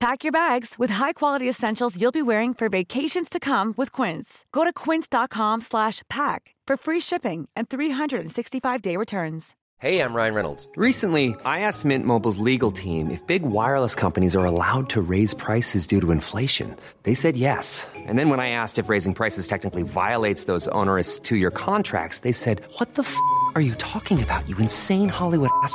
Pack 0.00 0.22
your 0.22 0.30
bags 0.30 0.76
with 0.78 0.90
high-quality 0.90 1.48
essentials 1.48 2.00
you'll 2.00 2.12
be 2.12 2.22
wearing 2.22 2.54
for 2.54 2.68
vacations 2.68 3.28
to 3.28 3.40
come 3.40 3.74
with 3.76 3.90
Quince. 3.90 4.44
Go 4.52 4.62
to 4.62 4.72
quince.com/pack 4.72 6.54
for 6.68 6.76
free 6.76 7.00
shipping 7.00 7.48
and 7.56 7.68
365-day 7.68 8.96
returns. 8.96 9.56
Hey, 9.80 10.00
I'm 10.00 10.14
Ryan 10.14 10.34
Reynolds. 10.34 10.68
Recently, 10.76 11.36
I 11.44 11.60
asked 11.60 11.84
Mint 11.84 12.04
Mobile's 12.04 12.38
legal 12.38 12.72
team 12.72 13.10
if 13.10 13.24
big 13.26 13.42
wireless 13.42 13.94
companies 13.94 14.34
are 14.34 14.44
allowed 14.44 14.88
to 14.90 15.00
raise 15.00 15.34
prices 15.34 15.86
due 15.86 16.00
to 16.00 16.10
inflation. 16.10 16.76
They 17.04 17.14
said 17.14 17.36
yes. 17.36 17.86
And 17.94 18.18
then 18.18 18.28
when 18.28 18.40
I 18.40 18.50
asked 18.50 18.78
if 18.78 18.88
raising 18.88 19.14
prices 19.14 19.46
technically 19.46 19.84
violates 19.84 20.44
those 20.44 20.68
onerous 20.68 21.18
two-year 21.20 21.50
contracts, 21.52 22.20
they 22.20 22.32
said, 22.32 22.62
"What 22.78 22.94
the 22.94 23.02
f*** 23.02 23.16
are 23.54 23.60
you 23.60 23.74
talking 23.76 24.22
about? 24.22 24.48
You 24.48 24.56
insane 24.58 25.08
Hollywood 25.08 25.50
ass." 25.62 25.74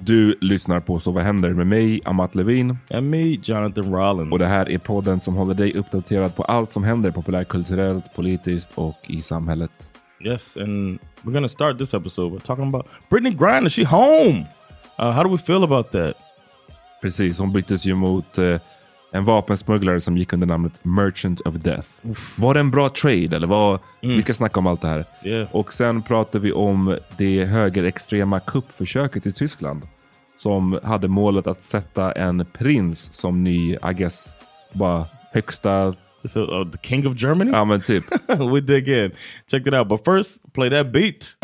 Du 0.00 0.34
lyssnar 0.40 0.80
på 0.80 0.98
Så 0.98 1.10
vad 1.10 1.24
händer 1.24 1.50
med 1.50 1.66
mig, 1.66 2.00
Amat 2.04 2.34
Levin. 2.34 2.78
And 2.90 3.10
me, 3.10 3.38
Jonathan 3.42 3.94
Rollins. 3.94 4.32
Och 4.32 4.38
det 4.38 4.46
här 4.46 4.70
är 4.70 4.78
podden 4.78 5.20
som 5.20 5.34
håller 5.34 5.54
dig 5.54 5.74
uppdaterad 5.74 6.36
på 6.36 6.42
allt 6.42 6.72
som 6.72 6.84
händer 6.84 7.10
populärkulturellt, 7.10 8.14
politiskt 8.14 8.70
och 8.74 8.96
i 9.06 9.22
samhället. 9.22 9.70
Yes, 10.20 10.56
and 10.56 10.98
we're 11.22 11.32
gonna 11.32 11.48
start 11.48 11.78
this 11.78 11.94
episode 11.94 12.30
by 12.30 12.40
talking 12.40 12.68
about 12.68 12.86
Brittany 13.10 13.34
Griner. 13.36 13.68
She 13.68 13.84
home. 13.84 14.46
Uh, 14.98 15.10
how 15.10 15.22
do 15.22 15.30
we 15.30 15.38
feel 15.38 15.64
about 15.64 15.90
that? 15.90 16.14
Precis, 17.02 17.38
hon 17.38 17.52
byttes 17.52 17.86
ju 17.86 17.94
mot 17.94 18.38
eh, 18.38 18.60
en 19.10 19.24
vapensmugglare 19.24 20.00
som 20.00 20.16
gick 20.16 20.32
under 20.32 20.46
namnet 20.46 20.84
Merchant 20.84 21.40
of 21.40 21.54
Death. 21.54 21.88
Var 22.36 22.54
det 22.54 22.60
en 22.60 22.70
bra 22.70 22.88
trade 22.88 23.36
eller? 23.36 23.46
Var, 23.46 23.78
Vi 24.00 24.22
ska 24.22 24.34
snacka 24.34 24.60
om 24.60 24.66
allt 24.66 24.80
det 24.80 24.88
här. 24.88 25.04
Yeah. 25.24 25.48
Och 25.52 25.72
sen 25.72 26.02
pratar 26.02 26.38
vi 26.38 26.52
om 26.52 26.96
det 27.16 27.44
högerextrema 27.44 28.40
kuppförsöket 28.40 29.26
i 29.26 29.32
Tyskland. 29.32 29.82
Som 30.36 30.78
hade 30.82 31.08
målet 31.08 31.46
att 31.46 31.64
sätta 31.64 32.12
en 32.12 32.44
prins 32.52 33.08
som 33.12 33.44
ny, 33.44 33.72
I 33.74 33.94
guess, 33.94 34.28
bara 34.72 35.06
högsta... 35.32 35.94
So, 36.24 36.40
uh, 36.40 36.70
the 36.70 36.78
king 36.82 37.06
of 37.06 37.22
Germany? 37.22 37.50
Ja 37.50 37.64
men 37.64 37.80
typ. 37.80 38.04
we 38.52 38.60
dig 38.60 39.04
in. 39.04 39.12
Check 39.50 39.66
it 39.66 39.74
out. 39.74 39.88
But 39.88 40.04
first, 40.04 40.52
play 40.52 40.70
that 40.70 40.92
beat. 40.92 41.36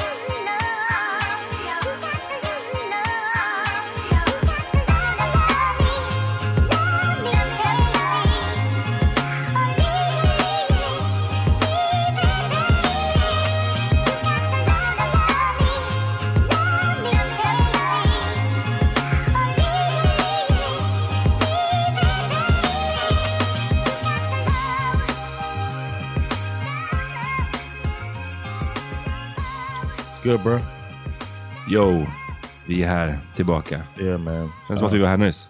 Good, 30.24 30.42
bro. 30.42 30.58
Yo, 31.68 32.06
vi 32.66 32.82
är 32.82 32.88
här 32.88 33.18
tillbaka. 33.36 33.80
Yeah, 34.00 34.20
man. 34.20 34.48
Känns 34.68 34.78
som 34.80 34.86
att 34.86 34.92
vi 34.94 34.98
var 34.98 35.08
här 35.08 35.16
nyss. 35.16 35.48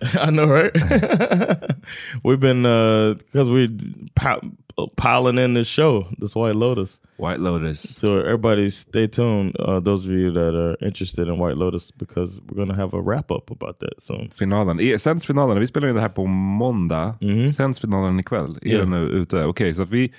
I 0.14 0.30
know, 0.30 0.46
right? 0.48 0.72
We've 2.24 2.38
been 2.40 2.62
because 3.32 3.50
we 3.50 3.68
pi- 4.14 4.50
piling 4.96 5.38
in 5.38 5.54
this 5.54 5.68
show, 5.68 6.06
this 6.20 6.36
White 6.36 6.54
Lotus. 6.54 7.00
White 7.16 7.38
Lotus. 7.40 7.96
So 7.98 8.18
everybody, 8.20 8.70
stay 8.70 9.08
tuned. 9.08 9.56
Uh, 9.60 9.80
those 9.80 10.06
of 10.06 10.12
you 10.12 10.30
that 10.32 10.54
are 10.54 10.76
interested 10.86 11.26
in 11.28 11.38
White 11.38 11.56
Lotus, 11.56 11.90
because 11.90 12.40
we're 12.46 12.56
gonna 12.66 12.74
have 12.76 12.94
a 12.96 13.00
wrap 13.00 13.30
up 13.30 13.50
about 13.50 13.80
that 13.80 13.94
soon. 14.02 14.28
Finalen. 14.30 14.80
E- 14.80 14.98
Sänds 14.98 15.26
finalen? 15.26 15.58
Vi 15.60 15.66
spelar 15.66 15.88
in 15.88 15.94
det 15.94 16.00
här 16.00 16.08
på 16.08 16.26
måndag. 16.26 17.14
Sänds 17.56 17.80
finalen 17.80 18.20
ikväll? 18.20 18.58
Är 18.62 18.72
Ja. 18.72 18.78
den 18.78 18.90
nu 18.90 18.98
ute? 19.00 19.44
Okej, 19.44 19.74
så 19.74 19.82
att 19.82 19.90
vi, 19.90 20.12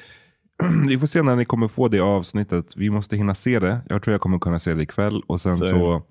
vi 0.88 0.98
får 1.00 1.08
se 1.08 1.22
när 1.22 1.36
ni 1.36 1.46
kommer 1.46 1.68
få 1.68 1.88
det 1.88 2.00
avsnittet. 2.00 2.74
Vi 2.78 2.90
måste 2.90 3.18
hinna 3.18 3.36
se 3.36 3.60
det. 3.60 3.80
Jag 3.90 4.02
tror 4.04 4.12
jag 4.14 4.22
kommer 4.22 4.40
kunna 4.40 4.60
se 4.60 4.74
det 4.74 4.84
ikväll. 4.84 5.22
Och 5.28 5.42
sen 5.42 5.58
så... 5.58 6.02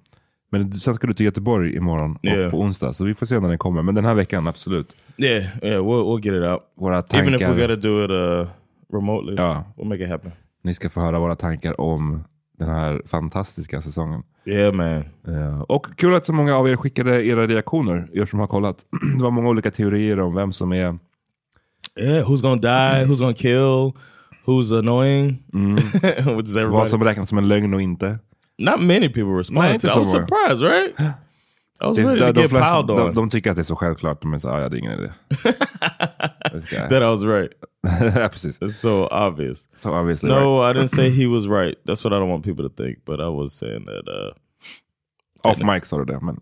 Men 0.50 0.72
sen 0.72 0.94
ska 0.94 1.06
du 1.06 1.14
till 1.14 1.26
Göteborg 1.26 1.76
imorgon 1.76 2.12
och 2.12 2.18
Ja. 2.22 2.50
på 2.50 2.60
onsdag. 2.60 2.92
Så 2.92 3.04
vi 3.04 3.14
får 3.14 3.26
se 3.26 3.40
när 3.40 3.48
den 3.48 3.58
kommer. 3.58 3.82
Men 3.82 3.94
den 3.94 4.04
här 4.04 4.14
veckan, 4.14 4.46
absolut. 4.48 4.96
Yeah, 5.16 5.44
yeah, 5.62 5.84
we'll 5.84 6.04
we'll 6.04 6.24
get 6.26 6.34
it 6.34 6.42
out. 6.50 6.60
Våra 6.76 7.02
tankar. 7.02 7.28
Even 7.28 7.34
if 7.34 7.48
we 7.48 7.66
got 7.66 7.82
to 7.82 7.88
do 7.88 8.04
it 8.04 8.10
uh, 8.10 8.48
remotely, 8.92 9.34
Ja. 9.36 9.64
we'll 9.76 9.84
make 9.88 10.02
it 10.04 10.08
happen. 10.10 10.32
Ni 10.64 10.74
ska 10.74 10.90
få 10.90 11.00
höra 11.00 11.18
våra 11.18 11.36
tankar 11.36 11.80
om 11.80 12.24
den 12.58 12.68
här 12.68 13.02
fantastiska 13.06 13.82
säsongen. 13.82 14.22
Yeah, 14.44 14.74
man. 14.74 15.04
Eh, 15.36 15.60
och 15.60 15.86
kul 15.96 16.14
att 16.14 16.26
så 16.26 16.32
många 16.32 16.56
av 16.56 16.68
er 16.68 16.76
skickade 16.76 17.26
era 17.26 17.46
reaktioner, 17.46 18.08
er 18.12 18.24
som 18.26 18.38
har 18.38 18.46
kollat. 18.46 18.76
Det 19.16 19.22
var 19.22 19.30
många 19.30 19.48
olika 19.48 19.70
teorier 19.70 20.20
om 20.20 20.34
vem 20.34 20.52
som 20.52 20.72
är... 20.72 20.98
Yeah, 22.00 22.28
who's 22.30 22.42
gonna 22.42 22.56
die? 22.56 23.04
Who's 23.06 23.18
gonna 23.18 23.34
kill? 23.34 23.92
Who's 24.48 24.72
annoying? 24.72 25.42
Which 26.36 26.48
is 26.48 26.56
everybody. 26.56 26.78
Vad 26.80 26.88
som 26.88 27.04
räknas 27.04 27.28
som 27.28 27.38
en 27.38 27.48
lögn 27.48 27.74
och 27.74 27.82
inte. 27.82 28.18
Not 28.58 28.80
many 28.80 29.08
people 29.08 29.38
responded. 29.38 29.74
inte. 29.74 29.86
I 29.88 29.98
was 29.98 30.10
surprised, 30.10 30.62
right? 30.62 30.94
I 31.80 31.86
was 31.86 31.96
Det, 31.96 32.02
ready 32.04 32.18
de, 32.18 32.32
to 32.32 32.40
get 32.40 32.50
flesta, 32.50 32.82
piled 32.82 32.90
on. 33.00 33.14
de 33.14 33.30
tycker 33.30 33.50
att 33.50 33.56
det 33.56 33.62
är 33.62 33.64
så 33.64 33.76
självklart. 33.76 34.22
De 34.22 34.34
är 34.34 34.38
så, 34.38 34.48
ah, 34.48 34.60
ja, 34.60 34.68
det 34.68 34.76
är 34.76 34.78
ingen 34.78 34.92
idé. 34.92 35.12
That 36.88 37.02
I 37.02 37.06
was 37.06 37.24
right. 37.24 37.52
precis. 38.32 38.58
It's 38.58 38.80
so 38.80 39.06
obvious. 39.10 39.68
So 39.74 39.90
obviously 39.90 40.28
No, 40.30 40.62
right. 40.62 40.76
I 40.76 40.78
didn't 40.80 40.88
say 40.96 41.10
he 41.10 41.26
was 41.36 41.46
right. 41.46 41.74
That's 41.86 42.04
what 42.04 42.12
I 42.12 42.18
don't 42.18 42.30
want 42.30 42.44
people 42.44 42.68
to 42.68 42.74
think. 42.82 42.98
But 43.04 43.20
I 43.20 43.28
was 43.28 43.52
saying 43.54 43.84
that 43.84 44.08
uh, 44.08 45.48
Off 45.50 45.60
mic 45.62 45.84
sa 45.86 45.98
du 45.98 46.04
det. 46.04 46.20
Men, 46.22 46.36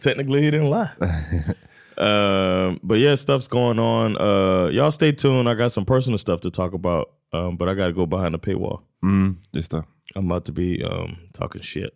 technically 0.00 0.40
he 0.42 0.50
didn't 0.50 0.70
lie. 0.70 0.88
um, 2.00 2.80
but 2.82 2.98
yeah, 2.98 3.14
stuff's 3.16 3.48
going 3.48 3.78
on. 3.78 4.16
Uh, 4.16 4.70
y'all 4.72 4.90
stay 4.90 5.12
tuned. 5.12 5.48
I 5.48 5.54
got 5.54 5.72
some 5.72 5.84
personal 5.84 6.18
stuff 6.18 6.40
to 6.40 6.50
talk 6.50 6.72
about, 6.74 7.06
um, 7.32 7.56
but 7.56 7.68
I 7.68 7.74
got 7.74 7.86
to 7.88 7.92
go 7.92 8.06
behind 8.06 8.34
the 8.34 8.38
paywall. 8.38 8.80
Mm, 9.04 9.36
just 9.54 9.70
det. 9.70 9.84
I'm 10.16 10.26
about 10.30 10.44
to 10.46 10.52
be 10.52 10.82
um, 10.84 11.16
talking 11.32 11.62
shit. 11.62 11.90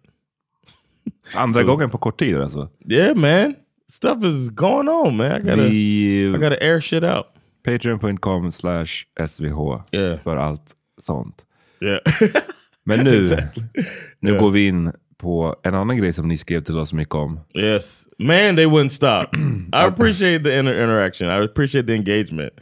Andra 1.35 1.63
Så- 1.63 1.67
gången 1.67 1.91
på 1.91 1.99
kort 1.99 2.19
tid 2.19 2.37
alltså. 2.37 2.69
Yeah, 2.89 3.15
man. 3.17 3.55
Stuff 3.89 4.25
is 4.25 4.51
going 4.51 4.89
on, 4.89 5.17
man. 5.17 5.33
I 5.33 5.39
gotta, 5.45 5.63
I 5.67 5.69
Vi, 5.71 6.39
gotta 6.39 6.63
air 6.63 6.81
shit 6.81 7.05
out. 7.05 7.27
Patreon.com 7.65 8.51
slash 8.53 9.07
SVH 9.21 9.83
Yeah. 9.93 10.19
för 10.25 10.37
allt 10.37 10.75
sånt. 11.01 11.47
Yeah. 11.81 12.01
Men 12.85 13.05
nu, 13.05 13.17
Exactly. 13.19 13.63
nu 14.21 14.31
Yeah. 14.31 14.43
går 14.43 14.51
vi 14.51 14.67
in 14.67 14.93
på 15.19 15.57
en 15.63 15.75
annan 15.75 15.97
grej 15.97 16.13
som 16.13 16.29
ni 16.29 16.37
skrev 16.37 16.61
till 16.61 16.79
oss 16.79 16.93
mycket 16.93 17.15
om. 17.15 17.41
Yes, 17.55 18.09
man, 18.19 18.57
they 18.57 18.67
wouldn't 18.67 18.89
stop. 18.89 19.37
I 19.73 19.85
appreciate 19.87 20.45
the 20.45 20.59
inter- 20.59 20.83
interaction. 20.85 21.29
I 21.29 21.45
appreciate 21.45 21.87
the 21.87 21.95
engagement, 21.95 22.53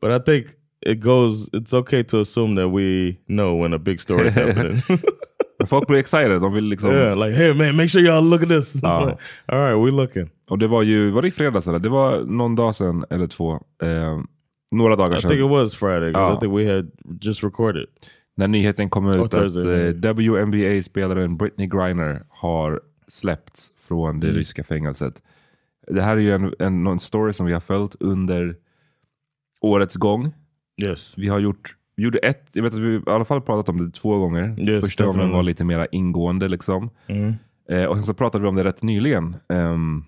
but 0.00 0.10
I 0.10 0.18
think 0.24 0.46
it 0.86 1.00
goes. 1.00 1.48
It's 1.52 1.74
okay 1.74 2.02
to 2.04 2.20
assume 2.20 2.54
that 2.56 2.68
we 2.68 3.16
know 3.26 3.62
when 3.62 3.72
a 3.74 3.78
big 3.78 4.00
story 4.00 4.26
is 4.26 4.34
happening. 4.36 4.78
Folk 5.66 5.86
blir 5.86 5.98
excited. 5.98 6.40
De 6.40 6.52
vill 6.52 6.64
liksom... 6.64 6.90
yeah, 6.90 7.14
like 7.26 7.36
hey 7.36 7.52
man, 7.54 7.76
make 7.76 7.88
sure 7.88 8.02
y'all 8.02 8.22
look 8.30 8.42
at 8.42 8.48
this. 8.48 8.76
Oh. 8.82 8.88
like, 9.06 9.18
All 9.48 9.58
right, 9.58 9.74
we're 9.76 9.90
looking. 9.96 10.30
Och 10.50 10.58
det 10.58 10.66
var 10.66 10.82
ju, 10.82 11.10
var 11.10 11.22
det 11.22 11.28
i 11.28 11.30
fredags 11.30 11.68
eller? 11.68 11.78
Det 11.78 11.88
var 11.88 12.20
någon 12.20 12.56
dag 12.56 12.74
sedan 12.74 13.04
eller 13.10 13.26
två. 13.26 13.52
Eh, 13.82 14.20
några 14.70 14.96
dagar 14.96 15.16
I 15.16 15.20
sedan. 15.20 15.28
think 15.30 15.40
it 15.40 15.50
was 15.50 15.74
Friday. 15.74 16.12
Oh. 16.14 16.34
I 16.36 16.40
think 16.40 16.54
we 16.58 16.74
had 16.74 16.90
just 17.20 17.44
recorded. 17.44 17.86
När 18.42 18.48
nyheten 18.48 18.90
kom 18.90 19.06
ut 19.08 19.34
att 19.34 19.56
eh, 19.56 20.12
WNBA-spelaren 20.12 21.36
Britney 21.36 21.66
Griner 21.66 22.22
har 22.28 22.80
släppts 23.08 23.72
från 23.78 24.20
det 24.20 24.26
Mm. 24.26 24.36
ryska 24.38 24.62
fängelset. 24.64 25.22
Det 25.86 26.02
här 26.02 26.16
är 26.16 26.20
ju 26.20 26.32
en, 26.32 26.54
en, 26.58 26.86
en 26.86 26.98
story 26.98 27.32
som 27.32 27.46
vi 27.46 27.52
har 27.52 27.60
följt 27.60 27.96
under 28.00 28.56
årets 29.60 29.94
gång. 29.96 30.32
Yes. 30.86 31.18
Vi 31.18 31.28
har 31.28 31.38
gjort, 31.38 31.76
vi 31.96 32.02
gjorde 32.02 32.18
ett, 32.18 32.48
jag 32.52 32.62
vet 32.62 32.72
att 32.72 32.78
vi 32.78 32.94
i 32.94 33.00
alla 33.06 33.24
fall 33.24 33.40
pratat 33.40 33.68
om 33.68 33.86
det 33.86 33.90
två 33.92 34.18
gånger. 34.18 34.68
Yes, 34.70 34.84
Första 34.84 35.06
gången 35.06 35.30
var 35.30 35.42
lite 35.42 35.64
mer 35.64 35.88
ingående 35.92 36.48
liksom. 36.48 36.90
Mhm. 37.08 37.34
Eh, 37.70 37.84
och 37.84 37.96
sen 37.96 38.02
så 38.02 38.14
pratade 38.14 38.42
vi 38.42 38.48
om 38.48 38.54
det 38.54 38.64
rätt 38.64 38.82
nyligen. 38.82 39.36
ehm, 39.48 40.04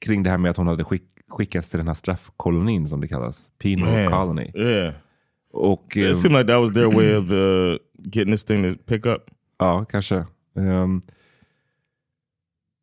kring 0.00 0.22
det 0.22 0.30
här 0.30 0.38
med 0.38 0.50
att 0.50 0.56
hon 0.56 0.66
hade 0.66 0.84
skick, 0.84 1.02
skickats 1.28 1.70
till 1.70 1.78
den 1.78 1.86
här 1.86 1.94
straffkolonin 1.94 2.88
som 2.88 3.00
det 3.00 3.08
kallas. 3.08 3.50
Penal 3.58 3.92
Man. 3.92 4.12
colony. 4.12 4.52
Yeah. 4.54 4.94
Och, 5.52 5.96
It 5.96 6.06
ehm, 6.06 6.14
seemed 6.14 6.38
like 6.38 6.52
that 6.52 6.60
was 6.60 6.72
their 6.72 6.88
way 6.88 7.16
of 7.16 7.30
uh, 7.30 7.78
getting 8.04 8.32
this 8.32 8.44
thing 8.44 8.74
to 8.74 8.82
pick 8.84 9.06
up. 9.06 9.30
Ja, 9.58 9.84
kanske. 9.84 10.26
Ehm, 10.56 11.02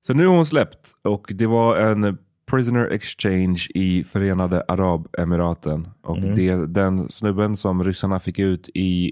så 0.08 0.14
nu 0.14 0.24
är 0.24 0.28
hon 0.28 0.46
släppt 0.46 0.96
och 1.02 1.31
det 1.36 1.46
var 1.46 1.78
en 1.78 2.18
prisoner 2.46 2.90
exchange 2.90 3.68
i 3.75 4.04
Förenade 4.04 4.64
Arabemiraten. 4.68 5.88
Och 6.02 6.22
det, 6.22 6.66
den 6.66 7.12
snubben 7.12 7.56
som 7.56 7.84
ryssarna 7.84 8.19
fick 8.19 8.40
ut 8.40 8.70
i 8.74 9.12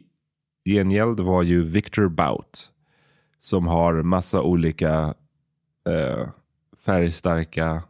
gengäld 0.65 1.19
var 1.19 1.43
ju 1.43 1.63
Victor 1.63 2.07
Bout. 2.07 2.71
Som 3.39 3.67
har 3.67 4.01
massa 4.01 4.41
olika 4.41 5.13
eh, 5.89 6.27
färgstarka 6.85 7.83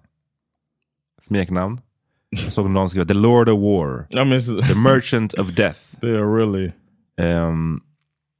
smeknamn. 1.22 1.82
Jag 2.30 2.54
såg 2.54 2.70
någon 2.70 2.90
skriva 2.90 3.06
The 3.06 3.14
Lord 3.14 3.50
of 3.50 3.60
War. 3.60 4.08
Mean, 4.26 4.40
it's, 4.40 4.68
The 4.68 4.80
Merchant 4.80 5.34
of 5.34 5.50
Death. 5.50 5.80
they 6.02 6.12
are 6.12 6.38
really. 6.38 6.72
Ehm, 7.18 7.82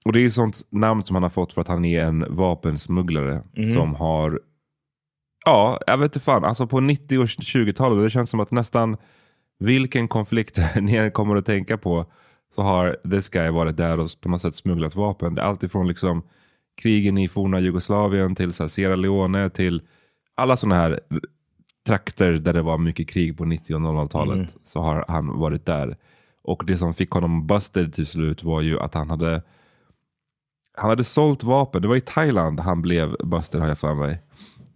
och 0.06 0.14
det 0.14 0.22
är 0.22 0.28
ett 0.28 0.34
sånt 0.34 0.62
namn 0.70 1.04
som 1.04 1.16
han 1.16 1.24
har 1.24 1.30
fått 1.30 1.54
för 1.54 1.62
att 1.62 1.68
han 1.68 1.86
är 1.86 2.02
en 2.02 2.36
vapensmugglare 2.36 3.44
som 3.74 3.96
har, 3.96 4.40
ja, 5.46 5.80
jag 5.88 5.98
vet 5.98 6.06
inte 6.06 6.20
fan, 6.20 6.46
alltså 6.46 6.68
på 6.68 6.80
90 6.80 7.20
och 7.20 7.26
20-talet, 7.26 8.04
det 8.04 8.10
känns 8.10 8.30
som 8.30 8.40
att 8.40 8.52
nästan 8.52 8.98
vilken 9.60 10.08
konflikt 10.08 10.60
ni 10.82 10.96
än 10.96 11.12
kommer 11.12 11.36
att 11.36 11.46
tänka 11.46 11.78
på 11.78 12.06
så 12.56 12.62
har 12.62 12.98
this 13.12 13.30
guy 13.30 13.50
varit 13.50 13.78
där 13.78 14.00
och 14.00 14.10
på 14.22 14.30
något 14.30 14.42
sätt 14.42 14.56
smugglat 14.56 14.96
vapen. 14.96 15.36
Det 15.36 15.42
är 15.42 15.46
alltifrån 15.46 15.88
liksom 15.88 16.24
krigen 16.82 17.18
i 17.18 17.28
forna 17.28 17.60
Jugoslavien 17.60 18.36
till 18.36 18.54
så 18.54 18.70
Sierra 18.70 18.96
Leone 18.96 19.50
till 19.50 19.82
alla 20.36 20.58
sådana 20.58 20.76
här 20.76 21.00
trakter 21.88 22.32
där 22.32 22.54
det 22.54 22.62
var 22.62 22.78
mycket 22.78 23.10
krig 23.10 23.38
på 23.38 23.46
90 23.46 23.76
och 23.76 23.82
00-talet 23.82 24.56
så 24.64 24.82
har 24.82 25.06
han 25.08 25.40
varit 25.40 25.66
där. 25.66 25.98
Och 26.44 26.64
det 26.68 26.78
som 26.78 26.94
fick 26.94 27.10
honom 27.12 27.48
busted 27.48 27.94
till 27.94 28.06
slut 28.06 28.44
var 28.44 28.62
ju 28.62 28.80
att 28.80 28.94
han 28.94 29.10
hade 29.10 29.42
han 30.78 30.90
hade 30.90 31.04
sålt 31.04 31.44
vapen. 31.44 31.82
Det 31.82 31.88
var 31.88 31.96
i 31.96 32.02
Thailand 32.02 32.60
han 32.60 32.82
blev 32.82 33.16
busted 33.24 33.62
har 33.62 33.68
jag 33.68 33.78
för 33.78 33.94
mig. 33.96 34.22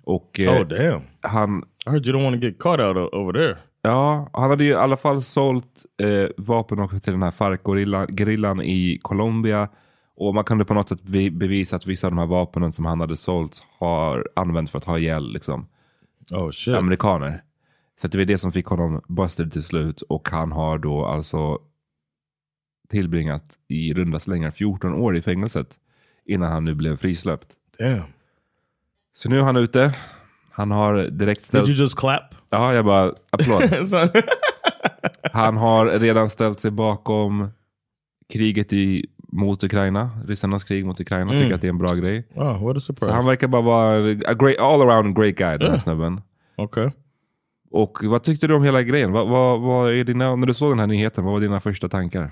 Och 0.04 0.40
eh, 0.40 0.62
Oh 0.62 0.68
damn! 0.68 1.02
han, 1.22 1.64
I 1.86 1.90
heard 1.90 2.08
you 2.08 2.18
don't 2.18 2.24
want 2.24 2.42
to 2.42 2.48
get 2.48 2.60
caught 2.60 2.80
out 2.80 3.14
over 3.14 3.34
there. 3.34 3.58
ja, 3.82 4.30
han 4.34 4.50
hade 4.50 4.64
ju 4.64 4.70
i 4.70 4.74
alla 4.74 4.98
fall 4.98 5.22
sålt 5.22 5.86
eh, 6.02 6.30
vapen 6.38 6.80
också 6.80 7.00
till 7.00 7.14
den 7.14 7.24
här 7.24 7.32
FARC-gerillan 7.32 8.62
i 8.62 9.00
Colombia. 9.02 9.70
Och 10.18 10.36
man 10.36 10.44
kunde 10.44 10.66
på 10.66 10.74
något 10.74 10.90
sätt 10.90 11.04
be- 11.04 11.30
bevisa 11.32 11.76
att 11.76 11.86
vissa 11.88 12.08
av 12.08 12.12
de 12.12 12.18
här 12.18 12.26
vapnen 12.26 12.72
som 12.72 12.86
han 12.86 13.00
hade 13.00 13.16
sålt 13.18 13.64
har 13.80 14.28
använts 14.36 14.72
för 14.72 14.78
att 14.78 14.86
ha 14.86 14.98
ihjäl 15.00 15.34
liksom, 15.34 15.68
Oh 16.32 16.52
shit! 16.52 16.76
amerikaner. 16.76 17.44
Så 18.02 18.08
det 18.08 18.18
var 18.18 18.26
det 18.26 18.38
som 18.38 18.52
fick 18.52 18.66
honom 18.66 19.02
busted 19.08 19.52
till 19.52 19.64
slut. 19.64 20.02
Och 20.02 20.30
han 20.30 20.52
har 20.52 20.78
då 20.78 21.06
alltså 21.06 21.60
tillbringat 22.90 23.58
i 23.68 23.94
runda 23.94 24.20
slängar 24.20 24.52
14 24.52 24.94
år 24.94 25.18
i 25.18 25.22
fängelset. 25.22 25.78
Innan 26.26 26.52
han 26.52 26.66
nu 26.66 26.74
blev 26.74 26.98
frisläppt. 26.98 27.48
damn. 27.80 28.04
Så 29.16 29.30
nu 29.30 29.38
är 29.38 29.42
han 29.42 29.58
ute. 29.58 29.96
Han 30.52 30.72
har 30.72 31.04
direkt 31.04 31.40
Did 31.40 31.46
ställt... 31.46 31.68
you 31.68 31.78
just 31.78 31.98
clap? 31.98 32.36
Ja, 32.50 32.74
jag 32.74 32.86
bara 32.86 33.14
applåd. 33.30 33.64
Han 35.34 35.58
har 35.58 35.86
redan 35.86 36.30
ställt 36.30 36.60
sig 36.60 36.72
bakom 36.72 37.48
kriget 38.30 38.74
i, 38.74 39.06
mot 39.32 39.64
Ukraina. 39.64 40.10
Ryssarnas 40.28 40.64
krig 40.64 40.86
mot 40.86 41.00
Ukraina. 41.00 41.32
Tycker 41.32 41.56
att 41.56 41.62
det 41.62 41.68
är 41.68 41.70
en 41.70 41.78
bra 41.78 41.94
grej. 41.94 42.28
oh, 42.36 42.64
what 42.64 42.78
a 42.78 42.80
Så 42.80 42.86
surprise! 42.94 43.12
han 43.12 43.26
verkar 43.26 43.48
bara 43.48 43.62
vara 43.62 44.12
a 44.28 44.34
great, 44.34 44.60
all 44.60 44.82
around 44.82 45.16
great 45.16 45.36
guy, 45.36 45.58
den 45.58 45.62
här 45.68 45.72
Ja. 45.74 45.78
snubben. 45.78 46.22
okay. 46.58 46.90
Och 47.72 47.98
vad 48.04 48.24
tyckte 48.24 48.48
du 48.48 48.54
om 48.54 48.64
hela 48.64 48.84
grejen? 48.84 49.12
Vad, 49.12 49.28
vad, 49.28 49.62
vad 49.62 49.90
är 49.94 50.04
dina, 50.04 50.36
när 50.36 50.48
du 50.48 50.54
såg 50.54 50.72
den 50.72 50.80
här 50.80 50.88
nyheten, 50.88 51.24
vad 51.24 51.34
var 51.34 51.40
dina 51.42 51.60
första 51.60 51.90
tankar? 51.90 52.32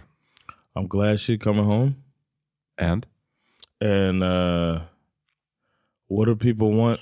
I'm 0.76 0.88
glad 0.88 1.16
she's 1.18 1.38
coming 1.40 1.66
home. 1.66 1.92
And? 2.82 3.06
And 3.86 4.24
uh, 4.24 4.82
what 6.10 6.26
do 6.26 6.36
people 6.36 6.68
want? 6.78 7.00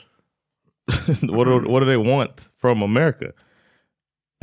what 1.21 1.45
do 1.47 1.71
what 1.71 1.79
do 1.79 1.85
they 1.85 1.97
want 1.97 2.49
from 2.61 2.83
America? 2.83 3.25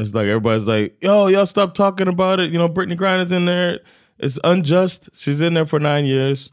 It's 0.02 0.14
like 0.14 0.26
everybody's 0.26 0.66
like, 0.66 0.96
"Yo, 1.00 1.28
y'all 1.28 1.46
stop 1.46 1.74
talking 1.74 2.08
about 2.08 2.40
it." 2.40 2.50
You 2.50 2.58
know, 2.58 2.68
Brittany 2.68 2.96
Griner's 2.96 3.32
in 3.32 3.44
there. 3.46 3.80
It's 4.18 4.38
unjust. 4.44 5.10
She's 5.14 5.40
in 5.40 5.54
there 5.54 5.66
for 5.66 5.80
nine 5.80 6.04
years. 6.04 6.50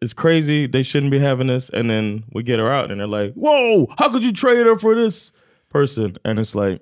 It's 0.00 0.12
crazy. 0.14 0.66
They 0.66 0.82
shouldn't 0.82 1.10
be 1.12 1.18
having 1.18 1.48
this. 1.48 1.68
And 1.70 1.90
then 1.90 2.24
we 2.32 2.42
get 2.42 2.58
her 2.58 2.70
out, 2.70 2.90
and 2.90 3.00
they're 3.00 3.06
like, 3.06 3.34
"Whoa! 3.34 3.86
How 3.98 4.08
could 4.10 4.22
you 4.24 4.32
trade 4.32 4.64
her 4.66 4.78
for 4.78 4.94
this 4.94 5.30
person?" 5.68 6.16
And 6.24 6.38
it's 6.38 6.54
like, 6.54 6.80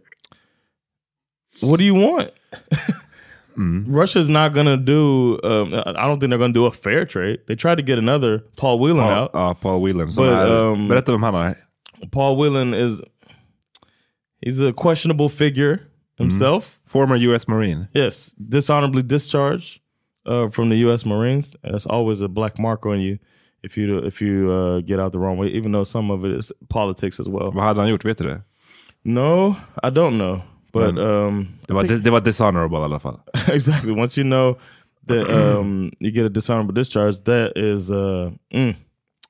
what 1.61 1.78
do 1.78 1.85
you 1.85 1.95
want? 1.95 2.30
Russia's 3.57 4.28
not 4.28 4.54
gonna 4.54 4.76
do. 4.76 5.40
Um, 5.42 5.75
I 5.75 6.07
don't 6.07 6.21
think 6.21 6.30
they're 6.30 6.38
gonna 6.38 6.52
do 6.52 6.66
a 6.66 6.71
fair 6.71 7.04
trade. 7.04 7.40
They 7.49 7.57
tried 7.57 7.75
to 7.76 7.83
get 7.83 7.99
another 7.99 8.45
Paul 8.57 8.78
Whelan 8.78 9.07
Ja, 9.07 9.23
out. 9.25 9.30
ja, 9.35 9.52
Paul 9.54 9.80
Whelan. 9.80 10.12
Som 10.12 10.25
But, 10.26 10.49
um, 10.49 10.88
berätta 10.88 11.11
vem 11.12 11.23
han 11.25 11.35
är. 11.35 11.57
Paul 12.12 12.37
Whelan 12.37 12.73
is 12.75 13.02
he's 14.40 14.61
a 14.61 14.73
questionable 14.73 15.28
figure 15.28 15.80
himself. 16.18 16.80
Former 16.84 17.16
US 17.16 17.46
Marine. 17.48 17.88
Yes, 17.94 18.34
dishonorably 18.48 19.02
discharged 19.02 19.80
uh, 20.26 20.48
from 20.50 20.68
the 20.68 20.76
U.S. 20.88 21.04
Marines. 21.06 21.56
That's 21.62 21.87
always 21.87 22.20
a 22.22 22.28
black 22.28 22.58
mark 22.58 22.87
on 22.87 23.00
you 23.00 23.18
if 23.62 23.76
you 23.78 23.98
if 24.06 24.20
you 24.22 24.50
uh, 24.50 24.80
get 24.80 24.98
out 25.00 25.12
the 25.12 25.18
wrong 25.18 25.38
way. 25.38 25.48
Even 25.48 25.72
though 25.72 25.84
some 25.84 26.10
of 26.12 26.25
it 26.25 26.32
is 26.38 26.52
politics 26.68 27.20
as 27.20 27.28
well. 27.28 27.50
Vad 27.52 27.64
hade 27.64 27.80
han 27.80 27.88
gjort? 27.88 28.04
Vet 28.04 28.18
du 28.18 28.25
det? 28.25 28.42
No, 29.04 29.54
I 29.82 29.90
don't 29.90 30.16
know, 30.18 30.40
but 30.72 30.94
Mm. 30.94 30.98
um, 30.98 31.48
Det 31.66 31.75
var, 31.75 31.82
det, 31.82 31.98
det 32.04 32.10
var 32.10 32.20
dishonorable 32.20 32.78
i 32.78 32.84
alla 32.84 32.98
fall. 32.98 33.20
exactly. 33.48 33.92
Once 33.92 34.20
you 34.20 34.25
know 34.25 34.56
that 35.06 35.30
um, 35.30 35.90
you 36.00 36.10
get 36.10 36.26
a 36.26 36.28
dishonorable 36.28 36.75
discharge, 36.75 37.16
that 37.25 37.52
is 37.56 37.90
uh, 37.90 38.30
mm, 38.52 38.75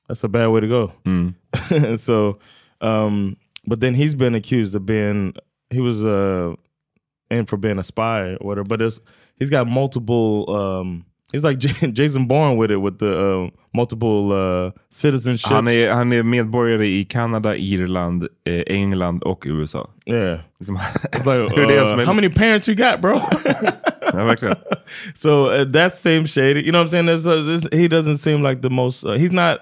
that's 0.07 0.23
a 0.23 0.27
bad 0.27 0.47
way 0.47 0.61
to 0.61 0.67
go. 0.67 0.91
so, 1.97 2.39
um, 2.81 3.35
but 3.67 3.79
then 3.79 3.93
he's 3.95 4.15
been 4.15 4.35
accused 4.35 4.75
of 4.75 4.85
being 4.85 5.33
he 5.69 5.79
was 5.79 6.03
uh 6.03 6.55
in 7.29 7.45
for 7.45 7.57
being 7.57 7.79
a 7.79 7.83
spy 7.83 8.35
or 8.39 8.47
whatever. 8.47 8.67
But 8.67 8.81
it's 8.81 8.99
he's 9.39 9.49
got 9.49 9.67
multiple. 9.67 10.45
Um, 10.55 11.05
he's 11.31 11.43
like 11.43 11.57
J- 11.63 11.91
Jason 11.91 12.27
Bourne 12.27 12.57
with 12.57 12.71
it 12.71 12.77
with 12.77 12.97
the 12.99 13.11
uh, 13.19 13.49
multiple 13.73 14.31
uh, 14.31 14.71
citizenship. 14.89 15.51
Han 15.51 15.67
är, 15.67 15.91
han 15.91 16.11
är 16.13 16.23
medborgare 16.23 16.85
i 16.87 17.05
Kanada, 17.05 17.55
Irland, 17.55 18.27
eh, 18.45 18.63
England 18.67 19.23
och 19.23 19.45
USA. 19.47 19.89
yeah. 20.05 20.39
Liksom, 20.59 20.77
It's 21.11 21.25
like, 21.25 21.55
hur 21.55 21.67
det 21.67 21.75
är 21.77 21.99
uh, 21.99 22.05
how 22.05 22.13
many 22.13 22.29
parents 22.29 22.67
you 22.69 22.75
got, 22.75 23.01
bro? 23.01 23.15
Ja, 24.13 24.25
verkligen. 24.25 24.55
so 25.13 25.45
uh, 25.51 25.71
that 25.71 25.93
same 25.93 26.25
shady. 26.25 26.61
You 26.65 26.71
know 26.71 26.79
what 26.79 26.85
I'm 26.85 26.89
saying? 26.89 27.05
There's, 27.05 27.27
uh, 27.27 27.43
this, 27.45 27.67
he 27.71 27.87
doesn't 27.87 28.17
seem 28.17 28.41
like 28.41 28.61
the 28.63 28.69
most. 28.69 29.05
Uh, 29.05 29.11
he's 29.19 29.31
not 29.31 29.59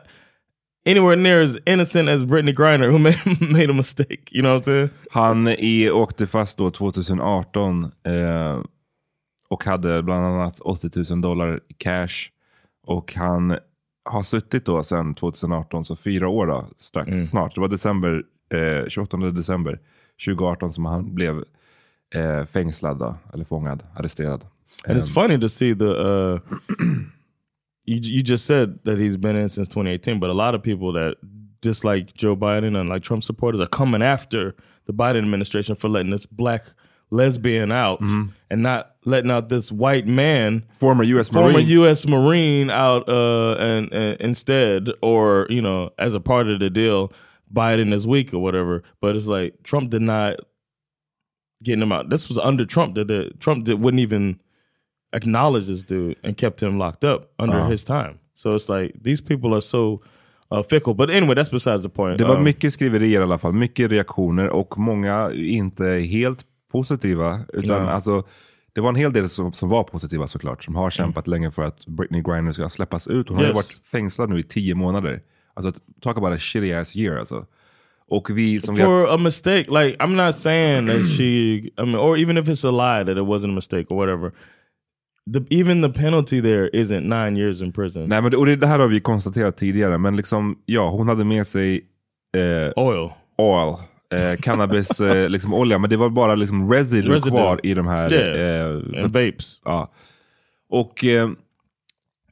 anywhere 0.87 1.15
near 1.15 1.41
as 1.41 1.57
innocent 1.65 2.09
as 2.09 2.25
Brittany 2.25 2.53
Griner, 2.53 2.91
who 2.91 2.99
made 3.07 3.41
made 3.41 3.69
a 3.69 3.73
mistake. 3.73 4.29
You 4.31 4.41
know 4.41 4.53
what 4.53 4.61
I'm 4.61 4.65
saying? 4.65 4.89
Han 5.11 5.47
är, 5.47 5.91
åkte 5.91 6.27
fast 6.27 6.57
då 6.57 6.71
2018 6.71 7.91
eh, 8.03 8.61
och 9.49 9.63
hade 9.63 10.03
bland 10.03 10.25
annat 10.25 10.59
80 10.59 10.89
000 11.09 11.21
dollar 11.21 11.59
i 11.69 11.73
cash. 11.73 12.29
Och 12.83 13.13
han 13.13 13.57
har 14.05 14.23
suttit 14.23 14.65
då 14.65 14.83
sedan 14.83 15.15
2018, 15.15 15.85
så 15.85 15.95
fyra 15.95 16.27
år 16.27 16.47
då, 16.47 16.67
strax, 16.77 17.17
snart. 17.29 17.55
Det 17.55 17.61
var 17.61 17.67
december, 17.67 18.23
eh, 18.53 18.89
28 18.89 19.17
december 19.17 19.79
2018 20.25 20.73
som 20.73 20.85
han 20.85 21.15
blev 21.15 21.43
eh, 22.15 22.45
fängslad, 22.45 22.99
då, 22.99 23.15
eller 23.33 23.45
fångad, 23.45 23.83
arresterad. 23.95 24.45
And 24.87 24.97
it's 24.97 25.13
funny 25.13 25.39
to 25.39 25.49
see 25.49 25.75
the. 25.75 25.85
Uh, 25.85 26.39
you 27.87 27.99
you 28.01 28.21
just 28.21 28.45
said 28.45 28.79
that 28.83 28.99
he's 28.99 29.17
been 29.17 29.35
in 29.35 29.49
since 29.49 29.67
2018, 29.69 30.19
but 30.19 30.29
a 30.29 30.33
lot 30.33 30.53
of 30.53 30.61
people 30.61 30.91
that 30.93 31.15
dislike 31.61 32.13
Joe 32.13 32.35
Biden 32.35 32.79
and 32.79 32.89
like 32.89 33.01
Trump 33.01 33.23
supporters 33.23 33.61
are 33.61 33.67
coming 33.67 34.03
after 34.03 34.55
the 34.85 34.93
Biden 34.93 35.19
administration 35.19 35.75
for 35.75 35.89
letting 35.89 36.11
this 36.11 36.25
black 36.25 36.65
lesbian 37.09 37.71
out 37.71 38.01
and 38.01 38.61
not 38.61 38.95
letting 39.05 39.31
out 39.31 39.47
this 39.47 39.71
white 39.71 40.05
man 40.05 40.65
Former 40.77 41.03
US 41.05 41.29
former 41.29 41.53
Marine. 41.53 41.67
U.S. 41.67 42.05
Marine 42.05 42.69
out 42.69 43.07
uh, 43.07 43.55
and, 43.55 43.91
and 43.93 44.19
instead, 44.19 44.89
or 45.01 45.47
you 45.49 45.61
know, 45.61 45.91
as 45.97 46.13
a 46.13 46.19
part 46.19 46.47
of 46.49 46.59
the 46.59 46.69
deal, 46.69 47.11
Biden 47.53 47.93
is 47.93 48.05
weak 48.05 48.33
or 48.33 48.39
whatever. 48.39 48.83
But 48.99 49.15
it's 49.15 49.27
like 49.27 49.63
Trump 49.63 49.89
did 49.89 50.01
not 50.01 50.39
getting 51.63 51.81
him 51.81 51.91
out. 51.93 52.09
This 52.09 52.27
was 52.27 52.37
under 52.37 52.65
Trump 52.65 52.95
that 52.95 53.07
the, 53.07 53.31
Trump 53.39 53.63
did, 53.65 53.81
wouldn't 53.81 54.01
even 54.01 54.39
acknowledge 55.17 55.67
this 55.67 55.83
dude 55.83 56.15
and 56.23 56.37
kept 56.37 56.61
him 56.63 56.77
locked 56.79 57.03
up 57.03 57.21
under 57.37 57.59
Wow. 57.59 57.71
his 57.71 57.85
time. 57.85 58.13
So 58.35 58.49
it's 58.55 58.69
like 58.81 59.03
these 59.03 59.23
people 59.23 59.53
are 59.53 59.61
so 59.61 60.01
uh, 60.51 60.63
fickle. 60.69 60.93
But 60.93 61.09
anyway, 61.09 61.35
that's 61.35 61.51
besides 61.51 61.83
the 61.83 61.89
point. 61.89 62.17
Det 62.17 62.25
var 62.25 62.35
Um, 62.37 62.43
mycket 62.43 62.73
skriverier 62.73 63.19
i 63.19 63.23
alla 63.23 63.37
fall, 63.37 63.53
mycket 63.53 63.91
reaktioner 63.91 64.49
och 64.49 64.77
många 64.79 65.31
inte 65.33 65.85
helt 65.85 66.45
positiva. 66.71 67.39
Utan 67.53 67.83
Nej. 67.83 67.93
alltså, 67.93 68.23
det 68.73 68.81
var 68.81 68.89
en 68.89 68.95
hel 68.95 69.13
del 69.13 69.29
som, 69.29 69.53
som 69.53 69.69
var 69.69 69.83
positiva 69.83 70.27
såklart, 70.27 70.63
som 70.63 70.75
har 70.75 70.89
kämpat 70.89 71.27
länge 71.27 71.51
för 71.51 71.63
att 71.63 71.85
Britney 71.85 72.21
Griner 72.21 72.51
ska 72.51 72.69
släppas 72.69 73.07
ut. 73.07 73.29
Hon 73.29 73.37
har 73.37 73.43
ju 73.43 73.47
Yes. 73.49 73.55
varit 73.55 73.81
fängslad 73.91 74.29
nu 74.29 74.39
i 74.39 74.43
tio 74.43 74.75
månader. 74.75 75.21
Alltså, 75.53 75.81
talk 76.01 76.17
about 76.17 76.33
a 76.33 76.37
shitty 76.39 76.73
ass 76.73 76.95
year 76.95 77.17
alltså. 77.19 77.45
Och 78.09 78.29
vi 78.37 78.59
som 78.59 78.75
vi 78.75 78.81
for 78.83 79.13
a 79.13 79.17
mistake. 79.17 79.65
Like 79.69 79.97
I'm 79.97 80.25
not 80.25 80.35
saying 80.35 80.87
that 80.87 81.05
she, 81.17 81.23
I 81.23 81.71
mean, 81.77 81.95
or 81.95 82.17
even 82.17 82.37
if 82.37 82.45
it's 82.47 82.67
a 82.67 82.71
lie 82.71 83.05
that 83.05 83.17
it 83.23 83.27
wasn't 83.29 83.51
a 83.51 83.55
mistake 83.55 83.85
or 83.89 83.97
whatever. 83.97 84.31
The 85.33 85.55
even 85.59 85.81
the 85.81 86.01
penalty 86.01 86.41
there 86.41 86.69
isn't 86.69 87.01
nine 87.25 87.37
years 87.37 87.61
in 87.61 87.71
prison. 87.71 88.05
Nej 88.09 88.21
men 88.21 88.31
det, 88.31 88.37
och 88.37 88.45
det, 88.45 88.55
det 88.55 88.67
här 88.67 88.79
har 88.79 88.87
vi 88.87 88.99
konstaterat 88.99 89.57
tidigare, 89.57 89.97
men 89.97 90.15
liksom 90.15 90.57
ja, 90.65 90.89
hon 90.89 91.07
hade 91.07 91.23
med 91.23 91.47
sig 91.47 91.75
eh, 92.37 92.83
Oil. 92.83 93.09
oil, 93.37 93.75
eh, 94.15 94.39
cannabis, 94.41 95.01
eh, 95.01 95.29
liksom 95.29 95.53
olja, 95.53 95.77
men 95.77 95.89
det 95.89 95.97
var 95.97 96.09
bara 96.09 96.35
liksom 96.35 96.71
residue, 96.73 97.15
Residue. 97.15 97.31
kvar 97.39 97.59
i 97.63 97.73
de 97.73 97.87
här 97.87 98.13
Yeah. 98.13 98.69
eh, 98.95 99.03
And 99.03 99.13
vapes. 99.13 99.61
Ja. 99.65 99.91
Och 100.69 101.05
eh, 101.05 101.29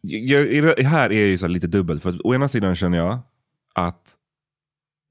jag, 0.02 0.54
jag- 0.54 0.80
här 0.84 1.12
är 1.12 1.26
ju 1.26 1.38
så 1.38 1.46
här 1.46 1.54
lite 1.54 1.68
dubbelt. 1.68 2.04
För 2.04 2.10
att 2.10 2.22
å 2.24 2.34
ena 2.36 2.48
sidan 2.48 2.76
känner 2.76 2.98
jag 2.98 3.20
att 3.76 4.02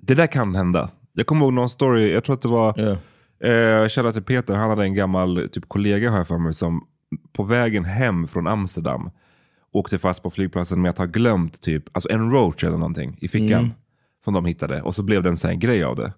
det 0.02 0.14
där 0.14 0.26
kan 0.26 0.54
hända. 0.54 0.90
Jag 1.12 1.26
kommer 1.26 1.44
ihåg 1.46 1.52
någon 1.52 1.68
story, 1.68 2.12
jag 2.12 2.24
tror 2.24 2.34
att 2.34 2.42
det 2.42 2.48
var, 2.48 2.78
Yeah. 2.80 3.82
eh, 3.82 3.88
shoutout 3.88 4.14
till 4.14 4.22
Peter, 4.22 4.54
han 4.54 4.70
hade 4.70 4.82
en 4.82 4.94
gammal 4.94 5.48
typ, 5.52 5.68
kollega 5.68 6.04
jag 6.12 6.28
för 6.28 6.38
mig 6.38 6.54
som 6.54 6.86
på 7.32 7.42
vägen 7.42 7.84
hem 7.84 8.28
från 8.28 8.46
Amsterdam 8.46 9.10
åkte 9.72 9.98
fast 9.98 10.22
på 10.22 10.30
flygplatsen 10.30 10.82
med 10.82 10.90
att 10.90 10.98
ha 10.98 11.04
glömt 11.06 11.62
typ, 11.62 11.84
alltså 11.92 12.10
en 12.10 12.30
roach 12.30 12.64
eller 12.64 12.76
någonting 12.78 13.18
i 13.20 13.28
fickan. 13.28 13.60
Mm. 13.60 13.70
Som 14.24 14.34
de 14.34 14.44
hittade. 14.44 14.82
Och 14.82 14.94
så 14.94 15.02
blev 15.02 15.22
det 15.22 15.28
en 15.28 15.36
sån 15.36 15.58
grej 15.58 15.84
av 15.84 15.96
det. 15.96 16.12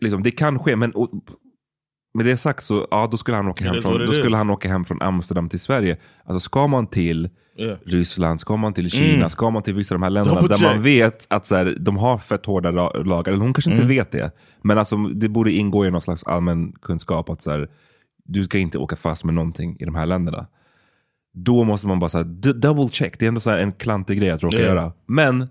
Liksom, 0.00 0.22
det 0.22 0.30
kan 0.30 0.58
ske, 0.58 0.76
men 0.76 0.90
och, 0.92 1.10
med 2.14 2.26
det 2.26 2.36
sagt 2.36 2.64
så 2.64 2.88
ja, 2.90 3.08
då 3.10 3.16
skulle, 3.16 3.36
han 3.36 3.48
åka 3.48 3.64
hem 3.64 3.82
från, 3.82 4.06
då 4.06 4.12
skulle 4.12 4.36
han 4.36 4.50
åka 4.50 4.68
hem 4.68 4.84
från 4.84 5.02
Amsterdam 5.02 5.48
till 5.48 5.60
Sverige. 5.60 5.96
Alltså 6.24 6.40
ska 6.40 6.66
man 6.66 6.86
till 6.86 7.28
Yeah. 7.60 7.78
Ryssland, 7.84 8.40
ska 8.40 8.56
man 8.56 8.74
till 8.74 8.90
Kina, 8.90 9.14
Mm. 9.16 9.28
ska 9.28 9.50
man 9.50 9.62
till 9.62 9.74
vissa 9.74 9.94
av 9.94 10.00
de 10.00 10.04
här 10.04 10.10
länderna 10.10 10.40
Double 10.40 10.56
där 10.56 10.62
man 10.74 10.82
vet 10.82 11.26
att 11.30 11.46
så 11.46 11.54
här, 11.54 11.76
de 11.80 11.96
har 11.96 12.18
fett 12.18 12.46
hårda 12.46 12.70
lagar. 12.70 13.32
Eller 13.32 13.42
hon 13.42 13.52
kanske 13.52 13.70
inte 13.70 13.82
Mm. 13.82 13.96
vet 13.96 14.10
det. 14.10 14.30
Men 14.62 14.78
alltså, 14.78 14.96
det 14.96 15.28
borde 15.28 15.52
ingå 15.52 15.86
i 15.86 15.90
någon 15.90 16.00
slags 16.00 16.24
allmän 16.24 16.72
kunskap 16.82 17.30
att 17.30 17.42
så 17.42 17.50
här, 17.50 17.68
du 18.28 18.44
ska 18.44 18.58
inte 18.58 18.78
åka 18.78 18.96
fast 18.96 19.24
med 19.24 19.34
någonting 19.34 19.76
i 19.80 19.84
de 19.84 19.94
här 19.94 20.06
länderna. 20.06 20.46
Då 21.34 21.64
måste 21.64 21.86
man 21.86 21.98
bara 21.98 22.08
så 22.08 22.18
här, 22.18 22.24
double 22.52 22.88
check. 22.88 23.18
Det 23.18 23.26
är 23.26 23.28
ändå 23.28 23.40
så 23.40 23.50
en 23.50 23.72
klantig 23.72 24.18
grej 24.18 24.30
att 24.30 24.42
råka 24.42 24.56
Yeah. 24.56 24.68
göra. 24.74 24.92
Men 25.06 25.48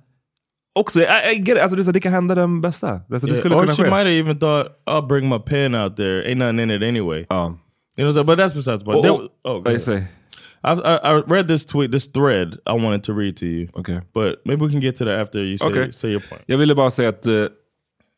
också, 0.75 0.99
I, 0.99 1.03
I 1.03 1.35
get 1.37 1.49
it. 1.49 1.57
Alltså, 1.57 1.75
det, 1.75 1.83
så 1.83 1.91
det 1.91 1.99
kan 1.99 2.13
hända 2.13 2.35
den 2.35 2.61
bästa. 2.61 3.01
Alltså, 3.11 3.27
det 3.27 3.31
Yeah. 3.33 3.39
skulle 3.39 3.55
Or 3.55 3.59
kunna 3.59 3.73
she 3.73 3.83
ske. 3.83 3.89
might 3.89 3.93
have 4.05 4.17
even 4.17 4.39
thought, 4.39 4.67
I'll 4.85 5.07
bring 5.07 5.29
my 5.29 5.39
pen 5.39 5.75
out 5.75 5.97
there. 5.97 6.23
Ain't 6.29 6.35
nothing 6.35 6.59
in 6.59 6.71
it 6.71 6.83
anyway. 6.83 7.25
Ja. 7.29 7.57
You 7.97 8.05
know, 8.07 8.13
so, 8.13 8.23
but 8.23 8.39
that's 8.39 8.53
besides 8.53 8.79
the 8.79 8.85
point. 8.85 9.05
Oh, 9.05 9.27
vad 9.43 9.55
jag 9.57 9.67
ahead. 9.67 9.79
säger. 9.79 10.01
I, 10.63 10.71
I, 10.71 10.97
I 11.03 11.21
read 11.27 11.47
this 11.47 11.65
tweet, 11.65 11.91
this 11.91 12.11
thread 12.11 12.53
I 12.65 12.73
wanted 12.83 13.03
to 13.03 13.13
read 13.13 13.37
to 13.37 13.45
you. 13.45 13.67
Okay. 13.73 13.99
But 14.13 14.45
maybe 14.45 14.65
we 14.65 14.71
can 14.71 14.81
get 14.81 14.95
to 14.97 15.05
that 15.05 15.19
after 15.19 15.39
you 15.39 15.57
say, 15.57 15.67
Okay. 15.69 15.91
say 15.91 16.09
your 16.11 16.23
point. 16.29 16.41
Jag 16.45 16.57
ville 16.57 16.75
bara 16.75 16.91
säga 16.91 17.09
att 17.09 17.25
eh, 17.25 17.33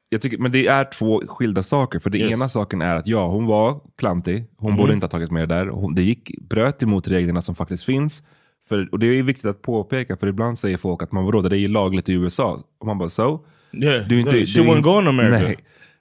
jag 0.09 0.21
tycker, 0.21 0.37
men 0.37 0.51
det 0.51 0.67
är 0.67 0.83
två 0.83 1.21
skilda 1.27 1.63
saker. 1.63 1.99
För 1.99 2.09
det 2.09 2.17
Yes. 2.17 2.31
ena 2.31 2.49
saken 2.49 2.81
är 2.81 2.95
att 2.95 3.07
ja, 3.07 3.27
hon 3.27 3.45
var 3.45 3.79
klantig. 3.97 4.45
Hon 4.57 4.75
borde 4.75 4.93
inte 4.93 5.03
ha 5.03 5.09
tagit 5.09 5.31
med 5.31 5.49
det 5.49 5.55
där. 5.55 5.67
Hon, 5.67 5.95
det 5.95 6.03
gick, 6.03 6.31
bröt 6.41 6.83
emot 6.83 7.07
reglerna 7.07 7.41
som 7.41 7.55
faktiskt 7.55 7.83
finns. 7.83 8.23
För, 8.69 8.89
och 8.91 8.99
det 8.99 9.07
är 9.07 9.23
viktigt 9.23 9.45
att 9.45 9.61
påpeka, 9.61 10.17
för 10.17 10.27
ibland 10.27 10.57
säger 10.57 10.77
folk 10.77 11.03
att 11.03 11.11
man 11.11 11.25
vadå, 11.25 11.41
det 11.41 11.57
är 11.57 11.67
lagligt 11.67 12.09
i 12.09 12.13
USA. 12.13 12.63
Och 12.79 12.85
man 12.87 12.97
bara 12.97 13.09
so? 13.09 13.39
Yeah, 13.71 14.07
Du 14.07 14.19
inte, 14.19 14.45
she 14.45 14.59
wasn't 14.61 14.75
in- 14.77 14.81
going 14.81 15.05
to 15.05 15.09
America. 15.09 15.37
Nej. 15.47 15.57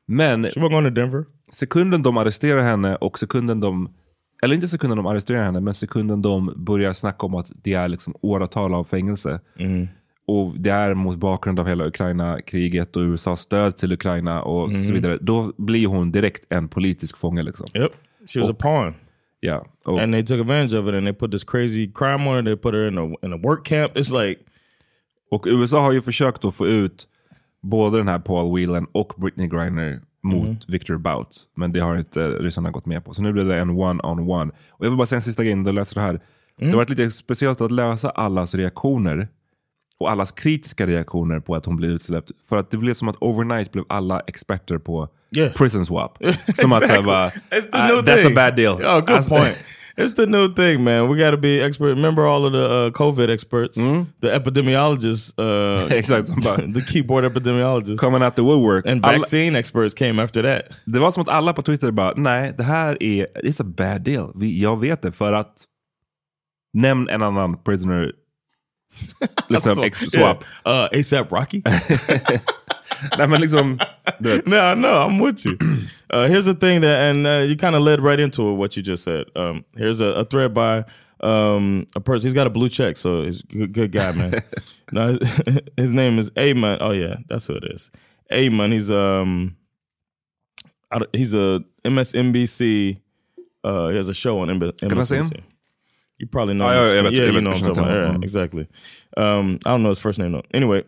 Men 0.06 0.44
She 0.44 0.60
wasn't 0.60 0.70
going 0.70 0.84
to 0.84 0.90
Denver. 0.90 1.24
sekunden 1.52 2.02
de 2.02 2.16
arresterar 2.16 2.62
henne 2.62 2.96
och 2.96 3.18
sekunden 3.18 3.60
de, 3.60 3.90
eller 4.42 4.54
inte 4.54 4.68
sekunden 4.68 4.96
de 4.96 5.06
arresterar 5.06 5.44
henne, 5.44 5.60
men 5.60 5.74
sekunden 5.74 6.22
de 6.22 6.52
börjar 6.56 6.92
snacka 6.92 7.26
om 7.26 7.34
att 7.34 7.50
det 7.62 7.74
är 7.74 7.88
liksom 7.88 8.14
åratal 8.20 8.74
av 8.74 8.84
fängelse. 8.84 9.40
Och 10.28 10.54
det 10.58 10.70
är 10.70 10.94
mot 10.94 11.18
bakgrund 11.18 11.60
av 11.60 11.68
hela 11.68 11.86
Ukraina-kriget 11.86 12.96
och 12.96 13.00
USAs 13.00 13.40
stöd 13.40 13.76
till 13.76 13.92
Ukraina 13.92 14.42
och 14.42 14.74
så 14.74 14.92
vidare. 14.92 15.18
Då 15.20 15.52
blir 15.56 15.86
hon 15.86 16.12
direkt 16.12 16.44
en 16.48 16.68
politisk 16.68 17.16
fånge. 17.16 17.42
Liksom. 17.42 17.66
Yep. 17.74 17.92
She 18.26 18.40
was 18.40 18.50
a 18.50 18.56
pawn. 18.58 18.94
Ja. 19.40 19.66
Och, 19.84 20.00
And 20.00 20.14
they 20.14 20.22
took 20.22 20.40
advantage 20.40 20.80
of 20.80 20.88
it 20.88 20.94
and 20.94 21.06
they 21.06 21.12
put 21.12 21.30
this 21.30 21.44
crazy 21.44 21.92
crime 21.92 22.28
on 22.28 22.34
her. 22.34 22.42
They 22.42 22.56
put 22.56 22.74
her 22.74 22.88
in 22.88 22.98
a 22.98 23.26
in 23.26 23.32
a 23.32 23.36
work 23.36 23.64
camp. 23.64 23.96
It's 23.96 24.26
like 24.26 24.40
och 25.30 25.46
USA 25.46 25.80
har 25.80 25.92
ju 25.92 26.02
försökt 26.02 26.44
att 26.44 26.54
få 26.54 26.66
ut 26.66 27.08
både 27.62 27.98
den 27.98 28.08
här 28.08 28.18
Paul 28.18 28.56
Whelan 28.56 28.86
och 28.92 29.12
Britney 29.16 29.48
Griner 29.48 30.00
mot 30.22 30.68
Victor 30.68 30.96
Bout. 30.96 31.46
Men 31.54 31.72
det 31.72 31.80
har 31.80 31.96
inte 31.96 32.28
ryssarna 32.28 32.70
gått 32.70 32.86
med 32.86 33.04
på. 33.04 33.14
Så 33.14 33.22
nu 33.22 33.32
blir 33.32 33.44
det 33.44 33.58
en 33.58 33.70
one-on-one. 33.70 34.50
Och 34.70 34.84
jag 34.84 34.90
vill 34.90 34.98
bara 34.98 35.06
säga 35.06 35.16
en 35.16 35.22
sista 35.22 35.42
grej 35.42 35.52
innan 35.52 35.64
du 35.64 35.72
läser 35.72 35.94
det 35.94 36.00
här. 36.00 36.20
Det 36.56 36.66
har 36.66 36.76
varit 36.76 36.90
lite 36.90 37.10
speciellt 37.10 37.60
att 37.60 37.72
läsa 37.72 38.10
allas 38.10 38.54
reaktioner 38.54 39.28
och 40.00 40.10
allas 40.10 40.32
kritiska 40.32 40.86
reaktioner 40.86 41.40
på 41.40 41.54
att 41.56 41.66
hon 41.66 41.76
blev 41.76 41.90
utsläppt. 41.90 42.30
För 42.48 42.56
att 42.56 42.70
det 42.70 42.76
blev 42.76 42.94
som 42.94 43.08
att 43.08 43.16
overnight 43.20 43.72
blev 43.72 43.84
alla 43.88 44.20
experter 44.20 44.78
på 44.78 45.08
Yeah. 45.36 45.52
prison 45.52 45.86
swap. 45.86 46.18
Som 46.60 46.72
att 46.72 46.86
säga 46.86 47.02
bara, 47.02 47.26
"Ah, 47.26 47.30
that's 48.02 48.26
a 48.26 48.32
bad 48.34 48.56
deal. 48.56 48.74
Oh, 48.82 49.00
good 49.00 49.28
point. 49.28 49.56
It's 49.96 50.14
the 50.16 50.26
new 50.26 50.54
thing, 50.54 50.84
man. 50.84 51.08
We 51.08 51.24
got 51.24 51.34
to 51.34 51.40
be 51.40 51.64
expert. 51.66 51.86
Remember 51.96 52.22
all 52.22 52.44
of 52.46 52.52
the 52.52 52.58
uh, 52.86 52.92
COVID 52.92 53.30
experts, 53.30 53.74
the 54.22 54.28
epidemiologists, 54.34 55.32
uh, 55.38 55.44
bara- 56.44 56.72
the 56.74 56.84
keyboard 56.92 57.24
epidemiologists, 57.24 58.00
Coming 58.00 58.22
out 58.22 58.36
the 58.36 58.42
woodwork. 58.42 58.86
and 58.86 59.04
Alla- 59.04 59.18
vaccine 59.18 59.58
experts 59.58 59.94
came 59.94 60.22
after 60.22 60.42
that. 60.42 60.62
Det 60.86 61.00
var 61.00 61.10
som 61.10 61.22
att 61.22 61.28
alla 61.28 61.52
på 61.52 61.62
Twitter 61.62 61.90
bara, 61.90 62.12
nej, 62.16 62.54
det 62.58 62.64
här 62.64 63.02
är 63.02 63.26
it's 63.44 63.62
a 63.62 63.74
bad 63.76 64.02
deal. 64.02 64.32
Vi, 64.34 64.62
jag 64.62 64.80
vet 64.80 65.02
det 65.02 65.12
för 65.12 65.32
att 65.32 65.64
nämn 66.72 67.08
en 67.08 67.22
annan 67.22 67.62
prisoner 67.62 68.12
liksom, 69.50 69.74
So, 69.76 69.82
ex- 69.82 70.02
yeah. 70.02 70.20
swap. 70.20 70.44
Uh, 70.64 70.88
ASAP 70.92 71.30
Rocky. 71.30 71.62
nej 73.18 73.28
men 73.28 73.40
liksom, 73.40 73.78
no, 74.46 74.74
no, 74.74 75.02
I'm 75.02 75.18
with 75.18 75.44
you. 75.44 75.56
Uh, 76.10 76.26
here's 76.26 76.46
the 76.46 76.54
thing 76.54 76.80
that, 76.80 77.10
and 77.10 77.26
uh, 77.26 77.44
you 77.46 77.54
kind 77.54 77.76
of 77.76 77.82
led 77.82 78.00
right 78.00 78.18
into 78.18 78.48
it, 78.48 78.54
what 78.54 78.74
you 78.78 78.82
just 78.82 79.04
said. 79.04 79.26
Um, 79.36 79.62
here's 79.76 80.00
a, 80.00 80.06
a 80.06 80.24
thread 80.24 80.54
by 80.54 80.86
um, 81.20 81.86
a 81.94 82.00
person. 82.00 82.26
He's 82.28 82.32
got 82.34 82.46
a 82.46 82.50
blue 82.50 82.70
check, 82.70 82.96
so 82.96 83.24
he's 83.24 83.40
a 83.40 83.46
good, 83.46 83.72
good 83.74 83.92
guy, 83.92 84.12
man. 84.12 84.42
no, 84.92 85.18
his 85.76 85.92
name 85.92 86.18
is 86.18 86.30
Amon. 86.34 86.78
Oh 86.80 86.92
yeah, 86.92 87.16
that's 87.28 87.44
who 87.46 87.56
it 87.56 87.64
is. 87.64 87.90
Amon. 88.32 88.72
He's 88.72 88.90
um, 88.90 89.54
he's 91.12 91.34
a 91.34 91.62
MSNBC. 91.84 93.00
Uh, 93.62 93.88
he 93.90 93.96
has 93.98 94.08
a 94.08 94.14
show 94.14 94.38
on 94.40 94.48
MSNBC. 94.48 94.88
Can 94.88 94.98
I 94.98 95.04
see 95.04 95.16
him? 95.16 95.30
You 96.18 96.26
probably 96.26 96.54
know. 96.54 96.68
Oh, 96.68 96.92
yeah, 96.92 97.02
yeah, 97.02 97.08
yeah, 97.08 97.30
you 97.30 97.40
know 97.40 97.50
what 97.50 97.58
I'm 97.58 97.64
talking 97.74 97.82
about. 97.84 98.12
Yeah, 98.12 98.18
exactly. 98.22 98.68
Um, 99.16 99.58
I 99.64 99.70
don't 99.70 99.82
know 99.82 99.90
his 99.90 99.98
first 99.98 100.18
name 100.18 100.32
though. 100.32 100.42
Anyway, 100.52 100.84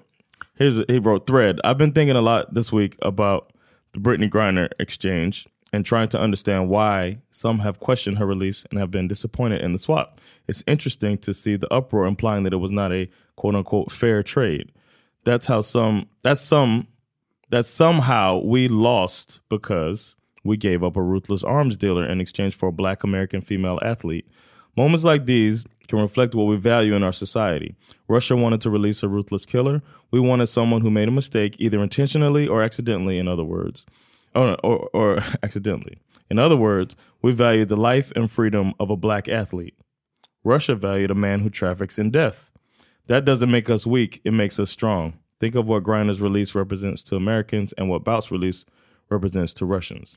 here's 0.57 0.79
he 0.89 0.99
wrote 0.99 1.27
thread. 1.27 1.61
I've 1.65 1.79
been 1.79 1.93
thinking 1.93 2.17
a 2.17 2.21
lot 2.21 2.53
this 2.53 2.73
week 2.73 2.97
about 3.03 3.53
the 3.93 4.01
Brittany 4.01 4.29
Griner 4.29 4.69
exchange 4.79 5.47
and 5.73 5.87
trying 5.87 6.09
to 6.09 6.21
understand 6.21 6.69
why 6.69 7.19
some 7.31 7.61
have 7.61 7.79
questioned 7.79 8.19
her 8.19 8.27
release 8.27 8.67
and 8.71 8.79
have 8.79 8.91
been 8.91 9.09
disappointed 9.09 9.61
in 9.61 9.73
the 9.73 9.79
swap. 9.79 10.21
It's 10.49 10.65
interesting 10.67 11.17
to 11.19 11.33
see 11.33 11.57
the 11.57 11.73
uproar 11.73 12.07
implying 12.07 12.43
that 12.43 12.53
it 12.53 12.57
was 12.59 12.73
not 12.73 12.93
a 12.93 13.09
quote 13.37 13.55
unquote 13.55 13.93
fair 13.93 14.23
trade. 14.23 14.73
That's 15.25 15.47
how 15.47 15.61
some 15.61 16.09
that's 16.23 16.41
some 16.41 16.89
that 17.51 17.67
somehow 17.67 18.39
we 18.39 18.69
lost 18.69 19.41
because 19.49 20.17
we 20.45 20.57
gave 20.57 20.83
up 20.83 20.97
a 20.97 21.03
ruthless 21.03 21.45
arms 21.45 21.77
dealer 21.77 22.09
in 22.09 22.21
exchange 22.21 22.57
for 22.57 22.69
a 22.69 22.73
black 22.73 23.05
American 23.05 23.43
female 23.43 23.79
athlete. 23.83 24.27
Moments 24.77 25.05
like 25.05 25.27
these 25.27 25.65
can 25.89 26.01
reflect 26.01 26.35
what 26.35 26.45
we 26.45 26.57
value 26.57 26.95
in 26.95 27.03
our 27.03 27.13
society. 27.13 27.75
Russia 28.09 28.37
wanted 28.37 28.61
to 28.63 28.71
release 28.71 29.03
a 29.03 29.09
ruthless 29.09 29.45
killer. 29.45 29.83
We 30.11 30.21
wanted 30.21 30.47
someone 30.47 30.81
who 30.81 30.91
made 30.91 31.09
a 31.09 31.13
mistake, 31.13 31.57
either 31.59 31.83
intentionally 31.83 32.47
or 32.47 32.63
accidentally, 32.63 33.19
in 33.19 33.29
other 33.29 33.45
words. 33.45 33.85
Oh, 34.35 34.55
or, 34.55 34.57
or, 34.65 34.91
or 34.93 35.25
accidentally. 35.43 35.99
In 36.31 36.39
other 36.39 36.57
words, 36.57 36.95
we 37.23 37.33
valued 37.33 37.69
the 37.69 37.77
life 37.77 38.13
and 38.15 38.31
freedom 38.31 38.73
of 38.79 38.89
a 38.91 38.97
black 38.97 39.29
athlete. 39.29 39.75
Russia 40.45 40.75
valued 40.75 41.11
a 41.11 41.15
man 41.15 41.41
who 41.41 41.51
traffics 41.51 41.99
in 41.99 42.11
death. 42.11 42.51
That 43.09 43.25
doesn't 43.25 43.51
make 43.51 43.69
us 43.69 43.87
weak, 43.87 44.21
it 44.25 44.33
makes 44.33 44.59
us 44.61 44.71
strong. 44.71 45.15
Think 45.41 45.57
of 45.57 45.67
what 45.67 45.83
Griner's 45.83 46.21
release 46.21 46.55
represents 46.55 47.03
to 47.05 47.17
Americans 47.17 47.73
and 47.73 47.89
what 47.89 48.05
Bout's 48.05 48.31
release 48.31 48.65
represents 49.09 49.53
to 49.55 49.67
Russians. 49.67 50.17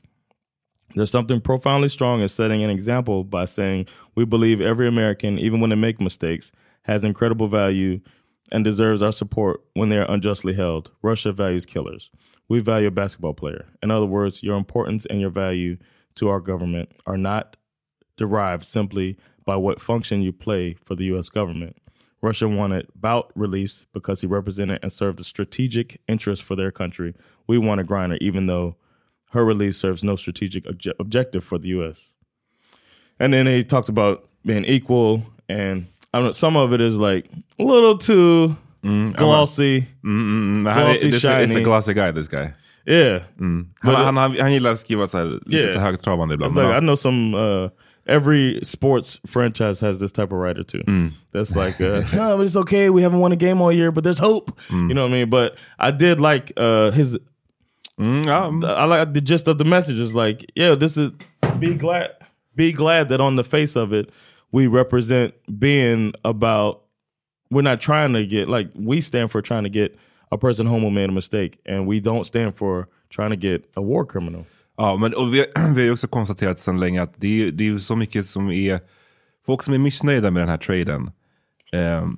There's 0.94 1.10
something 1.10 1.40
profoundly 1.40 1.88
strong 1.88 2.20
in 2.22 2.28
setting 2.28 2.62
an 2.62 2.70
example 2.70 3.24
by 3.24 3.46
saying 3.46 3.86
we 4.14 4.24
believe 4.24 4.60
every 4.60 4.86
American, 4.86 5.38
even 5.38 5.60
when 5.60 5.70
they 5.70 5.76
make 5.76 6.00
mistakes, 6.00 6.52
has 6.82 7.04
incredible 7.04 7.48
value 7.48 8.00
and 8.52 8.64
deserves 8.64 9.02
our 9.02 9.12
support 9.12 9.60
when 9.74 9.88
they 9.88 9.96
are 9.96 10.10
unjustly 10.10 10.54
held. 10.54 10.90
Russia 11.02 11.32
values 11.32 11.66
killers. 11.66 12.10
We 12.48 12.60
value 12.60 12.88
a 12.88 12.92
basketball 12.92 13.34
player. 13.34 13.66
In 13.82 13.90
other 13.90 14.06
words, 14.06 14.42
your 14.42 14.56
importance 14.56 15.06
and 15.06 15.20
your 15.20 15.30
value 15.30 15.78
to 16.16 16.28
our 16.28 16.40
government 16.40 16.90
are 17.06 17.16
not 17.16 17.56
derived 18.16 18.64
simply 18.64 19.16
by 19.44 19.56
what 19.56 19.80
function 19.80 20.22
you 20.22 20.32
play 20.32 20.74
for 20.74 20.94
the 20.94 21.04
U.S. 21.06 21.28
government. 21.28 21.76
Russia 22.22 22.48
wanted 22.48 22.86
Bout 22.94 23.30
released 23.34 23.86
because 23.92 24.20
he 24.20 24.26
represented 24.26 24.78
and 24.82 24.92
served 24.92 25.20
a 25.20 25.24
strategic 25.24 26.00
interest 26.08 26.42
for 26.42 26.56
their 26.56 26.70
country. 26.70 27.14
We 27.46 27.58
wanted 27.58 27.86
Griner, 27.86 28.16
even 28.20 28.46
though 28.46 28.76
her 29.34 29.44
release 29.44 29.76
serves 29.76 30.02
no 30.02 30.16
strategic 30.16 30.64
obje- 30.64 30.94
objective 30.98 31.44
for 31.44 31.58
the 31.58 31.68
U.S. 31.68 32.12
And 33.20 33.32
then 33.32 33.46
he 33.46 33.62
talks 33.64 33.88
about 33.88 34.24
being 34.44 34.64
equal, 34.64 35.22
and 35.48 35.86
I 36.12 36.18
don't 36.18 36.26
know, 36.26 36.32
some 36.32 36.56
of 36.56 36.72
it 36.72 36.80
is 36.80 36.96
like 36.96 37.26
a 37.58 37.62
little 37.64 37.96
too 37.98 38.56
glossy. 39.12 39.86
Mm, 40.04 40.20
mm, 40.22 40.64
mm. 40.64 40.74
Glossy, 40.74 40.92
this, 41.10 41.14
it's 41.14 41.24
a 41.24 41.46
shiny. 41.48 41.62
glossy 41.62 41.94
guy 41.94 42.10
this 42.12 42.28
guy. 42.28 42.52
Yeah, 42.86 43.20
Han, 43.38 43.70
But- 43.82 43.94
han, 43.96 44.16
han, 44.16 44.36
han 44.38 44.52
gillar 44.52 44.72
att 44.72 44.80
skriva 44.80 45.06
så 45.06 45.18
här, 45.18 45.24
lite 45.46 45.56
Yeah. 45.62 45.72
så 45.72 45.78
högtravande 45.80 46.34
ibland. 46.34 46.54
Like. 46.54 46.76
I 46.76 46.80
know 46.80 46.96
some 46.96 47.34
uh 47.36 47.70
every 48.06 48.60
sports 48.62 49.20
franchise 49.26 49.80
has 49.86 49.98
this 49.98 50.12
type 50.12 50.32
of 50.34 50.38
writer 50.40 50.62
too. 50.64 50.82
That's 51.32 51.56
like 51.56 51.80
uh 51.80 52.02
no, 52.16 52.36
but 52.36 52.44
it's 52.46 52.56
okay. 52.56 52.90
We 52.90 53.02
haven't 53.02 53.20
won 53.20 53.32
a 53.32 53.36
game 53.36 53.62
all 53.64 53.72
year, 53.72 53.90
but 53.90 54.04
there's 54.04 54.18
hope. 54.20 54.52
You 54.70 54.92
know 54.94 55.02
what 55.08 55.14
I 55.14 55.18
mean? 55.18 55.30
But 55.30 55.56
I 55.78 55.90
did 55.92 56.20
like 56.20 56.52
uh 56.58 56.90
his 56.90 57.16
Mm, 57.98 58.22
ja, 58.26 58.48
mm. 58.48 58.64
I 58.64 58.84
like 58.86 59.12
the 59.12 59.20
gist 59.20 59.48
of 59.48 59.58
the 59.58 59.64
message 59.64 60.00
is 60.00 60.14
like, 60.14 60.46
yeah, 60.54 60.78
this 60.78 60.96
is 60.96 61.10
be 61.58 61.74
glad 61.74 62.10
be 62.56 62.72
glad 62.72 63.08
that 63.08 63.20
on 63.20 63.36
the 63.36 63.44
face 63.44 63.76
of 63.76 63.92
it 63.92 64.10
we 64.52 64.66
represent 64.66 65.34
being 65.58 66.12
about 66.24 66.82
we're 67.50 67.62
not 67.62 67.80
trying 67.80 68.12
to 68.12 68.26
get 68.26 68.48
like 68.48 68.68
we 68.74 69.00
stand 69.00 69.30
for 69.30 69.42
trying 69.42 69.64
to 69.64 69.70
get 69.70 69.96
a 70.32 70.38
person 70.38 70.66
home 70.66 70.82
who 70.82 70.90
made 70.90 71.08
a 71.08 71.12
mistake 71.12 71.58
and 71.66 71.86
we 71.86 72.00
don't 72.00 72.24
stand 72.24 72.56
for 72.56 72.88
trying 73.10 73.30
to 73.30 73.36
get 73.36 73.64
a 73.76 73.82
war 73.82 74.04
criminal. 74.04 74.44
Ja, 74.76 74.96
men 74.96 75.14
och 75.14 75.34
vi, 75.34 75.46
vi 75.74 75.86
har 75.86 75.92
också 75.92 76.08
konstaterat 76.08 76.60
sedan 76.60 76.80
länge 76.80 77.02
att 77.02 77.14
det 77.16 77.42
är, 77.42 77.50
det 77.50 77.68
är 77.68 77.78
så 77.78 77.96
mycket 77.96 78.26
som 78.26 78.50
är... 78.50 78.80
Folk 79.46 79.62
som 79.62 79.74
är 79.74 79.78
missnöjda 79.78 80.30
med 80.30 80.42
den 80.42 80.48
här 80.48 80.56
traden. 80.56 81.10
Ehm, 81.72 82.16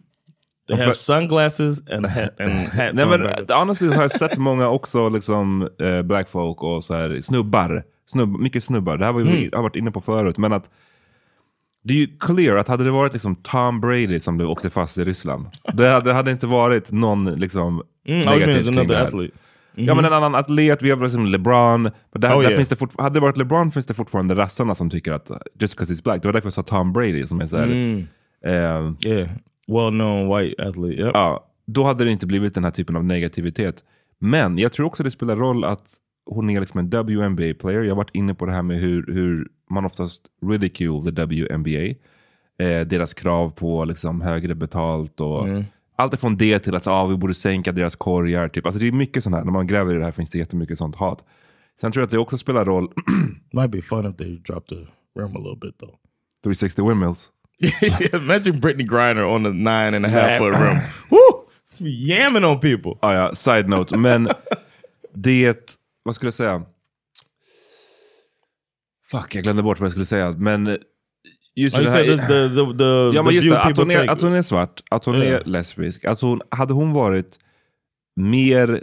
They 0.69 0.77
have 0.77 0.95
sunglasses 0.95 1.83
and 1.91 2.07
hat 2.07 2.41
and 2.41 2.51
hats 2.73 2.95
nej 2.97 3.07
men 3.07 3.47
honestly 3.59 3.89
har 3.89 4.03
jag 4.03 4.11
sett 4.11 4.39
många 4.39 4.69
också 4.69 5.09
liksom 5.09 5.69
eh, 5.81 6.03
black 6.03 6.29
folk 6.29 6.63
och 6.63 6.85
så 6.85 6.95
här 6.95 7.21
snubbar. 7.21 7.83
Snubb, 8.13 8.41
mycket 8.41 8.63
snubbar. 8.65 8.97
Det 8.97 9.05
här 9.05 9.13
var 9.13 9.21
ju, 9.21 9.27
Mm. 9.29 9.51
har 9.53 9.63
varit 9.63 9.77
inne 9.77 9.91
på 9.91 10.01
förut. 10.01 10.39
Men 10.39 10.53
att 10.53 10.71
det 11.85 11.95
är 11.95 11.99
ju 11.99 12.09
clear 12.21 12.57
att 12.57 12.69
hade 12.69 12.85
det 12.85 12.91
varit 12.91 13.13
liksom 13.13 13.37
Tom 13.37 13.81
Brady 13.81 14.21
som 14.21 14.37
blev 14.37 14.51
åkte 14.51 14.71
fast 14.71 14.99
i 14.99 15.05
Ryssland. 15.05 15.47
Det 15.73 15.89
hade, 15.89 16.11
det 16.11 16.15
hade 16.15 16.31
inte 16.31 16.47
varit 16.47 16.93
någon 16.93 17.25
liksom 17.35 17.83
Mm, 18.09 18.21
negativt 18.27 18.67
kring 18.77 18.87
det 18.89 18.97
här. 18.97 19.07
athlete. 19.07 19.37
Ja 19.75 19.95
men 19.95 20.05
en 20.05 20.13
annan 20.13 20.35
atlet, 20.35 20.83
vi 20.83 20.91
har 20.91 20.97
liksom 20.97 21.27
LeBron. 21.27 21.83
Men 21.83 21.93
där, 22.13 22.29
Oh, 22.31 22.43
där 22.43 22.51
yeah. 22.51 22.57
finns 22.57 22.69
det 22.69 23.03
hade 23.03 23.15
det 23.17 23.21
varit 23.21 23.37
LeBron 23.37 23.71
finns 23.71 23.87
det 23.87 23.95
fortfarande 23.95 24.35
rassarna 24.35 24.75
som 24.75 24.91
tycker 24.91 25.13
att 25.13 25.31
uh, 25.31 25.37
just 25.61 25.77
because 25.77 25.95
he's 25.95 26.05
black. 26.05 26.23
Det 26.23 26.29
var 26.29 26.33
därför 26.33 26.47
jag 26.47 26.53
sa 26.53 26.63
Tom 26.63 26.93
Brady 26.93 27.27
som 27.27 27.41
är 27.41 27.47
såhär... 27.47 27.65
Mm. 27.65 28.07
ehm, 28.45 28.97
Yeah, 29.05 29.29
well 29.67 29.91
known 29.91 30.29
white 30.29 30.69
athlete. 30.69 31.03
Yep. 31.03 31.11
ja, 31.15 31.47
då 31.67 31.85
hade 31.85 32.05
det 32.05 32.11
inte 32.11 32.27
blivit 32.27 32.55
den 32.55 32.65
här 32.65 32.71
typen 32.71 32.97
av 32.97 33.05
negativitet. 33.05 33.85
Men 34.19 34.59
jag 34.59 34.73
tror 34.73 34.87
också 34.87 35.03
det 35.03 35.11
spelar 35.11 35.37
roll 35.37 35.65
att 35.65 35.95
hon 36.27 36.51
är 36.51 36.61
liksom 36.61 36.81
en 36.81 36.89
WNBA-player. 36.89 37.83
Jag 37.83 37.91
har 37.91 37.97
varit 37.97 38.15
inne 38.15 38.35
på 38.35 38.47
det 38.47 38.53
här 38.53 38.63
med 38.63 38.81
hur, 38.81 39.07
hur 39.07 39.49
man 39.71 39.85
oftast 39.85 40.23
ridicule 40.47 41.05
the 41.05 41.23
WNBA. 41.23 41.95
Eh, 42.59 42.87
deras 42.87 43.15
krav 43.15 43.51
på 43.51 43.85
liksom 43.85 44.21
högre 44.21 44.55
betalt 44.55 45.21
och 45.21 45.49
allt 45.97 46.15
ifrån 46.15 46.37
det 46.37 46.59
till 46.59 46.75
att 46.75 46.87
ah, 46.87 47.07
vi 47.07 47.17
borde 47.17 47.35
sänka 47.35 47.73
deras 47.73 47.97
korgar. 47.97 48.49
Typ. 48.49 48.67
Alltså 48.67 48.81
det 48.81 48.89
är 48.89 48.93
mycket 48.93 49.23
sånt 49.23 49.37
här. 49.37 49.45
När 49.45 49.53
man 49.53 49.67
gräver 49.67 49.95
i 49.95 49.99
det 49.99 50.05
här 50.05 50.13
finns 50.13 50.31
det 50.31 50.39
jättemycket 50.39 50.79
sånt 50.79 50.97
hat. 50.97 51.25
Sen 51.81 51.93
tror 51.93 52.01
jag 52.01 52.07
att 52.07 52.11
det 52.11 52.19
också 52.19 52.37
spelar 52.37 52.65
roll, 52.65 52.93
Might 53.53 53.71
be 53.71 53.83
fun 53.83 54.07
if 54.07 54.17
they 54.17 54.37
dropped 54.37 54.69
the 54.69 54.87
rim 55.21 55.37
a 55.37 55.39
little 55.39 55.59
bit 55.61 55.79
though. 55.79 55.95
360 56.43 56.89
windmills. 56.89 57.31
Imagine 58.13 58.61
Brittany 58.61 58.85
Griner 58.85 59.25
on 59.25 59.45
the 59.45 59.51
nine 59.51 59.95
and 59.95 60.07
a 60.07 60.09
half 60.09 60.39
foot 60.39 60.53
rim. 60.59 60.79
Woo! 61.11 61.43
Yamming 61.79 62.45
on 62.45 62.61
people. 62.61 62.93
Ah, 63.03 63.13
ja, 63.15 63.35
side 63.35 63.69
note. 63.69 63.97
Men 63.97 64.29
det, 65.15 65.79
vad 66.03 66.15
skulle 66.15 66.27
jag 66.27 66.35
säga? 66.35 66.63
Fuck, 69.11 69.35
jag 69.35 69.43
glömde 69.45 69.63
bort 69.63 69.81
vad 69.81 69.85
jag 69.85 69.93
skulle 69.93 70.05
säga. 70.05 70.31
Men 70.31 70.79
just 71.55 71.79
Oh, 71.79 71.83
det 71.83 71.91
här, 71.91 72.05
the, 72.05 72.17
the, 72.17 72.79
the, 72.79 73.17
ja, 73.17 73.23
men 73.23 73.35
just 73.35 73.51
det, 73.51 73.61
att 73.63 73.77
hon, 73.77 73.91
är, 73.91 74.11
att 74.11 74.23
hon 74.23 74.33
är 74.33 74.43
svart, 74.43 74.83
att 74.91 75.05
hon 75.05 75.15
Ja. 75.17 75.25
är 75.25 75.45
lesbisk. 75.45 76.05
Att 76.05 76.21
hon, 76.21 76.41
hade 76.49 76.73
hon 76.75 76.93
varit 76.93 77.39
mer, 78.17 78.83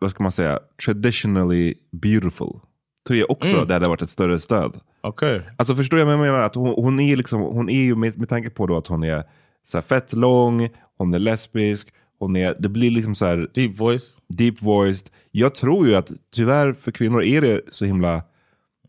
vad 0.00 0.10
ska 0.10 0.22
man 0.22 0.32
säga, 0.32 0.58
traditionally 0.86 1.74
beautiful. 1.92 2.60
Tror 3.06 3.18
jag 3.18 3.30
också 3.30 3.54
Mm. 3.56 3.68
det 3.68 3.74
hade 3.74 3.88
varit 3.88 4.02
ett 4.02 4.10
större 4.10 4.38
stöd. 4.38 4.80
Okay. 5.02 5.40
Alltså 5.56 5.76
förstår 5.76 5.98
jag 5.98 6.06
vad 6.06 6.14
jag 6.14 6.20
menar? 6.20 6.38
Att 6.38 6.54
hon, 6.54 6.74
hon 6.84 7.00
är 7.00 7.16
liksom, 7.16 7.40
hon 7.40 7.68
är 7.68 7.82
ju 7.82 7.94
med, 7.94 8.18
med 8.18 8.28
tanke 8.28 8.50
på 8.50 8.66
då 8.66 8.76
att 8.76 8.86
hon 8.86 9.04
är 9.04 9.24
så 9.64 9.76
här 9.76 9.82
fett 9.82 10.12
lång, 10.12 10.68
hon 10.98 11.14
är 11.14 11.18
lesbisk, 11.18 11.88
hon 12.18 12.36
är, 12.36 12.56
det 12.58 12.68
blir 12.68 12.90
liksom 12.90 13.14
så 13.14 13.26
här 13.26 13.48
Deep 13.54 13.78
voice. 13.78 14.16
deep 14.28 14.62
voiced. 14.62 15.06
Jag 15.30 15.54
tror 15.54 15.88
ju 15.88 15.94
att 15.94 16.12
tyvärr 16.34 16.72
för 16.72 16.92
kvinnor 16.92 17.22
är 17.22 17.40
det 17.40 17.60
så 17.68 17.84
himla... 17.84 18.22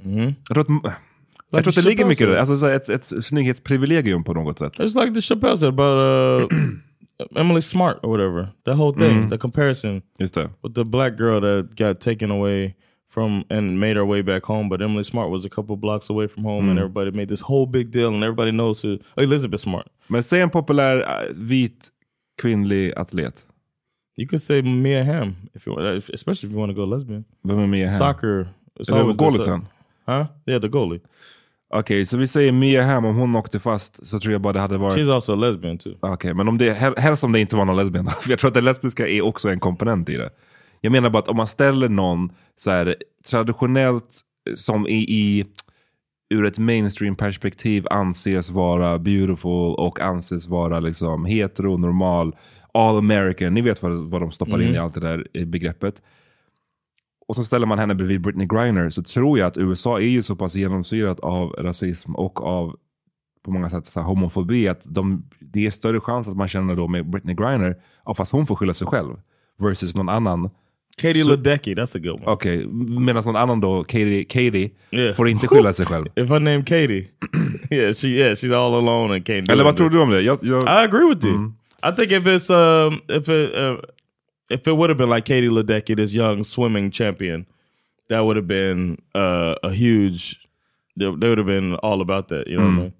Mm-hmm. 0.03 0.33
Jag 0.49 0.55
tror 0.55 0.59
att, 0.59 0.93
jag 1.49 1.63
tror 1.63 1.71
att 1.71 1.75
det 1.75 1.89
ligger 1.89 2.05
mycket 2.05 2.27
i 2.27 2.29
det. 2.31 2.39
Alltså 2.39 2.69
ett, 2.69 2.89
ett 2.89 3.25
snygghetsprivilegium 3.25 4.23
på 4.23 4.33
något 4.33 4.59
sätt. 4.59 4.73
It's 4.73 5.01
like 5.01 5.13
the 5.13 5.21
Chappelle 5.21 5.57
said 5.57 5.69
about 5.69 6.51
uh, 6.51 6.57
Emily 7.35 7.61
Smart 7.61 7.97
or 8.03 8.17
whatever. 8.17 8.47
That 8.65 8.75
whole 8.75 8.93
thing, 8.99 9.29
the 9.29 9.37
comparison 9.37 10.01
Just 10.19 10.33
det. 10.33 10.49
with 10.63 10.75
the 10.75 10.83
black 10.83 11.17
girl 11.17 11.41
that 11.41 11.75
got 11.75 11.99
taken 11.99 12.31
away 12.31 12.75
from 13.13 13.43
and 13.49 13.79
made 13.79 13.95
her 13.95 14.05
way 14.05 14.23
back 14.23 14.43
home, 14.43 14.69
but 14.69 14.81
Emily 14.81 15.03
Smart 15.03 15.29
was 15.29 15.45
a 15.45 15.49
couple 15.49 15.75
blocks 15.75 16.09
away 16.09 16.27
from 16.27 16.43
home, 16.45 16.69
and 16.69 16.79
everybody 16.79 17.11
made 17.11 17.27
this 17.29 17.41
whole 17.41 17.65
big 17.65 17.91
deal, 17.91 18.07
and 18.07 18.23
everybody 18.23 18.51
knows 18.51 18.83
who 18.85 18.97
Elizabeth 19.17 19.61
Smart. 19.61 19.87
Men 20.07 20.23
säg 20.23 20.41
en 20.41 20.49
populär 20.49 20.97
äh, 20.97 21.33
vit 21.35 21.89
kvinnlig 22.41 22.93
atlet. 22.95 23.45
You 24.17 24.27
could 24.27 24.41
say 24.41 24.61
Mia 24.61 25.03
Hamm 25.03 25.35
if 25.53 25.67
you 25.67 25.75
want, 25.75 26.09
especially 26.09 26.49
if 26.49 26.53
you 26.53 26.59
want 26.59 26.75
to 26.75 26.85
go 26.85 26.85
lesbian. 26.85 27.25
Vem 27.43 27.59
är 27.59 27.67
med 27.67 27.89
här? 27.89 27.97
Soccer. 27.97 28.47
Goalisen? 29.15 29.67
Huh? 30.05 30.25
Yeah, 30.45 30.61
the 30.61 30.67
goalie. 30.67 30.99
Okej, 31.75 32.05
så 32.05 32.17
vi 32.17 32.27
säger 32.27 32.51
Mia 32.51 32.83
Hamm, 32.83 33.05
om 33.05 33.15
hon 33.15 33.35
åkte 33.35 33.59
fast 33.59 34.07
så 34.07 34.19
tror 34.19 34.31
jag 34.31 34.41
bara 34.41 34.53
det 34.53 34.59
hade 34.59 34.77
varit... 34.77 34.97
She's 34.97 35.13
also 35.15 35.33
a 35.33 35.35
lesbian 35.35 35.77
too. 35.77 35.93
Okej, 35.99 36.33
men 36.33 36.47
om 36.47 36.57
det, 36.57 36.73
hel- 36.73 36.97
helst 36.97 37.23
om 37.23 37.31
det 37.31 37.39
inte 37.39 37.55
var 37.55 37.65
någon 37.65 37.77
lesbian. 37.77 38.09
Jag 38.27 38.39
tror 38.39 38.47
att 38.47 38.53
det 38.53 38.61
lesbiska 38.61 39.07
är 39.07 39.21
också 39.21 39.49
en 39.49 39.59
komponent 39.59 40.09
i 40.09 40.17
det. 40.17 40.29
Jag 40.85 40.91
menar 40.91 41.09
bara 41.09 41.19
att 41.19 41.27
om 41.27 41.37
man 41.37 41.47
ställer 41.47 41.89
någon 41.89 42.31
så 42.55 42.71
här 42.71 42.95
traditionellt 43.29 44.19
som 44.55 44.87
i, 44.87 44.95
i 44.95 45.45
ur 46.29 46.45
ett 46.45 46.57
mainstream-perspektiv 46.57 47.87
anses 47.89 48.49
vara 48.49 48.99
beautiful 48.99 49.75
och 49.75 49.99
anses 49.99 50.47
vara 50.47 50.79
liksom 50.79 51.25
hetero, 51.25 51.77
normal, 51.77 52.35
all 52.73 52.97
American. 52.97 53.53
Ni 53.53 53.61
vet 53.61 53.81
vad, 53.83 53.91
vad 53.91 54.21
de 54.21 54.31
stoppar 54.31 54.61
in 54.61 54.75
i 54.75 54.77
allt 54.77 54.93
det 54.93 54.99
där 54.99 55.37
i 55.37 55.45
begreppet. 55.45 56.01
Och 57.27 57.35
så 57.35 57.43
ställer 57.43 57.67
man 57.67 57.79
henne 57.79 57.95
bredvid 57.95 58.21
Britney 58.21 58.47
Griner 58.47 58.89
så 58.89 59.03
tror 59.03 59.39
jag 59.39 59.47
att 59.47 59.57
USA 59.57 59.99
är 59.99 60.07
ju 60.09 60.21
så 60.21 60.35
pass 60.35 60.55
genomsyrat 60.55 61.19
av 61.19 61.49
rasism 61.49 62.15
och 62.15 62.43
av 62.43 62.75
på 63.43 63.51
många 63.51 63.69
sätt 63.69 63.85
så 63.85 64.01
homofobi 64.01 64.67
att 64.67 64.85
de, 64.89 65.29
det 65.39 65.65
är 65.65 65.71
större 65.71 65.99
chans 65.99 66.27
att 66.27 66.37
man 66.37 66.47
känner 66.47 66.75
då 66.75 66.87
med 66.87 67.09
Britney 67.09 67.35
Griner, 67.35 67.75
ja, 68.05 68.13
fast 68.13 68.31
hon 68.31 68.47
får 68.47 68.55
skylla 68.55 68.73
sig 68.73 68.87
själv, 68.87 69.15
versus 69.57 69.95
någon 69.95 70.09
annan. 70.09 70.49
Katie 70.97 71.23
Ledecky, 71.23 71.75
that's 71.75 71.95
a 71.95 71.99
good 71.99 72.19
one. 72.19 72.25
Okej, 72.25 72.67
medan 72.67 73.23
någon 73.25 73.35
annan 73.35 73.59
då, 73.61 73.83
Katie, 73.83 74.23
Katie 74.23 74.71
Yeah. 74.91 75.13
får 75.15 75.27
inte 75.29 75.47
skylla 75.47 75.73
sig 75.73 75.85
själv. 75.85 76.05
If 76.15 76.29
her 76.29 76.39
name 76.39 76.63
Katie, 76.63 77.07
yeah, 77.71 77.93
she 77.93 78.07
yeah 78.07 78.35
she's 78.35 78.51
all 78.53 78.73
alone 78.75 79.13
and 79.15 79.25
can't. 79.25 79.45
Do 79.45 79.53
Eller 79.53 79.63
vad 79.63 79.77
tror 79.77 79.89
du 79.89 80.01
om 80.01 80.09
det? 80.09 80.21
Jag, 80.21 80.39
jag, 80.41 80.63
I 80.63 80.85
agree 80.85 81.05
with 81.09 81.25
you. 81.25 81.53
I 81.83 81.91
think 81.95 82.11
if 82.11 82.25
it's 82.27 82.49
um 82.49 83.01
if 83.09 83.27
it 83.29 83.55
uh, 83.55 83.77
if 84.49 84.67
it 84.67 84.73
would 84.77 84.89
have 84.89 84.97
been 84.97 85.09
like 85.09 85.25
Katie 85.25 85.49
Ledecky, 85.49 85.95
this 85.95 86.13
young 86.13 86.43
swimming 86.43 86.91
champion, 86.91 87.45
that 88.09 88.21
would 88.23 88.37
have 88.37 88.47
been 88.47 88.97
uh, 89.15 89.55
a 89.63 89.71
huge. 89.71 90.39
They, 90.99 91.05
they 91.05 91.27
would 91.29 91.37
have 91.39 91.47
been 91.47 91.75
all 91.83 92.01
about 92.01 92.27
that. 92.27 92.47
You 92.47 92.57
know 92.57 92.65
what 92.65 92.73
I 92.73 92.81
mean? 92.81 92.93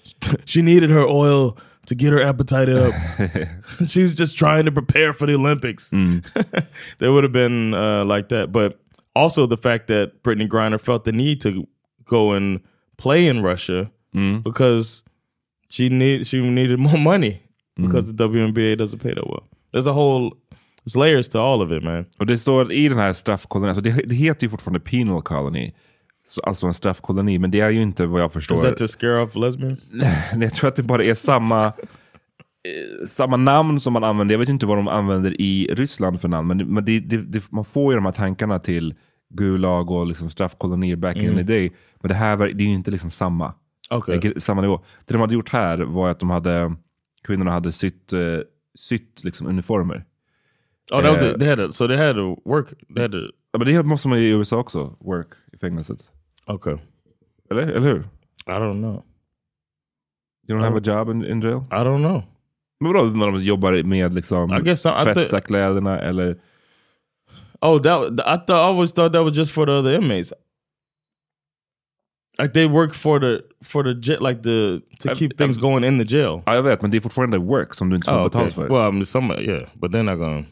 she 0.44 0.62
needed 0.62 0.90
her 0.90 1.06
oil 1.06 1.56
to 1.88 1.94
get 1.94 2.12
her 2.12 2.22
appetite 2.22 2.68
up. 2.68 2.94
she 3.86 4.02
was 4.02 4.14
just 4.14 4.36
trying 4.36 4.66
to 4.66 4.72
prepare 4.72 5.14
for 5.14 5.26
the 5.26 5.34
Olympics. 5.34 5.90
Mm. 5.90 6.22
they 6.98 7.08
would 7.08 7.24
have 7.24 7.32
been 7.32 7.74
uh, 7.74 8.04
like 8.04 8.28
that. 8.28 8.52
But 8.52 8.78
also 9.16 9.46
the 9.46 9.56
fact 9.56 9.86
that 9.88 10.22
Brittany 10.22 10.48
Griner 10.48 10.80
felt 10.80 11.04
the 11.04 11.12
need 11.12 11.40
to 11.40 11.66
go 12.04 12.32
and 12.32 12.60
play 12.98 13.26
in 13.26 13.42
Russia 13.42 13.90
mm. 14.14 14.42
because 14.42 15.02
she 15.68 15.88
need 15.88 16.26
she 16.26 16.40
needed 16.42 16.78
more 16.78 16.98
money 16.98 17.42
mm. 17.78 17.86
because 17.86 18.12
the 18.12 18.28
WNBA 18.28 18.76
doesn't 18.76 19.00
pay 19.00 19.14
that 19.14 19.26
well. 19.26 19.44
There's 19.72 19.86
a 19.86 19.94
whole 19.94 20.36
there's 20.84 20.96
layers 20.96 21.28
to 21.28 21.38
all 21.38 21.62
of 21.62 21.72
it, 21.72 21.82
man. 21.82 22.06
Och 22.18 22.26
det 22.26 22.38
står 22.38 22.72
i 22.72 22.88
den 22.88 22.98
här 22.98 23.12
straffkolonin, 23.12 23.68
alltså 23.68 23.82
det, 23.82 23.90
det 23.90 24.14
heter 24.14 24.46
ju 24.46 24.50
fortfarande 24.50 24.80
penal 24.80 25.22
colony. 25.22 25.72
Så, 26.28 26.40
alltså 26.40 26.66
en 26.66 26.74
straffkoloni, 26.74 27.38
men 27.38 27.50
det 27.50 27.60
är 27.60 27.70
ju 27.70 27.82
inte 27.82 28.06
vad 28.06 28.20
jag 28.22 28.32
förstår. 28.32 28.54
Is 28.56 28.62
that 28.62 28.76
to 28.76 28.86
scare 28.86 29.22
off 29.22 29.34
lesbians? 29.36 29.90
Nej, 29.92 30.38
jag 30.40 30.54
tror 30.54 30.68
att 30.68 30.76
det 30.76 30.82
bara 30.82 31.04
är 31.04 31.14
samma, 31.14 31.66
eh, 31.66 33.06
samma 33.06 33.36
namn 33.36 33.80
som 33.80 33.92
man 33.92 34.04
använder. 34.04 34.32
Jag 34.34 34.38
vet 34.38 34.48
inte 34.48 34.66
vad 34.66 34.78
de 34.78 34.88
använder 34.88 35.40
i 35.40 35.68
Ryssland 35.72 36.20
för 36.20 36.28
namn, 36.28 36.48
men, 36.48 36.74
men 36.74 36.84
det, 36.84 37.00
det, 37.00 37.16
det, 37.16 37.52
man 37.52 37.64
får 37.64 37.92
ju 37.92 37.96
de 37.98 38.04
här 38.04 38.12
tankarna 38.12 38.58
till 38.58 38.94
Gulag 39.30 39.90
och 39.90 40.06
liksom 40.06 40.30
straffkolonier 40.30 40.96
back 40.96 41.16
in 41.16 41.36
the 41.36 41.42
day. 41.42 41.72
Men 42.00 42.08
det 42.08 42.14
här 42.14 42.36
var- 42.36 42.46
det 42.48 42.64
är 42.64 42.68
ju 42.68 42.74
inte 42.74 42.90
liksom 42.90 43.10
samma, 43.10 43.54
Okay. 43.90 44.32
samma 44.36 44.60
nivå. 44.62 44.80
Det 45.06 45.14
de 45.14 45.20
hade 45.20 45.34
gjort 45.34 45.48
här 45.52 45.78
var 45.78 46.10
att 46.10 46.20
de 46.20 46.30
hade, 46.30 46.74
kvinnorna 47.24 47.50
hade 47.50 47.72
sytt, 47.72 48.12
eh, 48.12 48.20
sytt 48.78 49.24
liksom 49.24 49.46
uniformer. 49.46 50.04
Oh, 50.92 51.02
that 51.02 51.10
was 51.12 51.22
Uh, 51.22 51.28
it. 51.28 51.38
They 51.38 51.48
had 51.48 51.58
to, 51.58 51.72
so 51.72 51.86
they 51.88 51.96
had 51.96 52.14
to 52.16 52.36
work. 52.44 52.66
They 52.94 53.02
had 53.02 53.12
to. 53.12 53.18
Ja, 53.52 53.58
men 53.58 53.66
det 53.68 53.82
måste 53.82 54.08
man 54.08 54.20
ju 54.20 54.24
i 54.24 54.30
USA 54.30 54.56
också, 54.56 54.96
work 55.00 55.28
i 55.52 55.56
fängelset. 55.56 55.98
Okay. 56.48 56.76
Eller, 57.50 57.62
eller 57.62 57.80
hur? 57.80 57.98
I 58.46 58.58
don't 58.58 58.80
know. 58.80 59.02
You 60.48 60.54
don't 60.56 60.64
have 60.64 60.76
a 60.76 60.80
job 60.80 61.08
in, 61.10 61.24
in 61.24 61.40
jail? 61.42 61.64
I 61.70 61.84
don't 61.84 62.00
know. 62.02 62.22
Men 62.80 62.92
vadå 62.92 63.04
när 63.06 63.26
de 63.26 63.38
jobbar 63.44 63.82
med 63.82 64.14
liksom 64.14 64.52
I 64.52 64.60
guess 64.60 64.86
I, 64.86 64.88
I 64.88 65.04
tvätta 65.04 65.30
think. 65.30 65.44
kläderna 65.46 65.98
eller? 66.00 66.36
Oh, 67.60 67.82
that 67.82 68.12
I 68.20 68.36
thought 68.46 68.50
I 68.50 68.68
always 68.70 68.92
thought 68.92 69.12
that 69.12 69.24
was 69.24 69.36
just 69.36 69.50
for 69.52 69.66
the 69.66 69.72
other 69.72 69.90
inmates. 69.94 70.32
Like 72.38 72.52
they 72.52 72.66
work 72.66 72.94
for 72.94 73.18
the 73.20 73.42
for 73.64 73.82
the 73.82 73.94
jet, 73.94 74.22
like 74.22 74.42
the 74.42 74.80
to 75.00 75.14
keep 75.14 75.36
things 75.36 75.56
um, 75.56 75.62
going 75.62 75.84
in 75.84 75.98
the 75.98 76.04
jail. 76.04 76.42
Ja, 76.46 76.54
jag 76.54 76.62
vet, 76.62 76.82
men 76.82 76.90
det 76.90 76.96
är 76.96 77.00
fortfarande 77.00 77.38
work 77.38 77.74
som 77.74 77.90
du 77.90 77.96
inte 77.96 78.10
får 78.10 78.18
Oh, 78.18 78.24
betalt 78.24 78.44
okay. 78.44 78.50
för. 78.54 78.68
Well, 78.68 78.88
I 78.88 78.92
mean, 78.92 79.06
some 79.06 79.34
yeah, 79.40 79.68
but 79.74 79.90
they're 79.90 80.02
not 80.04 80.18
going. 80.18 80.46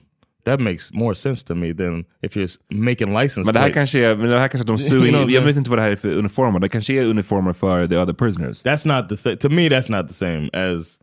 That 0.46 0.60
makes 0.60 0.92
more 0.92 1.14
sense 1.14 1.46
to 1.46 1.54
me 1.54 1.74
than 1.74 2.04
if 2.22 2.36
you're 2.36 2.56
making 2.70 3.14
license 3.18 3.40
men 3.44 3.54
det 3.54 3.60
här 3.60 3.66
plates. 3.66 3.74
kanske 3.74 4.06
är, 4.06 4.16
men 4.16 4.28
det 4.30 4.38
här 4.38 4.48
kanske 4.48 4.66
de 4.66 4.78
suger 4.90 5.06
You 5.06 5.12
know, 5.12 5.30
jag 5.30 5.42
vet 5.42 5.56
inte 5.56 5.70
vad 5.70 5.78
det 5.78 5.82
här 5.82 5.90
är 5.90 5.96
för 5.96 6.08
uniformer. 6.12 6.58
Det 6.60 6.68
kanske 6.68 6.94
är 6.94 7.06
uniformer 7.06 7.52
för 7.52 7.86
the 7.86 7.96
other 7.96 8.12
prisoners. 8.12 8.64
That's 8.64 9.00
not 9.00 9.08
the 9.08 9.16
same. 9.16 9.36
To 9.36 9.48
me, 9.48 9.68
that's 9.68 9.96
not 10.00 10.08
the 10.08 10.14
same 10.14 10.48
as 10.52 10.98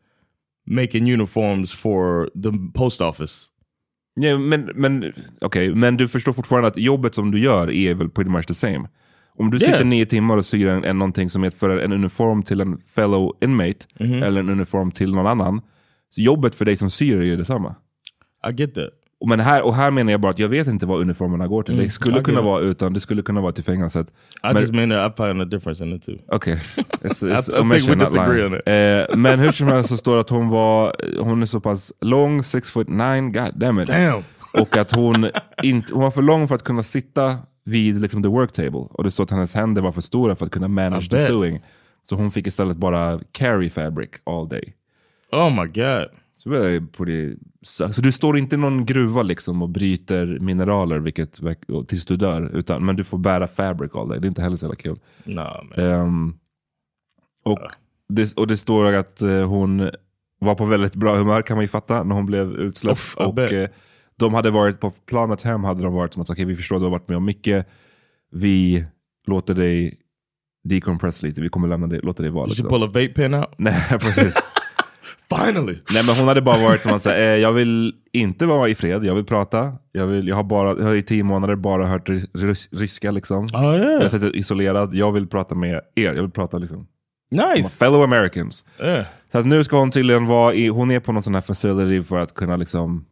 making 0.70 1.14
uniforms 1.14 1.74
for 1.74 2.30
the 2.44 2.80
post 2.80 3.02
office. 3.02 3.34
Ja, 4.16 4.38
men 4.38 4.70
men 4.76 5.14
okej, 5.42 5.76
men 5.76 5.98
du 5.98 6.08
förstår 6.08 6.34
fortfarande 6.34 6.68
att 6.68 6.78
jobbet 6.78 7.16
som 7.16 7.32
du 7.32 7.40
gör 7.40 7.72
är 7.72 7.94
väl 7.94 8.10
pretty 8.10 8.30
much 8.30 8.46
the 8.48 8.54
same. 8.54 8.90
Om 9.38 9.52
du 9.52 9.60
sitter 9.60 9.74
Yeah. 9.74 9.86
nio 9.88 10.06
timmar 10.06 10.38
och 10.38 10.46
syr 10.46 10.68
en, 10.68 10.84
en, 10.84 10.98
någonting 11.00 11.30
som 11.30 11.44
är 11.44 11.50
för 11.50 11.78
en 11.80 11.92
uniform 11.94 12.44
till 12.44 12.62
en 12.62 12.78
fellow 12.96 13.32
inmate, 13.42 13.80
Mm-hmm. 14.00 14.26
eller 14.26 14.40
en 14.40 14.50
uniform 14.50 14.92
till 14.92 15.14
någon 15.16 15.28
annan, 15.28 15.62
så 16.10 16.22
jobbet 16.22 16.56
för 16.56 16.66
dig 16.66 16.78
som 16.78 16.90
syr 16.90 17.18
är 17.18 17.24
ju 17.24 17.36
detsamma. 17.38 17.76
I 18.52 18.62
get 18.62 18.74
that. 18.76 18.90
Men 19.28 19.40
här, 19.40 19.62
och 19.62 19.76
här 19.76 19.92
menar 19.92 20.12
jag 20.12 20.22
bara 20.22 20.30
att 20.32 20.40
jag 20.40 20.50
vet 20.50 20.68
inte 20.68 20.86
vad 20.86 21.02
uniformerna 21.02 21.48
går 21.48 21.64
till. 21.64 21.78
det 21.78 21.90
skulle 21.90 22.12
Mm, 22.14 22.22
I 22.22 22.26
kunna 22.26 22.42
vara 22.42 22.62
utan, 22.62 22.94
det 22.94 23.00
skulle 23.00 23.22
kunna 23.22 23.42
vara 23.42 23.52
till 23.52 23.64
fängelset. 23.64 24.08
I 24.08 24.12
Men- 24.44 24.58
just 24.62 24.74
mean 24.74 24.90
that 24.90 25.14
I 25.20 25.24
find 25.24 25.42
a 25.42 25.46
difference 25.46 25.84
in 25.84 25.94
it 25.94 26.04
too. 26.04 26.18
Okej. 26.28 26.60
It's- 27.02 27.28
I- 27.28 27.32
it's 27.34 27.40
I 27.40 27.44
think 27.46 27.60
omission, 27.62 28.00
we 28.00 28.06
disagree 28.06 28.46
on 28.46 28.54
it. 28.54 28.62
Eh, 28.66 29.18
men 29.18 29.40
hur 29.40 29.52
som 29.52 29.68
helst 29.68 29.90
så 29.90 29.98
står 29.98 30.14
det 30.16 30.22
att 30.22 30.30
hon 30.30 30.50
var, 30.50 30.96
hon 31.20 31.42
är 31.42 31.46
så 31.46 31.60
pass 31.60 31.92
lång, 32.02 32.44
six 32.44 32.72
foot 32.72 32.88
nine, 32.90 33.32
god 33.32 33.52
damn 33.56 33.80
it. 33.80 33.88
Damn. 33.88 34.24
Och 34.62 34.78
att 34.78 34.96
hon, 34.96 35.30
inte, 35.64 35.94
hon 35.94 36.04
var 36.04 36.12
för 36.12 36.22
lång 36.22 36.48
för 36.48 36.56
att 36.56 36.64
kunna 36.64 36.84
sitta 36.84 37.38
vid 37.66 38.02
liksom, 38.02 38.24
the 38.24 38.30
work 38.30 38.52
table. 38.52 38.88
Och 38.90 39.04
det 39.04 39.12
står 39.12 39.24
att 39.24 39.32
hennes 39.32 39.56
händer 39.56 39.82
var 39.82 39.92
för 39.92 40.02
stora 40.02 40.36
för 40.36 40.46
att 40.46 40.52
kunna 40.52 40.68
manage 40.68 41.06
I 41.06 41.10
the 41.10 41.20
sewing. 41.20 41.62
Så 42.10 42.16
hon 42.16 42.32
fick 42.32 42.48
istället 42.48 42.78
bara 42.78 43.20
carry 43.32 43.70
fabric 43.70 44.10
all 44.24 44.48
day. 44.50 44.74
Oh 45.32 45.50
my 45.50 45.68
god. 45.68 46.08
Så, 46.44 46.50
det 46.50 46.82
pretty 46.92 47.36
suck. 47.62 47.96
så 47.96 48.02
du 48.02 48.12
står 48.12 48.38
inte 48.38 48.56
i 48.56 48.60
någon 48.60 48.86
gruva 48.86 49.22
liksom 49.22 49.62
och 49.62 49.70
bryter 49.70 50.40
mineraler 50.40 51.00
vilket, 51.00 51.40
tills 51.88 52.06
du 52.06 52.18
dör. 52.18 52.52
Utan, 52.54 52.86
men 52.86 52.96
du 52.96 53.04
får 53.04 53.18
bära 53.18 53.48
fabric 53.48 53.92
all 53.96 54.08
day. 54.10 54.20
Det 54.20 54.26
är 54.26 54.30
inte 54.30 54.42
heller 54.42 54.58
så 54.58 54.66
jävla 54.66 54.76
kul. 54.76 55.00
Nah, 55.24 55.64
man. 55.64 55.86
Ehm, 55.86 56.34
och, 57.44 57.60
det, 58.10 58.38
och 58.38 58.48
det 58.48 58.58
står 58.58 58.94
att 58.94 59.22
eh, 59.22 59.48
hon 59.48 59.90
var 60.40 60.56
på 60.56 60.66
väldigt 60.66 60.96
bra 60.96 61.16
humör 61.16 61.42
kan 61.42 61.58
man 61.58 61.64
ju 61.64 61.68
fatta 61.68 62.04
när 62.04 62.16
hon 62.16 62.26
blev 62.26 62.54
utsläppt. 62.54 62.98
Uff, 63.00 63.16
I 63.20 63.24
och 63.24 63.40
eh, 63.40 63.70
de 64.16 64.34
hade 64.34 64.52
varit 64.52 64.80
på 64.80 64.92
planet 64.92 65.42
hem 65.42 65.64
hade 65.64 65.84
de 65.84 65.94
varit 65.94 66.14
som 66.14 66.22
att 66.22 66.30
okej 66.30 66.46
vi 66.46 66.56
förstår 66.56 66.76
att 66.76 66.82
du 66.82 66.86
har 66.86 66.92
varit 66.92 67.08
med 67.08 67.18
om 67.18 67.26
mycket. 67.26 67.68
Vi 68.32 68.86
låter 69.28 69.54
dig 69.54 70.00
decompress 70.64 71.22
lite. 71.24 71.42
Vi 71.42 71.50
kommer 71.50 71.68
lämna 71.68 71.88
dig, 71.88 72.00
låta 72.04 72.24
dig 72.24 72.32
vara. 72.32 72.46
Did 72.46 72.50
Liksom. 72.50 72.70
pull 72.70 72.84
a 72.84 72.88
vape 72.88 73.08
pen 73.08 73.34
out? 73.34 73.50
Nej 73.58 74.00
precis. 74.00 74.36
Finally. 75.30 75.78
Nej 75.94 76.04
men 76.06 76.16
hon 76.16 76.28
hade 76.28 76.42
bara 76.42 76.64
varit 76.64 76.82
som 76.82 76.94
att 76.94 77.04
säga, 77.04 77.34
eh, 77.36 77.42
jag 77.42 77.52
vill 77.52 77.94
inte 78.12 78.46
vara 78.46 78.70
i 78.70 78.76
fred, 78.76 79.06
jag 79.06 79.16
vill 79.16 79.26
prata. 79.26 79.74
Jag, 79.92 80.08
vill, 80.08 80.28
jag, 80.28 80.36
har, 80.36 80.44
bara, 80.44 80.78
jag 80.78 80.86
har 80.86 80.96
i 80.96 81.02
tio 81.02 81.24
månader 81.24 81.56
bara 81.56 81.88
hört 81.88 82.10
ry- 82.10 82.28
rys, 82.34 82.70
ryska 82.72 83.12
liksom. 83.12 83.48
Jag 83.52 83.76
yeah. 83.76 84.02
har 84.02 84.10
suttit 84.10 84.36
isolerad, 84.36 84.96
jag 84.96 85.12
vill 85.12 85.28
prata 85.28 85.56
med 85.56 85.82
er. 85.96 86.14
Jag 86.14 86.22
vill 86.22 86.32
prata 86.32 86.58
liksom. 86.58 86.88
Nice. 87.32 87.78
Fellow 87.78 88.04
Americans. 88.04 88.66
Yeah. 88.80 89.06
Så 89.32 89.38
att 89.38 89.46
nu 89.46 89.64
ska 89.64 89.80
hon 89.80 89.92
tydligen 89.92 90.26
vara 90.26 90.54
i, 90.54 90.68
hon 90.68 90.92
är 90.92 91.00
på 91.00 91.12
någon 91.12 91.24
sån 91.24 91.34
här 91.34 91.42
facility 91.42 92.04
för 92.04 92.20
att 92.20 92.34
kunna 92.34 92.56
liksom, 92.56 93.06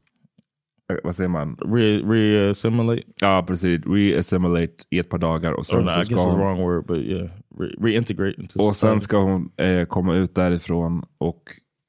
eh, 0.92 0.98
vad 1.04 1.16
säger 1.16 1.28
man? 1.28 1.58
Re 1.60 1.98
re-assimilate. 1.98 3.04
Ja 3.22 3.44
precis, 3.48 3.82
re-assimilate 3.86 4.74
i 4.90 5.00
ett 5.00 5.10
par 5.10 5.18
dagar 5.18 5.52
och 5.52 5.66
sen, 5.66 5.80
Oh, 5.80 5.84
no, 5.86 5.92
så 5.92 6.02
ska 6.02 6.16
hon, 6.16 6.40
wrong 6.40 6.58
word, 6.58 6.86
but 6.88 6.98
yeah, 6.98 7.30
re 7.60 7.68
reintegrate 7.80 8.42
och 8.56 8.76
sen 8.76 9.02
ska 9.02 9.18
hon 9.18 9.52
eh, 9.58 9.86
komma 9.86 10.16
ut 10.16 10.36
därifrån 10.36 11.06
och 11.18 11.44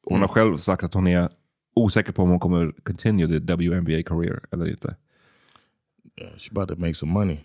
hon 0.04 0.16
Mm. 0.16 0.20
har 0.20 0.28
själv 0.28 0.56
sagt 0.56 0.82
att 0.84 0.94
hon 0.94 1.06
är 1.06 1.28
osäker 1.74 2.12
på 2.12 2.22
om 2.22 2.28
hon 2.30 2.40
kommer 2.40 2.72
continue 2.82 3.26
the 3.26 3.38
WNBA 3.54 4.02
career 4.02 4.40
eller 4.52 4.68
inte. 4.70 4.96
Yeah, 6.20 6.36
she 6.36 6.50
about 6.50 6.68
to 6.68 6.76
make 6.76 6.94
some 6.94 7.12
money 7.12 7.38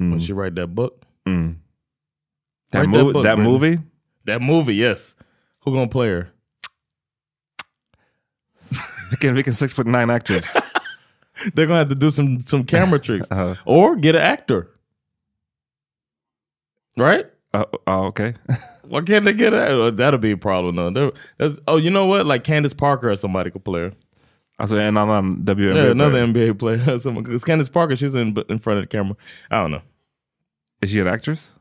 Mm. 0.00 0.10
when 0.10 0.20
she 0.20 0.32
write 0.32 0.56
that 0.60 0.68
book. 0.70 1.02
Mm. 1.26 1.54
That, 2.70 2.78
Write 2.86 2.92
that 2.98 3.04
mo- 3.04 3.12
book, 3.12 3.24
that 3.24 3.38
movie? 3.38 3.78
That 4.26 4.42
movie, 4.42 4.74
yes. 4.74 5.16
Who 5.64 5.72
gonna 5.72 5.88
play 5.88 6.08
her? 6.08 6.26
Vilken, 9.10 9.34
vilken 9.34 9.54
six 9.54 9.72
foot 9.74 9.86
nine 9.86 10.10
actress? 10.10 10.46
They're 11.54 11.66
gonna 11.66 11.78
have 11.78 11.88
to 11.88 11.94
do 11.94 12.10
some 12.10 12.40
some 12.46 12.64
camera 12.64 12.98
tricks, 13.06 13.30
Uh, 13.30 13.54
or 13.64 13.96
get 13.96 14.14
an 14.14 14.22
actor. 14.22 14.68
Right? 16.96 17.26
uh, 17.54 17.64
uh, 17.86 18.06
okay. 18.08 18.34
Why 18.92 19.00
can't 19.00 19.24
they 19.24 19.32
get 19.32 19.54
uh, 19.54 19.90
That'll 19.90 20.18
be 20.20 20.32
a 20.32 20.36
problem 20.36 20.76
though. 20.76 21.12
That's, 21.38 21.58
oh, 21.66 21.78
you 21.78 21.90
know 21.90 22.04
what? 22.04 22.26
Like 22.26 22.44
Candace 22.44 22.74
Parker 22.74 23.10
or 23.10 23.16
somebody 23.16 23.50
could 23.50 23.64
play 23.64 23.80
her. 23.80 23.92
alltså 24.58 24.76
en 24.76 24.96
annan 24.98 25.36
WNBA 25.44 25.74
Yeah, 25.74 25.90
another 25.92 26.32
player. 26.32 26.52
NBA 26.52 26.58
player. 26.58 26.98
Someone 27.04 27.24
because 27.24 27.42
Candace 27.44 27.70
Parker, 27.70 27.96
she's 27.96 28.14
in 28.14 28.36
in 28.50 28.58
front 28.58 28.78
of 28.80 28.82
the 28.84 28.86
camera. 28.86 29.16
I 29.50 29.60
don't 29.62 29.70
know. 29.70 29.82
Is 30.82 30.90
she 30.90 31.00
an 31.00 31.08
actress? 31.08 31.54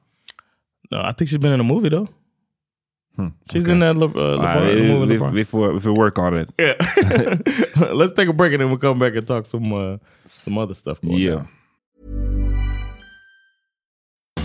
No, 0.91 0.99
I 1.01 1.13
think 1.13 1.29
she's 1.29 1.37
been 1.39 1.53
in 1.53 1.59
a 1.61 1.63
movie 1.63 1.89
though. 1.89 2.09
She's 3.51 3.65
okay. 3.65 3.73
in 3.73 3.79
that 3.79 3.95
Le, 3.95 4.07
uh, 4.07 4.09
LeBron, 4.11 4.65
Nej, 4.65 4.75
the 4.75 4.81
movie 4.93 5.17
vi, 5.17 5.25
LeBron. 5.25 5.33
vi, 5.33 5.43
får, 5.43 5.93
work 5.95 6.17
on 6.19 6.33
it. 6.33 6.49
Yeah. 6.59 6.73
Let's 7.93 8.13
take 8.13 8.27
a 8.27 8.33
break 8.33 8.51
and 8.53 8.61
then 8.61 8.69
we'll 8.69 8.77
come 8.79 8.99
back 8.99 9.15
and 9.15 9.27
talk 9.27 9.45
some 9.45 9.71
uh, 9.71 9.97
some 10.25 10.57
other 10.57 10.73
stuff. 10.73 10.99
Going 11.01 11.17
Yeah. 11.19 11.35
down. 11.35 11.47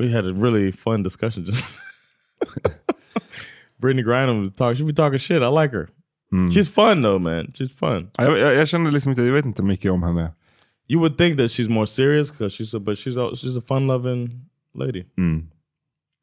We 0.00 0.10
had 0.10 0.24
a 0.24 0.32
really 0.32 0.72
fun 0.72 1.02
discussion 1.02 1.44
just. 1.44 1.64
Brittany 3.80 4.02
Griner 4.02 4.40
was 4.40 4.50
talking. 4.50 4.76
She 4.76 4.84
be 4.84 4.94
talking 4.94 5.18
shit. 5.18 5.42
I 5.42 5.48
like 5.48 5.72
her. 5.72 5.90
Hmm. 6.30 6.48
She's 6.48 6.68
fun 6.68 7.02
though, 7.02 7.18
man. 7.18 7.52
She's 7.52 7.70
fun. 7.70 8.10
Ja, 8.18 8.24
Jag, 8.24 8.38
jag, 8.38 8.54
jag 8.54 8.68
känner 8.68 8.90
liksom 8.90 9.10
inte, 9.10 9.22
jag 9.22 9.32
vet 9.32 9.44
inte 9.44 9.62
mycket 9.62 9.90
om 9.90 10.02
henne. 10.02 10.32
You 10.88 11.00
would 11.00 11.18
think 11.18 11.38
that 11.38 11.50
she's 11.50 11.68
more 11.68 11.86
serious 11.86 12.30
because 12.30 12.56
she's 12.56 12.76
a, 12.76 12.80
but 12.80 12.98
she's 12.98 13.18
a, 13.18 13.36
she's 13.36 13.58
a 13.58 13.60
fun-loving 13.60 14.30
lady. 14.74 15.04
Hmm. 15.16 15.38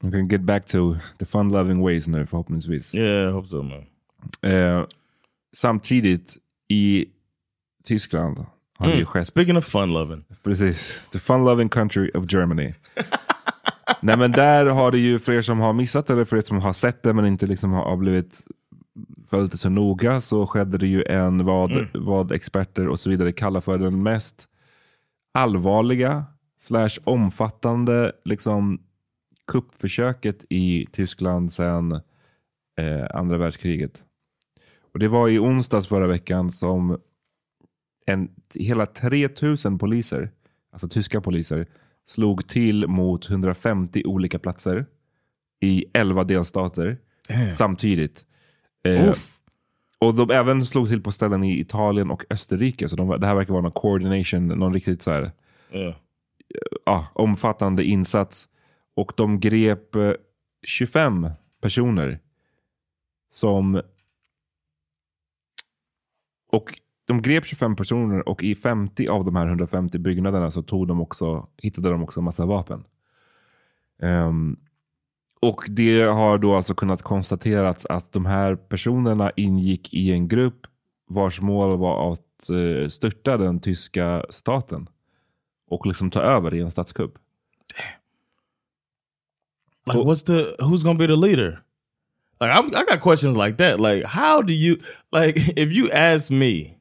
Jag 0.03 0.11
kan 0.11 0.27
get 0.27 0.41
back 0.41 0.65
to 0.65 0.95
the 1.19 1.25
fun-loving 1.25 1.81
ways 1.81 2.07
nu 2.07 2.25
förhoppningsvis. 2.25 2.95
Yeah, 2.95 3.29
I 3.29 3.31
hope 3.31 3.47
so, 3.47 3.63
man. 3.63 3.85
Eh, 4.41 4.85
samtidigt 5.53 6.37
i 6.67 7.05
Tyskland 7.83 8.45
har 8.77 8.85
det 8.87 8.91
hmm. 8.91 8.99
ju 8.99 9.05
skett 9.05 9.27
Speaking 9.27 9.57
of 9.57 9.65
fun-loving, 9.65 10.23
Precis. 10.43 11.01
The 11.11 11.19
fun-loving 11.19 11.69
country 11.69 12.11
of 12.13 12.25
Germany. 12.33 12.73
Nej 14.01 14.17
men 14.17 14.31
där 14.31 14.65
har 14.65 14.91
det 14.91 14.97
ju, 14.97 15.19
för 15.19 15.33
er 15.33 15.41
som 15.41 15.59
har 15.59 15.73
missat 15.73 16.09
eller 16.09 16.23
för 16.23 16.37
er 16.37 16.41
som 16.41 16.57
har 16.57 16.73
sett 16.73 17.03
det 17.03 17.13
men 17.13 17.25
inte 17.25 17.47
liksom 17.47 17.71
har 17.71 17.97
blivit 17.97 18.41
följt 19.29 19.51
det 19.51 19.57
så 19.57 19.69
noga, 19.69 20.21
så 20.21 20.47
skedde 20.47 20.77
det 20.77 20.87
ju 20.87 21.03
en 21.03 21.45
vad, 21.45 21.87
vad 21.93 22.31
experter 22.31 22.87
och 22.87 22.99
så 22.99 23.09
vidare 23.09 23.31
kallar 23.31 23.61
för 23.61 23.77
den 23.77 24.03
mest 24.03 24.47
allvarliga 25.33 26.25
slash 26.59 26.89
omfattande 27.03 28.11
liksom 28.25 28.81
kuppförsöket 29.47 30.45
i 30.49 30.87
Tyskland 30.91 31.53
sedan 31.53 31.91
eh, 32.79 33.05
andra 33.13 33.37
världskriget. 33.37 34.03
Och 34.93 34.99
Det 34.99 35.07
var 35.07 35.29
i 35.29 35.39
onsdags 35.39 35.87
förra 35.87 36.07
veckan 36.07 36.51
som 36.51 36.97
en, 38.05 38.29
hela 38.53 38.85
3000 38.85 39.77
poliser, 39.77 40.31
alltså 40.71 40.87
tyska 40.87 41.21
poliser, 41.21 41.67
slog 42.07 42.47
till 42.47 42.87
mot 42.87 43.29
150 43.29 44.03
olika 44.05 44.39
platser 44.39 44.85
i 45.59 45.85
11 45.93 46.23
delstater 46.23 46.97
samtidigt. 47.57 48.25
Eh, 48.83 49.13
och 49.99 50.15
de 50.15 50.29
även 50.29 50.65
slog 50.65 50.87
till 50.87 51.03
på 51.03 51.11
ställen 51.11 51.43
i 51.43 51.59
Italien 51.59 52.11
och 52.11 52.23
Österrike. 52.29 52.89
Så 52.89 52.95
de, 52.95 53.19
det 53.19 53.27
här 53.27 53.35
verkar 53.35 53.53
vara 53.53 53.63
någon 53.63 53.71
coordination, 53.71 54.47
någon 54.47 54.73
riktigt 54.73 55.01
så 55.01 55.11
här, 55.11 55.31
ja, 56.85 57.07
omfattande 57.13 57.83
insats. 57.83 58.49
Och 58.95 59.11
de 59.17 59.39
grep 59.39 59.95
eh, 59.95 60.11
25 60.65 61.29
personer 61.61 62.19
som... 63.31 63.81
Och 66.51 66.79
de 67.07 67.21
grep 67.21 67.45
25 67.45 67.75
personer 67.75 68.29
och 68.29 68.43
i 68.43 68.55
50 68.55 69.07
av 69.07 69.25
de 69.25 69.35
här 69.35 69.47
150 69.47 69.99
byggnaderna 69.99 70.51
så 70.51 70.61
tog 70.61 70.87
de 70.87 71.01
också, 71.01 71.47
hittade 71.57 71.89
de 71.89 72.03
också 72.03 72.19
en 72.19 72.23
massa 72.23 72.45
vapen. 72.45 72.83
Ehm, 74.01 74.57
och 75.39 75.65
det 75.69 76.01
har 76.01 76.37
då 76.37 76.55
alltså 76.55 76.75
kunnat 76.75 77.01
konstaterats 77.01 77.85
att 77.85 78.11
de 78.11 78.25
här 78.25 78.55
personerna 78.55 79.31
ingick 79.35 79.93
i 79.93 80.11
en 80.11 80.27
grupp 80.27 80.67
vars 81.07 81.41
mål 81.41 81.77
var 81.77 82.13
att 82.13 82.49
eh, 82.49 82.87
störta 82.87 83.37
den 83.37 83.59
tyska 83.59 84.25
staten 84.29 84.89
och 85.67 85.87
liksom 85.87 86.11
ta 86.11 86.21
över 86.21 86.53
i 86.53 86.61
en 86.61 86.71
statskupp. 86.71 87.17
Like, 89.85 89.99
what's 89.99 90.25
the 90.25 90.63
who's 90.63 90.83
gonna 90.83 90.99
be 90.99 91.07
the 91.07 91.15
leader? 91.15 91.63
Like, 92.41 92.51
I'm, 92.51 92.67
I 92.75 92.83
got 92.91 93.01
questions 93.01 93.37
like 93.37 93.57
that. 93.57 93.79
Like, 93.79 94.05
how 94.05 94.41
do 94.41 94.53
you 94.53 94.75
like 95.11 95.37
if 95.55 95.71
you 95.71 95.89
ask 95.91 96.31
me, 96.31 96.76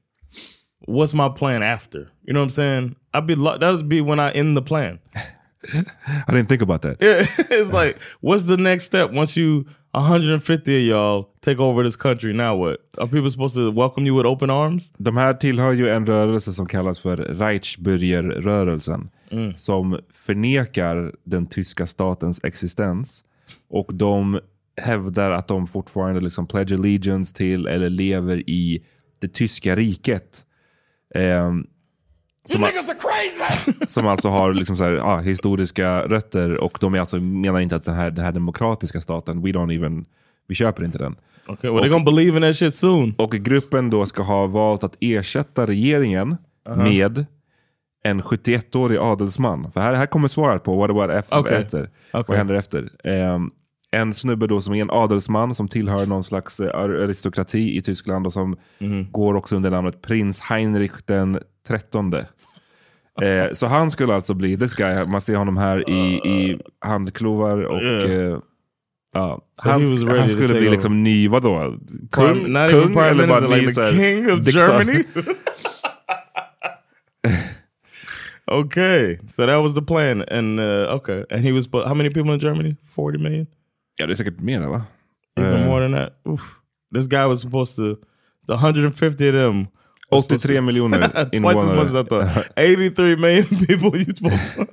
what's 0.87 1.15
my 1.15 1.29
plan 1.29 1.63
after? 1.63 2.11
You 2.25 2.33
know 2.33 2.41
what 2.41 2.47
I'm 2.47 2.51
saying? 2.51 2.97
I'd 3.15 3.27
be 3.27 3.35
that 3.35 3.61
would 3.61 3.89
be 3.89 4.01
when 4.01 4.21
I 4.21 4.31
end 4.33 4.57
the 4.57 4.63
plan. 4.63 4.99
I 6.29 6.33
didn't 6.33 6.49
think 6.49 6.63
about 6.63 6.83
that. 6.83 6.97
Yeah, 7.01 7.27
it's 7.51 7.73
like, 7.73 7.99
what's 8.21 8.47
the 8.47 8.57
next 8.57 8.85
step 8.85 9.11
once 9.11 9.37
you 9.37 9.67
150 9.91 10.77
of 10.77 10.83
y'all 10.83 11.29
take 11.41 11.59
over 11.59 11.83
this 11.83 11.97
country? 11.97 12.33
Now 12.33 12.57
what? 12.57 12.81
Are 12.99 13.09
people 13.09 13.31
supposed 13.31 13.55
to 13.57 13.71
welcome 13.73 14.07
you 14.07 14.15
with 14.15 14.27
open 14.27 14.51
arms? 14.51 14.93
De 14.99 15.17
här 15.17 15.35
tillhör 15.35 15.73
ju 15.73 15.89
en 15.89 16.07
rörelse 16.07 16.53
som 16.53 16.67
kallas 16.67 17.01
för 17.01 17.17
Reichsbürgerrörelsen. 17.17 19.09
Som 19.59 20.01
förnekar 20.13 21.13
den 21.25 21.47
tyska 21.47 21.87
statens 21.87 22.41
existens. 22.45 23.25
Och 23.69 23.95
de 23.95 24.41
hävdar 24.77 25.31
att 25.31 25.49
de 25.49 25.67
fortfarande 25.67 26.21
liksom 26.21 26.47
pledge 26.47 26.73
allegiance 26.73 27.35
till 27.35 27.67
eller 27.67 27.91
lever 27.91 28.51
i 28.51 28.83
det 29.19 29.29
tyska 29.29 29.75
riket. 29.75 30.46
Ehm, 31.15 31.67
som, 32.45 32.69
som 33.87 34.07
alltså 34.07 34.29
har 34.29 34.55
liksom 34.55 34.77
så 34.77 34.85
här, 34.85 34.97
ah, 34.97 35.21
historiska 35.21 36.03
rötter 36.03 36.57
och 36.57 36.79
de 36.81 36.95
är 36.95 37.01
alltså, 37.01 37.17
menar 37.17 37.61
inte 37.61 37.77
att 37.77 37.85
den 37.85 37.95
här, 37.95 38.11
den 38.11 38.25
här 38.25 38.33
demokratiska 38.33 39.01
staten, 39.01 39.43
we 39.43 39.49
don't 39.49 39.77
even, 39.77 40.05
vi 40.49 40.55
köper 40.55 40.85
inte 40.85 40.99
den. 40.99 41.17
Okay, 41.49 41.71
well, 41.71 41.85
they're 41.85 41.89
gonna 41.89 42.05
believe 42.05 42.37
in 42.37 42.43
that 42.43 42.57
shit 42.57 42.75
soon. 42.75 43.15
Och 43.19 43.33
gruppen 43.33 43.91
då 43.91 44.07
ska 44.07 44.23
ha 44.23 44.47
valt 44.47 44.85
att 44.85 44.97
ersätta 45.01 45.67
regeringen 45.67 46.37
med 46.77 47.27
en 48.05 48.23
71-årig 48.23 48.99
adelsman. 48.99 49.73
För 49.73 49.81
här, 49.81 49.95
här 49.95 50.07
kommer 50.07 50.29
svaret 50.29 50.63
på 50.63 50.77
what, 50.77 50.91
what 50.91 51.11
F 51.11 51.27
Okej. 51.29 51.57
efter. 51.57 51.91
Okej. 52.13 52.25
Vad 52.29 52.37
händer 52.37 52.55
efter? 52.55 52.91
Ehm, 53.05 53.51
en 53.97 54.15
snubbe 54.15 54.47
då 54.47 54.61
som 54.61 54.75
är 54.75 54.81
en 54.83 54.91
adelsman 54.91 55.55
som 55.55 55.69
tillhör 55.69 56.07
någon 56.07 56.25
slags 56.25 56.61
eh, 56.61 56.81
aristokrati 56.81 57.77
i 57.77 57.83
Tyskland 57.83 58.27
och 58.27 58.33
som 58.33 58.57
går 59.11 59.35
också 59.35 59.57
under 59.57 59.71
namnet 59.71 60.03
prins 60.03 60.41
Heinrich 60.41 60.93
den 61.05 61.39
trettonde. 61.69 62.27
Eh, 63.23 63.53
så 63.53 63.67
han 63.67 63.91
skulle 63.91 64.15
alltså 64.15 64.35
bli, 64.35 64.57
this 64.59 64.75
guy, 64.75 65.05
man 65.05 65.21
ser 65.21 65.35
honom 65.37 65.57
här 65.57 65.91
i, 65.91 66.15
i 66.15 66.59
handklovar 66.81 67.59
och 67.65 67.83
Yeah. 67.83 68.11
eh, 68.33 68.39
ja, 69.13 69.41
So 69.63 69.69
han, 69.69 69.71
han 70.19 70.31
skulle 70.31 70.49
bli 70.55 70.59
over. 70.61 70.71
liksom 70.71 71.03
ny, 71.03 71.29
vadå? 71.29 71.77
Prime, 72.11 72.49
not 72.49 72.71
even 72.71 72.93
prime 72.95 73.15
minister, 73.15 73.49
ny 73.49 73.67
like 73.67 73.93
king 73.93 74.33
of 74.33 74.41
diktator? 74.41 74.79
Germany. 74.85 75.05
okay, 78.49 79.19
so 79.29 79.47
that 79.47 79.63
was 79.63 79.75
the 79.75 79.83
plan, 79.83 80.23
and 80.23 80.61
uh, 80.61 80.95
okay, 80.97 81.25
and 81.31 81.45
he 81.45 81.53
was. 81.53 81.69
How 81.73 81.95
many 81.95 82.11
people 82.11 82.33
in 82.35 82.41
Germany? 82.41 82.77
Forty 82.95 83.19
million. 83.19 83.47
Ja, 83.99 84.07
det 84.07 84.13
är 84.13 84.15
säkert 84.15 84.41
mer 84.41 84.61
va? 84.61 84.85
Even 85.37 85.53
Eh. 85.61 85.67
more 85.67 85.89
than 85.89 85.93
that. 85.93 86.13
Oof. 86.25 86.41
This 86.95 87.07
guy 87.07 87.25
was 87.27 87.41
supposed 87.41 87.77
to, 87.77 87.97
the 88.47 88.53
150 88.55 89.29
of 89.29 89.35
them. 89.35 89.67
was 90.11 90.25
supposed 90.25 90.33
83 90.33 90.57
to- 90.57 90.63
miljoner 90.63 90.99
Twice 91.37 91.59
as 91.59 91.69
much 91.69 91.87
as 91.87 91.95
I 91.95 92.05
thought. 92.09 92.47
83 92.57 93.17
million 93.17 93.47
people 93.67 93.99
you 93.99 94.05
supposed 94.17 94.55
to. 94.55 94.67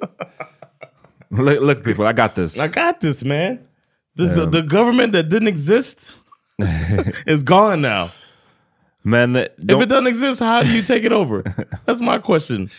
look, 1.43 1.61
look 1.61 1.83
people, 1.83 2.05
I 2.05 2.13
got 2.13 2.35
this. 2.35 2.57
I 2.59 2.67
got 2.67 2.99
this, 2.99 3.23
man. 3.23 3.57
This 4.17 4.35
the 4.35 4.61
government 4.61 5.13
that 5.13 5.23
didn't 5.29 5.47
exist 5.47 6.17
is 7.25 7.43
gone 7.43 7.81
now. 7.81 8.09
Men, 9.03 9.35
If 9.35 9.47
de, 9.57 9.73
it 9.83 9.89
doesn't 9.89 10.07
exist, 10.07 10.39
how 10.39 10.61
do 10.61 10.69
you 10.69 10.83
take 10.83 11.03
it 11.05 11.11
over? 11.11 11.41
That's 11.85 11.99
my 12.01 12.19
question. 12.19 12.69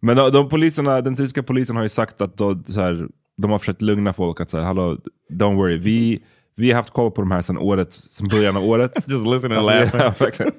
men 0.00 0.16
de, 0.16 0.30
de 0.30 0.48
poliserna, 0.48 1.00
den 1.00 1.16
tyska 1.16 1.42
polisen 1.42 1.76
har 1.76 1.82
ju 1.82 1.88
sagt 1.88 2.20
att 2.20 2.36
de, 2.36 2.64
så 2.64 2.80
här, 2.80 3.08
de 3.36 3.50
har 3.50 3.58
försökt 3.58 3.82
lugna 3.82 4.12
folk 4.12 4.40
att 4.40 4.52
här, 4.52 4.60
hallå, 4.60 4.98
don't 5.32 5.56
worry. 5.56 5.76
Vi, 5.76 6.22
vi 6.56 6.70
har 6.70 6.76
haft 6.76 6.90
koll 6.90 7.10
på 7.10 7.20
de 7.22 7.30
här 7.30 7.42
sedan 7.42 7.58
året, 7.58 7.92
sedan 8.10 8.28
början 8.28 8.56
av 8.56 8.64
året. 8.64 8.92
Just 9.08 9.26
listen 9.26 9.52
and 9.52 9.68
Alltså, 9.68 10.24
laugh. 10.24 10.34
ja, 10.38 10.50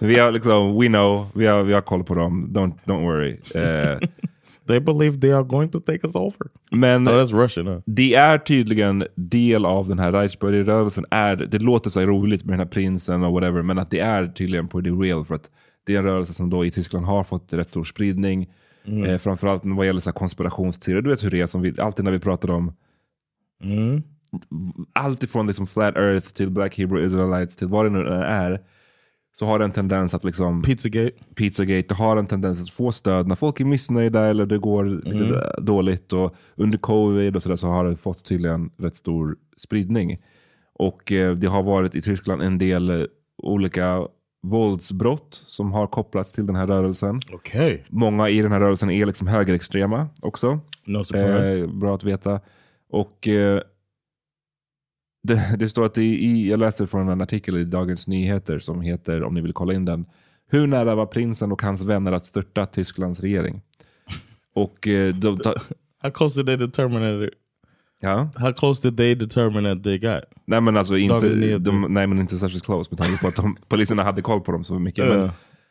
vi 0.00 0.18
har 0.18 0.32
liksom, 0.32 0.80
we 0.80 0.86
know, 0.86 1.26
vi 1.34 1.46
har, 1.46 1.62
vi 1.62 1.72
har 1.72 1.80
koll 1.80 2.04
på 2.04 2.14
dem, 2.14 2.48
don't, 2.52 2.72
don't 2.84 3.02
worry. 3.04 3.36
Eh, 3.54 3.98
They 4.68 4.80
believe 4.80 5.20
they 5.20 5.32
are 5.32 5.42
going 5.42 5.68
to 5.68 5.80
take 5.80 6.00
us 6.06 6.14
over. 6.14 6.46
men 6.70 7.08
Oh, 7.08 7.12
that's 7.12 7.32
Russian, 7.42 7.66
huh? 7.66 7.80
det 7.86 8.14
är 8.14 8.38
tydligen 8.38 9.04
del 9.14 9.66
av 9.66 9.88
den 9.88 9.98
här 9.98 10.12
Reichsbürgerrörelsen. 10.12 11.04
Det 11.50 11.58
låter 11.58 11.90
så 11.90 12.00
roligt 12.00 12.44
med 12.44 12.52
den 12.52 12.60
här 12.60 12.72
prinsen 12.72 13.22
och 13.24 13.32
whatever, 13.32 13.62
men 13.62 13.78
att 13.78 13.90
det 13.90 13.98
är 14.00 14.26
tydligen 14.26 14.68
på 14.68 14.82
the 14.82 14.90
real. 14.90 15.24
För 15.24 15.34
att 15.34 15.50
det 15.86 15.94
är 15.94 15.98
en 15.98 16.04
rörelse 16.04 16.34
som 16.34 16.50
då 16.50 16.64
i 16.64 16.70
Tyskland 16.70 17.06
har 17.06 17.24
fått 17.24 17.52
rätt 17.52 17.70
stor 17.70 17.84
spridning. 17.84 18.48
Eh, 18.84 19.18
framförallt 19.18 19.62
vad 19.64 19.86
gäller 19.86 20.00
så 20.00 20.10
här 20.10 20.14
konspirationsteorier. 20.14 21.02
Du 21.02 21.10
vet 21.10 21.24
hur 21.24 21.30
det 21.30 21.40
är, 21.40 21.46
som 21.46 21.62
vi, 21.62 21.80
alltid 21.80 22.04
när 22.04 22.12
vi 22.12 22.18
pratar 22.18 22.50
om 22.50 22.72
Mm. 23.62 24.02
allt 24.92 25.22
ifrån 25.22 25.46
liksom 25.46 25.66
flat 25.66 25.96
earth 25.96 26.28
till 26.28 26.50
black 26.50 26.78
hebrew 26.78 27.06
israelites 27.06 27.56
till 27.56 27.66
vad 27.66 27.86
det 27.86 27.90
nu 27.90 28.06
är. 28.08 28.60
Så 29.32 29.46
har 29.46 29.58
det 29.58 29.64
en 29.64 29.72
tendens 29.72 30.14
att 30.14 30.24
liksom 30.24 30.62
Pizzagate. 30.62 31.12
Pizzagate 31.34 31.94
har 31.94 32.16
en 32.16 32.26
tendens 32.26 32.60
att 32.60 32.70
få 32.70 32.92
stöd 32.92 33.26
när 33.26 33.34
folk 33.36 33.60
är 33.60 33.64
missnöjda 33.64 34.26
eller 34.26 34.46
det 34.46 34.58
går 34.58 34.84
lite 34.84 35.60
dåligt. 35.60 36.12
Och 36.12 36.34
under 36.54 36.78
covid 36.78 37.36
och 37.36 37.42
så, 37.42 37.48
där 37.48 37.56
så 37.56 37.68
har 37.68 37.84
det 37.84 37.96
fått 37.96 38.24
tydligen 38.24 38.70
rätt 38.76 38.96
stor 38.96 39.36
spridning. 39.56 40.22
Och 40.72 41.12
eh, 41.12 41.34
det 41.34 41.46
har 41.46 41.62
varit 41.62 41.94
i 41.94 42.02
Tyskland 42.02 42.42
en 42.42 42.58
del 42.58 43.08
olika 43.42 44.06
våldsbrott 44.42 45.44
som 45.46 45.72
har 45.72 45.86
kopplats 45.86 46.32
till 46.32 46.46
den 46.46 46.56
här 46.56 46.66
rörelsen. 46.66 47.20
Okay. 47.32 47.78
Många 47.88 48.28
i 48.28 48.42
den 48.42 48.52
här 48.52 48.60
rörelsen 48.60 48.90
är 48.90 49.06
liksom 49.06 49.26
högerextrema 49.26 50.08
också. 50.20 50.60
No. 50.84 51.16
Eh, 51.16 51.66
bra 51.66 51.94
att 51.94 52.04
veta. 52.04 52.40
Och 52.90 53.28
eh, 53.28 53.60
det, 55.22 55.56
det 55.58 55.68
står 55.68 55.84
att 55.84 55.94
det 55.94 56.02
i, 56.02 56.50
jag 56.50 56.60
läser 56.60 56.86
från 56.86 57.08
en 57.08 57.20
artikel 57.20 57.56
i 57.56 57.64
Dagens 57.64 58.08
Nyheter 58.08 58.58
som 58.58 58.80
heter, 58.80 59.22
om 59.22 59.34
ni 59.34 59.40
vill 59.40 59.52
kolla 59.52 59.74
in 59.74 59.84
den, 59.84 60.06
Hur 60.46 60.66
nära 60.66 60.94
var 60.94 61.06
prinsen 61.06 61.52
och 61.52 61.62
hans 61.62 61.82
vänner 61.82 62.12
att 62.12 62.26
störta 62.26 62.66
Tysklands 62.66 63.20
regering? 63.20 63.62
Och 64.54 64.88
eh, 64.88 65.14
de, 65.14 65.38
ta, 65.38 65.54
How 66.02 66.10
close 66.10 66.42
did 66.42 66.46
they 66.46 66.56
determine? 66.56 67.30
Ja. 68.00 68.30
How 68.36 68.52
close 68.52 68.88
did 68.88 68.96
they 68.96 69.14
determine 69.14 69.74
that 69.74 69.84
they 69.84 69.98
got? 69.98 70.20
Nej 70.44 70.60
men 70.60 70.76
alltså 70.76 70.96
inte, 70.96 71.58
de, 71.58 71.86
nej, 71.88 72.06
men 72.06 72.18
inte 72.18 72.38
särskilt 72.38 72.64
close 72.64 72.90
med 72.90 72.98
tanke 72.98 73.20
på 73.22 73.28
att 73.28 73.36
de, 73.36 73.56
poliserna 73.68 74.02
hade 74.02 74.22
koll 74.22 74.40
på 74.40 74.52
dem 74.52 74.64
så 74.64 74.78
mycket. 74.78 75.06
Ja. 75.06 75.16
Men, 75.16 75.30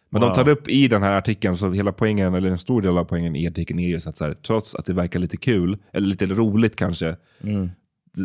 men 0.10 0.22
de 0.22 0.34
tar 0.34 0.50
upp 0.50 0.68
i 0.68 0.88
den 0.88 1.04
här 1.04 1.18
artikeln, 1.18 1.58
så 1.58 1.72
hela 1.72 1.92
poängen, 1.92 2.34
eller 2.34 2.50
en 2.50 2.58
stor 2.58 2.82
del 2.82 2.98
av 2.98 3.04
poängen 3.04 3.36
i 3.36 3.48
artikeln 3.48 3.80
är 3.80 3.90
just 3.90 4.08
att 4.08 4.18
så 4.18 4.26
här, 4.26 4.34
trots 4.34 4.76
att 4.76 4.86
det 4.86 4.94
verkar 4.94 5.20
lite 5.20 5.38
kul, 5.38 5.78
eller 5.94 6.08
lite 6.08 6.26
roligt 6.26 6.76
kanske, 6.76 7.16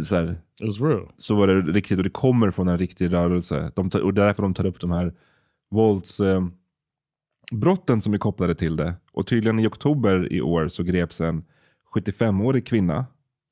så, 0.06 0.16
här, 0.16 0.36
It 0.60 0.66
was 0.66 0.80
real. 0.80 1.08
så 1.18 1.34
var 1.34 1.46
det 1.46 1.60
riktigt 1.60 1.98
och 1.98 2.04
det 2.04 2.10
kommer 2.10 2.50
från 2.50 2.68
en 2.68 2.78
riktig 2.78 3.12
rörelse. 3.12 3.72
De 3.74 3.90
tar, 3.90 4.00
och 4.00 4.14
därför 4.14 4.42
de 4.42 4.54
tar 4.54 4.66
upp 4.66 4.80
de 4.80 4.90
här 4.90 5.12
våldsbrotten 5.70 6.52
eh, 7.52 7.58
brotten 7.58 8.00
som 8.00 8.14
är 8.14 8.18
kopplade 8.18 8.54
till 8.54 8.76
det. 8.76 8.94
Och 9.12 9.26
tydligen 9.26 9.58
i 9.58 9.66
oktober 9.66 10.32
i 10.32 10.40
år 10.40 10.68
så 10.68 10.82
greps 10.82 11.20
en 11.20 11.44
75-årig 11.94 12.66
kvinna. 12.66 13.06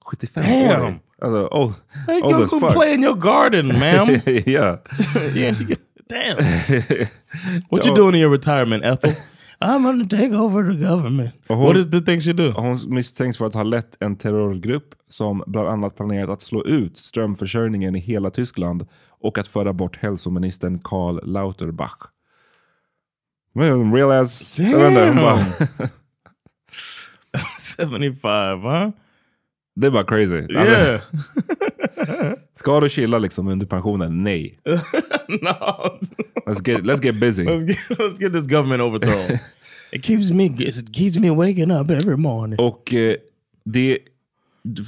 75 0.04 0.44
Damn! 0.44 0.82
år? 0.84 0.98
Alltså, 1.22 1.46
old, 1.46 1.74
Hey, 2.06 2.22
old 2.22 2.34
go, 2.34 2.42
as 2.44 2.50
go 2.50 2.60
fuck. 2.60 2.72
play 2.72 2.94
in 2.94 3.02
your 3.04 3.14
garden, 3.16 3.66
ma'am. 3.78 4.08
yeah. 4.46 4.78
yeah, 5.34 5.54
she 5.58 5.76
damn. 6.08 6.36
What 7.70 7.86
you 7.86 7.94
doing 7.94 8.14
in 8.14 8.20
your 8.20 8.30
retirement, 8.32 8.84
Ethel? 8.84 9.12
I'm 9.60 9.82
gonna 9.84 10.04
take 10.08 10.32
over 10.34 10.64
the 10.72 10.84
government. 10.88 11.34
Hon- 11.48 11.58
What 11.58 11.76
is 11.76 11.90
the 11.90 12.00
thing 12.00 12.20
she 12.20 12.32
do? 12.32 12.50
Hon 12.50 12.78
misstänks 12.88 13.38
för 13.38 13.46
att 13.46 13.54
ha 13.54 13.62
lett 13.62 14.02
en 14.02 14.16
terrorgrupp 14.16 14.94
som 15.08 15.42
bland 15.46 15.68
annat 15.68 15.96
planerat 15.96 16.30
att 16.30 16.42
slå 16.42 16.64
ut 16.64 16.96
strömförsörjningen 16.98 17.96
i 17.96 18.00
hela 18.00 18.30
Tyskland 18.30 18.86
och 19.20 19.38
att 19.38 19.46
föra 19.48 19.72
bort 19.72 19.96
hälsoministern 19.96 20.78
Karl 20.84 21.20
Lauterbach. 21.22 21.96
Men 23.54 23.94
real 23.94 24.10
ass... 24.12 24.56
bara- 25.16 25.38
75, 27.78 28.60
huh? 28.62 28.90
Det 29.74 29.86
är 29.86 29.90
bara 29.90 30.04
crazy. 30.04 30.38
Alltså, 30.38 30.72
Yeah. 30.72 31.00
Ska 32.54 32.80
du 32.80 32.88
chilla 32.88 33.18
liksom 33.18 33.48
under 33.48 33.66
pensionen? 33.66 34.24
Nej. 34.24 34.58
no. 35.28 35.98
Let's 36.46 36.68
get, 36.68 36.80
let's 36.80 37.02
get 37.02 37.20
busy. 37.20 37.44
Let's 37.44 37.64
get, 37.64 37.98
let's 37.98 38.18
get 38.20 38.32
this 38.32 38.46
government 38.46 38.82
overthrown. 38.82 39.38
it 39.92 40.04
keeps 40.04 40.30
me 40.30 40.44
it 40.44 40.94
keeps 40.96 41.18
me 41.18 41.30
waking 41.30 41.70
up 41.70 41.90
every 41.90 42.16
morning. 42.16 42.58
Och 42.58 42.94
eh, 42.94 43.14
det, 43.64 43.98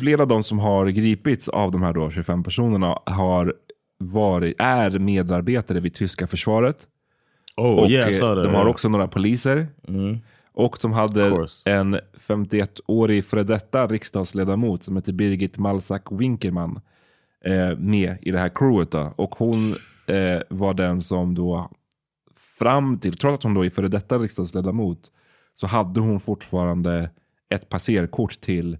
flera 0.01 0.23
av 0.23 0.29
de 0.29 0.42
som 0.44 0.59
har 0.59 0.87
gripits 0.87 1.49
av 1.49 1.70
de 1.70 1.83
här 1.83 1.92
då 1.92 2.11
25 2.11 2.42
personerna 2.42 2.99
har 3.07 3.55
varit, 3.99 4.55
är 4.59 4.99
medarbetare 4.99 5.81
vid 5.81 5.94
tyska 5.94 6.27
försvaret. 6.27 6.87
Oh 7.57 7.75
och 7.75 7.90
yeah, 7.90 8.09
eh, 8.09 8.42
de 8.42 8.55
har 8.55 8.66
också 8.66 8.88
några 8.88 9.09
poliser. 9.09 9.66
Mhm. 9.88 10.18
Och 10.54 10.78
de 10.82 10.92
hade 10.92 11.46
en 11.64 11.96
51-årig 12.28 13.24
före 13.24 13.42
detta 13.42 13.86
riksdagsledamot 13.86 14.82
som 14.82 14.96
heter 14.96 15.12
Birgit 15.12 15.58
Malsack 15.58 16.12
Winkerman 16.12 16.80
eh, 17.44 17.76
med 17.78 18.16
i 18.22 18.30
det 18.30 18.38
här 18.38 18.48
crewet. 18.54 18.90
Då. 18.90 19.12
Och 19.16 19.34
hon 19.34 19.72
eh, 20.06 20.42
var 20.48 20.74
den 20.74 21.00
som 21.00 21.34
då 21.34 21.70
fram 22.58 22.98
till, 22.98 23.16
trots 23.16 23.38
att 23.38 23.42
hon 23.42 23.54
då 23.54 23.64
är 23.64 23.70
före 23.70 23.88
detta 23.88 24.18
riksdagsledamot, 24.18 25.12
så 25.54 25.66
hade 25.66 26.00
hon 26.00 26.20
fortfarande 26.20 27.10
ett 27.48 27.68
passerkort 27.68 28.40
till 28.40 28.78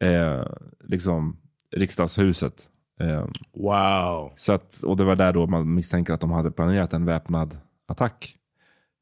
eh, 0.00 0.42
liksom 0.84 1.36
riksdagshuset. 1.76 2.68
Eh, 3.00 3.26
Wow. 3.54 4.32
så 4.36 4.52
att, 4.52 4.82
och 4.82 4.96
det 4.96 5.04
var 5.04 5.16
där 5.16 5.32
då 5.32 5.46
man 5.46 5.74
misstänker 5.74 6.12
att 6.12 6.20
de 6.20 6.30
hade 6.30 6.50
planerat 6.50 6.92
en 6.92 7.04
väpnad 7.04 7.58
attack. 7.86 8.36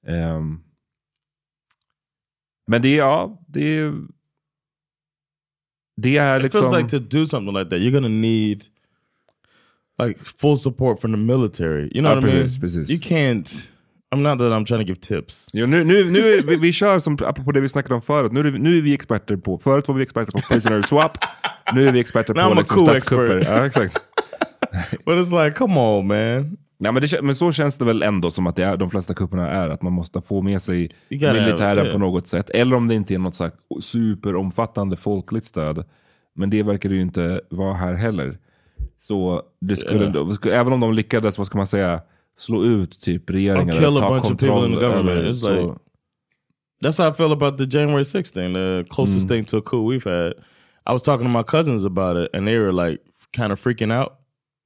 Ehm, 0.07 0.61
men 2.69 2.83
det, 2.83 2.97
ja, 2.97 3.41
det, 3.49 3.93
det 5.97 6.17
är 6.17 6.37
It 6.37 6.43
liksom... 6.43 6.61
feels 6.63 6.77
like 6.77 6.89
to 6.99 7.19
do 7.19 7.27
something 7.27 7.55
like 7.59 7.71
that, 7.71 7.79
you're 7.81 7.91
gonna 7.93 8.09
need 8.09 8.65
like 10.03 10.19
full 10.41 10.59
support 10.59 11.01
from 11.01 11.13
the 11.13 11.19
military. 11.19 11.83
You 11.95 12.01
know 12.03 12.11
Ja, 12.11 12.15
what 12.15 12.25
I 12.25 12.27
mean? 12.27 12.43
precis, 12.43 12.59
precis. 12.61 12.91
You 12.91 12.99
can't. 13.01 13.69
I'm 14.15 14.23
not 14.23 14.39
that 14.39 14.53
I'm 14.53 14.65
trying 14.67 14.81
to 14.81 14.87
give 14.87 15.01
tips. 15.01 15.49
Ja, 15.53 15.67
nu, 15.67 15.85
nu, 15.85 16.11
nu 16.11 16.19
är 16.35 16.43
vi, 16.43 16.57
vi 16.57 16.73
kör 16.73 16.99
som, 16.99 17.19
apropå 17.21 17.53
det 17.53 17.61
vi 17.61 17.69
snackade 17.69 17.95
om 17.95 18.03
förut, 18.03 18.33
nu 18.33 18.41
är, 18.41 18.51
nu 18.51 18.79
är 18.79 18.83
vi 18.83 18.95
experter 18.95 19.37
på, 19.37 19.59
förut 19.59 19.89
var 19.89 19.95
vi 19.95 20.03
experter 20.03 20.33
på 20.33 20.39
prisoner 20.39 20.83
swap, 20.83 21.19
nu 21.75 21.89
är 21.89 21.93
vi 21.93 22.01
experter 22.01 22.35
på 22.35 22.55
liksom, 22.55 22.77
cool 22.77 22.87
statskupper. 22.89 23.37
expert. 23.37 23.55
Ja, 23.57 23.67
exakt. 23.67 23.99
But 25.05 25.15
it's 25.19 25.45
like, 25.45 25.57
come 25.57 25.81
on, 25.81 26.07
man. 26.07 26.57
Ja, 26.85 26.93
men, 26.93 27.03
det, 27.03 27.23
men 27.23 27.35
så 27.35 27.53
känns 27.53 27.77
det 27.77 27.85
väl 27.85 28.03
ändå 28.03 28.31
som 28.31 28.47
att 28.47 28.57
det 28.57 28.65
är, 28.65 28.77
de 28.77 28.91
flesta 28.91 29.15
kupperna 29.15 29.49
är, 29.49 29.69
att 29.69 29.83
man 29.83 29.93
måste 29.93 30.21
få 30.21 30.43
med 30.43 30.63
sig 30.63 30.91
militären 31.09 31.79
yeah. 31.79 31.93
på 31.93 31.99
något 31.99 32.27
sätt. 32.27 32.51
Eller 32.51 32.77
om 32.77 32.89
det 32.89 32.95
inte 32.95 33.15
är 33.15 33.19
något 33.19 33.35
så 33.35 33.51
superomfattande 33.81 34.97
folkligt 34.97 35.45
stöd. 35.45 35.85
Men 36.35 36.51
det 36.51 36.63
verkar 36.63 36.89
det 36.89 36.95
ju 36.95 37.03
inte 37.03 37.41
vara 37.51 37.75
här 37.75 37.95
heller. 37.95 38.39
Så 39.01 39.43
det 39.61 39.77
skulle, 39.77 40.05
Yeah. 40.05 40.61
även 40.61 40.73
om 40.73 40.81
de 40.81 40.93
lyckades, 40.93 41.39
vad 41.39 41.47
ska 41.47 41.59
man 41.59 41.67
säga, 41.67 42.01
slå 42.39 42.65
ut 42.65 43.01
typ 43.01 43.31
regeringen 43.31 43.77
eller 43.85 44.01
ta 44.01 44.21
kontroll 44.21 44.79
över, 44.83 45.33
så, 45.33 45.53
like- 45.53 45.79
That's 46.85 46.99
how 46.99 47.11
I 47.11 47.13
feel 47.13 47.33
about 47.33 47.59
the 47.59 47.79
January 47.79 48.05
6th 48.05 48.35
thing, 48.35 48.55
the 48.55 48.85
closest 48.95 49.29
thing 49.29 49.45
to 49.45 49.59
a 49.59 49.63
coup 49.65 49.93
we've 49.93 50.11
had. 50.11 50.33
I 50.87 50.93
was 50.93 51.03
talking 51.03 51.27
to 51.27 51.39
my 51.39 51.43
cousins 51.43 51.85
about 51.85 52.17
it, 52.17 52.35
and 52.35 52.47
they 52.47 52.59
were 52.59 52.73
like 52.73 53.03
kind 53.37 53.53
of 53.53 53.61
freaking 53.61 53.93
out. 53.93 54.13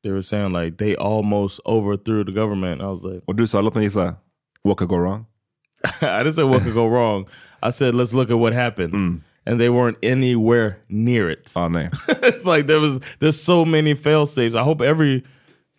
They 0.07 0.13
were 0.13 0.23
saying 0.23 0.53
like 0.53 0.77
they 0.79 0.95
almost 0.95 1.61
overthrew 1.67 2.23
the 2.23 2.31
government. 2.31 2.81
I 2.81 2.87
was 2.87 3.03
like, 3.03 3.23
och 3.27 3.35
du 3.35 3.45
sa, 3.45 3.61
låt 3.61 3.75
mig 3.75 3.85
gissa, 3.89 4.17
what 4.63 4.77
could 4.77 4.89
go 4.89 4.99
wrong? 4.99 5.27
I 6.01 6.23
didn't 6.23 6.35
say 6.37 6.45
what 6.45 6.63
could 6.63 6.75
go 6.75 6.87
wrong. 6.97 7.27
I 7.61 7.71
said 7.71 7.93
let's 7.93 8.15
look 8.15 8.31
at 8.31 8.39
what 8.39 8.53
happened, 8.53 9.23
and 9.45 9.61
they 9.61 9.69
weren't 9.69 9.99
anywhere 10.05 10.79
near 10.89 11.29
it. 11.29 11.51
Ah, 11.57 11.67
nej. 11.67 11.91
it's 12.23 12.45
like 12.45 12.69
there 12.69 12.79
was 12.79 13.01
there's 13.19 13.43
so 13.43 13.65
many 13.65 13.95
fail 13.95 14.27
safes. 14.27 14.55
I 14.55 14.63
hope 14.63 14.81
every 14.81 15.25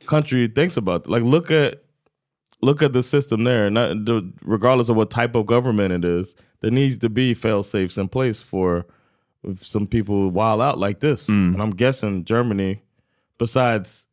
country 0.08 0.50
thinks 0.50 0.76
about 0.76 1.06
it. 1.06 1.10
like 1.10 1.24
look 1.24 1.50
at 1.50 1.84
look 2.62 2.82
at 2.82 2.92
the 2.92 3.04
system 3.04 3.46
there. 3.46 3.70
Not 3.70 4.04
the, 4.06 4.30
regardless 4.44 4.90
of 4.90 4.98
what 4.98 5.10
type 5.10 5.36
of 5.36 5.46
government 5.46 5.94
it 5.94 6.04
is, 6.04 6.36
there 6.60 6.72
needs 6.72 6.98
to 6.98 7.08
be 7.08 7.34
fail 7.34 7.64
safes 7.64 7.98
in 7.98 8.10
place 8.10 8.42
for 8.42 8.86
if 9.46 9.66
some 9.66 9.88
people 9.88 10.30
wild 10.32 10.62
out 10.62 10.78
like 10.80 11.00
this. 11.00 11.30
And 11.30 11.62
I'm 11.62 11.72
guessing 11.72 12.26
Germany, 12.26 12.82
besides 13.38 14.07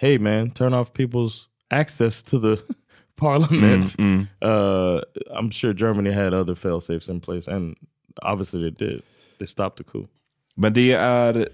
hey 0.00 0.18
man, 0.18 0.50
turn 0.50 0.72
off 0.74 0.92
people's 0.92 1.48
access 1.70 2.22
to 2.22 2.38
the 2.38 2.56
parliament. 3.16 3.96
Mm, 3.98 4.28
Uh, 4.42 5.00
I'm 5.30 5.50
sure 5.50 5.72
Germany 5.74 6.10
had 6.12 6.32
other 6.34 6.54
fail 6.54 6.80
safes 6.80 7.08
in 7.08 7.20
place, 7.20 7.46
and 7.48 7.76
obviously 8.22 8.62
they 8.62 8.70
did. 8.86 9.02
They 9.38 9.46
stopped 9.46 9.76
the 9.76 9.84
coup. 9.84 10.08
Men 10.56 10.72
det 10.72 10.92
är... 10.92 11.48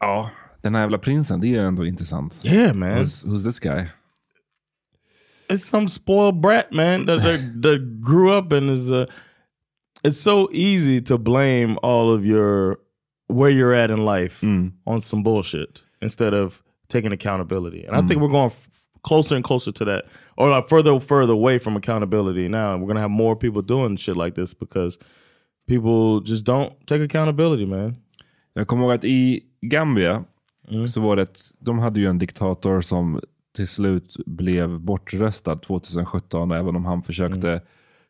Ja, 0.00 0.30
den 0.62 0.74
här 0.74 0.80
jävla 0.82 0.98
prinsen, 0.98 1.40
det 1.40 1.54
är 1.56 1.60
ändå 1.64 1.84
intressant. 1.86 2.40
Yeah, 2.44 2.74
man. 2.74 2.98
Who's, 2.98 3.24
who's 3.24 3.42
this 3.44 3.58
guy? 3.60 3.86
It's 5.48 5.64
some 5.64 5.88
spoiled 5.88 6.40
brat, 6.40 6.72
man, 6.72 7.06
that 7.06 7.22
that, 7.22 7.62
that 7.62 8.00
grew 8.00 8.30
up 8.38 8.52
and 8.52 8.70
is. 8.70 8.90
Uh, 8.90 9.06
it's 10.02 10.18
so 10.20 10.48
easy 10.52 11.00
to 11.02 11.18
blame 11.18 11.78
all 11.82 12.10
of 12.14 12.24
your 12.24 12.78
where 13.28 13.50
you're 13.50 13.74
at 13.74 13.90
in 13.90 14.04
life 14.04 14.42
on 14.86 15.00
some 15.00 15.22
bullshit 15.22 15.82
instead 16.00 16.32
of 16.34 16.62
taking 16.94 17.12
accountability. 17.12 17.86
And 17.88 17.96
I 17.96 18.00
think 18.08 18.20
we're 18.22 18.32
going 18.40 18.50
closer 19.08 19.36
and 19.36 19.44
closer 19.44 19.72
to 19.72 19.84
that, 19.84 20.02
or 20.36 20.48
like 20.56 20.68
further 20.68 20.92
and 20.92 21.02
further 21.02 21.32
away 21.32 21.58
from 21.58 21.76
accountability 21.76 22.48
now. 22.48 22.72
And 22.72 22.80
we're 22.80 22.88
gonna 22.88 23.00
have 23.08 23.10
more 23.24 23.36
people 23.36 23.62
doing 23.62 23.96
shit 23.98 24.16
like 24.16 24.34
this 24.40 24.58
because 24.58 24.98
people 25.68 26.20
just 26.30 26.46
don't 26.46 26.70
take 26.86 27.04
accountability, 27.04 27.66
man. 27.66 27.96
Jag 28.54 28.66
kommer 28.66 28.82
ihåg 28.84 28.92
att 28.92 29.04
i 29.04 29.40
Gambia 29.60 30.24
så 30.94 31.00
var 31.00 31.16
det, 31.16 31.22
ett- 31.22 31.52
de 31.60 31.78
hade 31.78 32.00
ju 32.00 32.06
en 32.06 32.18
diktator 32.18 32.80
som 32.80 33.20
till 33.56 33.68
slut 33.68 34.16
blev 34.26 34.80
bortröstad 34.80 35.56
2017. 35.56 36.50
Och 36.50 36.56
även 36.56 36.76
om 36.76 36.84
han 36.84 37.02
försökte 37.02 37.60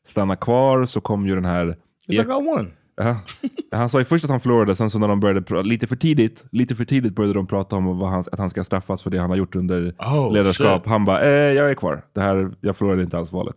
stanna 0.06 0.36
kvar 0.36 0.86
så 0.86 1.00
kom 1.00 1.26
ju 1.26 1.34
den 1.34 1.44
här... 1.44 1.66
It's 1.66 1.76
like 2.08 2.22
I 2.22 2.42
won. 2.44 2.72
Ja. 2.96 3.16
Han 3.72 3.88
sa 3.88 3.98
ju 3.98 4.04
först 4.04 4.24
att 4.24 4.30
han 4.30 4.40
förlorade, 4.40 4.74
sen 4.76 4.90
så 4.90 4.98
när 4.98 5.08
de 5.08 5.20
började 5.20 5.62
lite 5.62 5.86
för 5.86 5.96
tidigt, 5.96 6.44
lite 6.50 6.74
för 6.74 6.84
tidigt 6.84 7.14
började 7.14 7.34
de 7.34 7.46
prata 7.46 7.76
om 7.76 7.98
vad 7.98 8.10
han, 8.10 8.24
att 8.32 8.38
han 8.38 8.50
ska 8.50 8.64
straffas 8.64 9.02
för 9.02 9.10
det 9.10 9.18
han 9.18 9.30
har 9.30 9.36
gjort 9.36 9.56
under 9.56 9.94
Oh, 9.98 10.32
ledarskap. 10.32 10.82
shit. 10.82 10.90
Han 10.90 11.04
bara, 11.04 11.20
eh, 11.22 11.30
jag 11.30 11.70
är 11.70 11.74
kvar. 11.74 12.04
Det 12.12 12.20
här, 12.20 12.50
jag 12.60 12.76
förlorade 12.76 13.02
inte 13.02 13.18
alls 13.18 13.32
valet. 13.32 13.56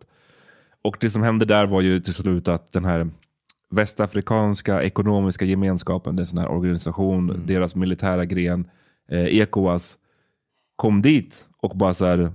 Och 0.81 0.97
det 0.99 1.09
som 1.09 1.23
hände 1.23 1.45
där 1.45 1.65
var 1.65 1.81
ju 1.81 1.99
till 1.99 2.13
slut 2.13 2.47
att 2.47 2.71
den 2.71 2.85
här 2.85 3.09
västafrikanska 3.69 4.83
ekonomiska 4.83 5.45
gemenskapen, 5.45 6.15
det 6.15 6.19
är 6.19 6.23
en 6.23 6.27
sån 6.27 6.39
här 6.39 6.47
organisation, 6.51 7.43
deras 7.45 7.75
militära 7.75 8.25
gren, 8.25 8.69
eh, 9.11 9.25
ECOWAS, 9.25 9.97
kom 10.75 11.01
dit 11.01 11.45
och 11.61 11.77
bara 11.77 11.93
så 11.93 12.05
här, 12.05 12.31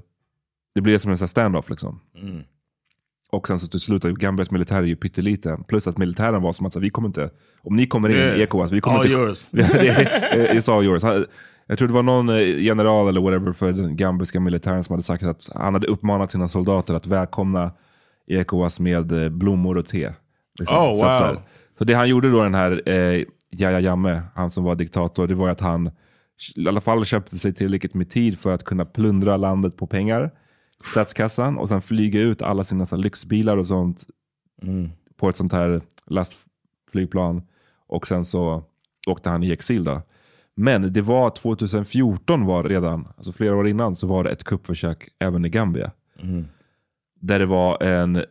det 0.75 0.81
blev 0.81 0.99
som 0.99 1.11
en 1.11 1.29
standoff 1.29 1.71
liksom. 1.71 2.01
Och 3.33 3.49
sen 3.49 3.61
så 3.61 3.67
till 3.67 3.81
slut, 3.81 4.03
Gambias 4.03 4.51
militär 4.51 4.77
är 4.77 4.83
ju 4.83 4.97
pytteliten. 4.97 5.65
Plus 5.65 5.87
att 5.87 5.99
militären 5.99 6.43
var 6.43 6.53
som 6.53 6.67
att 6.67 6.73
så 6.73 6.81
vi 6.81 6.91
kommer 6.91 7.09
inte, 7.09 7.31
om 7.63 7.77
ni 7.77 7.87
kommer 7.87 8.09
in 8.09 8.17
Yeah. 8.17 8.39
i 8.39 8.43
ECOWAS, 8.43 8.73
vi 8.73 8.81
kommer 8.81 8.99
All 8.99 9.07
inte... 9.07 9.19
yours. 9.19 9.49
Är- 9.53 10.55
It's 10.55 10.77
all 10.77 10.85
yours. 10.85 11.03
Jag 11.67 11.79
tror 11.79 11.89
det 11.89 11.95
var 11.95 12.03
någon 12.03 12.29
eh, 12.29 12.61
general 12.63 13.09
eller 13.09 13.21
whatever 13.21 13.53
för 13.53 13.73
den 13.73 13.97
gambiska 13.97 14.41
militären 14.41 14.85
som 14.85 14.93
hade 14.93 15.03
sagt 15.03 15.23
att 15.23 15.49
han 15.55 15.75
hade 15.75 15.87
uppmanat 15.87 16.33
sina 16.33 16.49
soldater 16.49 16.95
att 16.95 17.07
välkomna 17.07 17.71
ECOWAS 18.27 18.81
med 18.81 19.13
eh, 19.13 19.29
blommor 19.29 19.79
och 19.79 19.87
te. 19.87 20.13
Liksom. 20.59 20.77
Oh, 20.77 20.95
så, 20.95 21.01
så, 21.01 21.07
wow. 21.07 21.13
här, 21.13 21.39
så 21.79 21.85
det 21.85 21.95
han 21.95 22.09
gjorde 22.09 22.31
då, 22.31 22.43
den 22.43 22.55
här 22.55 22.83
eh, 22.89 23.25
Yahya 23.51 23.81
Jammeh, 23.81 24.21
han 24.35 24.51
som 24.51 24.65
var 24.65 24.75
diktator, 24.75 25.27
det 25.27 25.35
var 25.35 25.49
att 25.49 25.61
han 25.61 25.91
i 26.57 26.69
alla 26.69 26.81
fall 26.81 27.05
köpte 27.05 27.39
sig 27.39 27.55
tillräckligt 27.55 27.95
med 27.95 28.11
tid 28.11 28.39
för 28.39 28.55
att 28.55 28.65
kunna 28.65 28.85
plundra 28.85 29.37
landet 29.37 29.77
på 29.77 29.87
pengar, 29.87 30.31
statskassan, 30.85 31.59
och 31.59 31.69
sen 31.69 31.83
flyga 31.83 32.21
ut 32.21 32.43
alla 32.43 32.65
sina 32.65 32.87
så 32.87 32.97
lyxbilar 32.97 33.57
och 33.57 33.67
sånt 33.67 34.07
på 35.17 35.29
ett 35.29 35.37
sånt 35.37 35.53
här 35.53 35.83
lastflygplan. 36.07 37.43
Och 37.87 38.07
sen 38.07 38.25
så 38.25 38.65
åkte 39.07 39.31
han 39.31 39.43
i 39.43 39.51
exil 39.53 39.85
då. 39.85 40.03
Men 40.55 40.93
det 40.93 41.01
var 41.01 41.31
2014 41.31 42.47
var 42.47 42.65
redan, 42.65 43.09
alltså 43.17 43.33
flera 43.33 43.57
år 43.57 43.69
innan, 43.69 43.97
så 43.97 44.07
var 44.07 44.25
det 44.25 44.31
ett 44.31 44.45
kuppförsök 44.45 45.09
även 45.19 45.45
i 45.45 45.49
Gambia. 45.49 45.93
Där 47.21 47.39
det 47.39 47.47
var 47.47 47.83
en... 47.83 48.15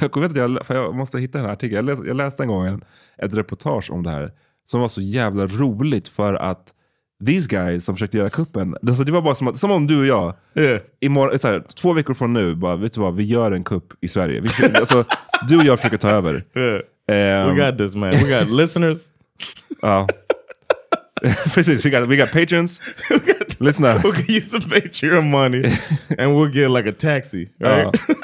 jag, 0.00 0.20
vet 0.20 0.30
inte, 0.30 0.40
jag, 0.40 0.66
för 0.66 0.74
jag 0.74 0.94
måste 0.94 1.18
hitta 1.18 1.38
den 1.38 1.46
här 1.46 1.52
artikeln. 1.52 1.74
Jag, 1.76 1.84
läs, 1.84 2.06
jag 2.06 2.16
läste 2.16 2.42
en 2.42 2.48
gång 2.48 2.66
en, 2.66 2.84
ett 3.16 3.34
reportage 3.34 3.90
om 3.90 4.02
det 4.02 4.10
här 4.10 4.32
som 4.64 4.80
var 4.80 4.88
så 4.88 5.00
jävla 5.00 5.46
roligt 5.46 6.08
för 6.08 6.34
att 6.34 6.74
these 7.26 7.46
guys 7.48 7.84
som 7.84 7.94
försökte 7.94 8.18
göra 8.18 8.30
kuppen, 8.30 8.76
alltså 8.86 9.04
det 9.04 9.12
var 9.12 9.22
bara 9.22 9.34
som, 9.34 9.48
att, 9.48 9.58
som 9.60 9.70
om 9.70 9.86
du 9.86 9.98
och 9.98 10.06
jag, 10.06 10.34
Yeah. 10.56 10.80
imorgon, 11.00 11.38
så 11.38 11.48
här, 11.48 11.62
två 11.80 11.92
veckor 11.92 12.14
från 12.14 12.32
nu, 12.32 12.54
bara, 12.54 12.76
vet 12.76 12.92
du 12.92 13.00
vad, 13.00 13.16
vi 13.16 13.24
gör 13.24 13.52
en 13.52 13.64
kupp 13.64 13.92
i 14.00 14.08
Sverige. 14.08 14.40
Vi, 14.40 14.48
alltså, 14.78 15.04
du 15.48 15.56
och 15.58 15.64
jag 15.64 15.78
försöker 15.78 15.96
ta 15.96 16.08
över. 16.10 16.44
Yeah. 17.08 17.48
Ehm, 17.48 17.56
we 17.56 17.66
got 17.70 17.78
this, 17.78 17.94
man. 17.94 18.10
We 18.10 18.38
got 18.40 18.50
listeners. 18.60 18.98
Ja. 19.82 20.08
Precis, 21.54 21.86
we 21.86 21.90
got, 21.90 22.08
we 22.08 22.16
got 22.16 22.32
patrons. 22.32 22.80
Lyssna. 23.58 23.92
who 23.98 24.12
can 24.12 24.24
use 24.28 24.50
some 24.50 24.64
Patreon 24.64 25.30
money, 25.30 25.64
and 26.18 26.34
we'll 26.36 26.52
get 26.52 26.70
like 26.70 26.86
a 26.86 26.92
taxi, 26.92 27.48
right? 27.60 27.84
Ja. 28.08 28.14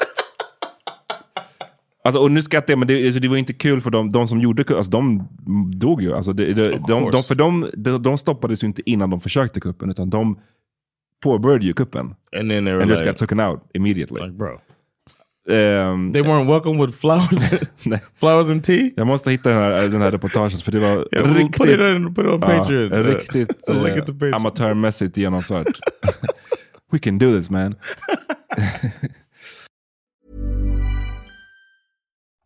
Alltså, 2.03 2.21
och 2.21 2.31
nu 2.31 2.41
skrattar 2.41 2.71
jag, 2.73 2.79
men 2.79 2.87
det, 2.87 3.05
alltså, 3.05 3.19
det 3.19 3.27
var 3.27 3.37
inte 3.37 3.53
kul 3.53 3.81
för 3.81 3.89
de, 3.91 4.11
de 4.11 4.27
som 4.27 4.41
gjorde 4.41 4.63
kuppen. 4.63 4.77
Alltså, 4.77 4.91
de 4.91 5.27
dog 5.79 6.01
ju. 6.01 6.13
Alltså, 6.13 6.33
det, 6.33 6.53
det, 6.53 6.79
de, 6.87 7.11
de, 7.11 7.23
för 7.23 7.35
de, 7.35 7.69
de, 7.77 8.03
de 8.03 8.17
stoppades 8.17 8.63
ju 8.63 8.67
inte 8.67 8.81
innan 8.89 9.09
de 9.09 9.19
försökte 9.21 9.59
kuppen, 9.59 9.89
utan 9.91 10.09
de 10.09 10.39
påbörjade 11.23 11.65
ju 11.65 11.73
kuppen. 11.73 12.05
And 12.39 12.49
then 12.49 12.65
they 12.65 12.73
were 12.73 12.81
And 12.81 12.89
just 12.89 13.01
like, 13.01 13.11
got 13.11 13.17
taken 13.17 13.39
out 13.39 13.59
immediately. 13.73 14.21
like, 14.21 14.33
bro, 14.37 14.59
Ehm, 15.49 16.13
they 16.13 16.21
weren't 16.21 16.47
welcome 16.47 16.85
with 16.85 16.97
flowers, 16.97 17.59
flowers 18.19 18.49
and 18.49 18.63
tea. 18.63 18.93
Jag 18.95 19.07
måste 19.07 19.31
hitta 19.31 19.49
den 19.49 19.57
här, 19.57 19.87
den 19.89 20.01
här 20.01 20.11
reportagen, 20.11 20.49
för 20.57 20.71
det 20.71 20.79
var 20.79 20.87
Yeah, 21.11 21.27
we'll 21.27 21.33
riktigt... 21.37 21.55
put 21.57 21.69
it 21.69 21.79
on, 21.81 22.13
put 22.15 22.25
it 22.25 22.31
on 22.31 22.39
Patreon. 22.41 22.89
Ja, 22.91 22.97
Uh, 22.97 23.05
riktigt 23.05 23.65
Patreon. 23.67 24.33
amatörmässigt 24.33 25.17
genomfört. 25.17 25.67
We 26.91 26.99
can 26.99 27.17
do 27.17 27.37
this 27.37 27.49
man. 27.49 27.75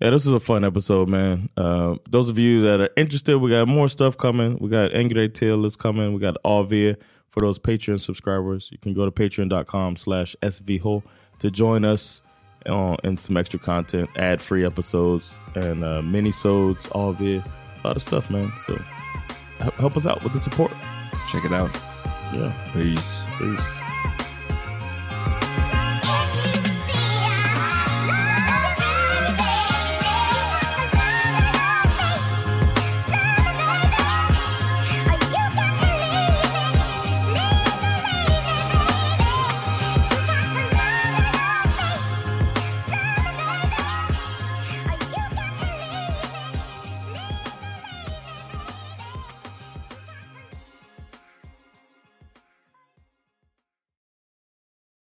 Yeah, 0.00 0.10
this 0.10 0.26
was 0.26 0.34
a 0.34 0.40
fun 0.40 0.62
episode, 0.62 1.08
man. 1.08 1.48
Uh, 1.56 1.96
those 2.10 2.28
of 2.28 2.38
you 2.38 2.62
that 2.62 2.80
are 2.80 2.90
interested, 2.96 3.38
we 3.38 3.50
got 3.50 3.66
more 3.66 3.88
stuff 3.88 4.18
coming. 4.18 4.58
We 4.58 4.68
got 4.68 4.94
Angry 4.94 5.28
Tail 5.30 5.64
is 5.64 5.74
coming. 5.74 6.12
We 6.12 6.20
got 6.20 6.36
Alvia 6.44 6.96
for 7.30 7.40
those 7.40 7.58
Patreon 7.58 8.00
subscribers. 8.00 8.68
You 8.70 8.78
can 8.78 8.92
go 8.92 9.06
to 9.06 9.10
patreon.com 9.10 9.96
slash 9.96 10.36
svho 10.42 11.02
to 11.38 11.50
join 11.50 11.84
us 11.86 12.20
on 12.66 12.96
and 13.04 13.18
some 13.18 13.38
extra 13.38 13.58
content, 13.58 14.10
ad-free 14.16 14.66
episodes, 14.66 15.38
and 15.54 15.82
uh, 15.82 16.02
mini-sodes, 16.02 16.86
Alvia. 16.88 17.42
A 17.82 17.86
lot 17.86 17.96
of 17.96 18.02
stuff, 18.02 18.28
man. 18.28 18.52
So 18.66 18.74
help 19.78 19.96
us 19.96 20.06
out 20.06 20.22
with 20.22 20.34
the 20.34 20.40
support. 20.40 20.72
Check 21.30 21.44
it 21.44 21.52
out. 21.52 21.70
Yeah. 22.34 22.52
Peace. 22.74 23.22
Peace. 23.38 23.85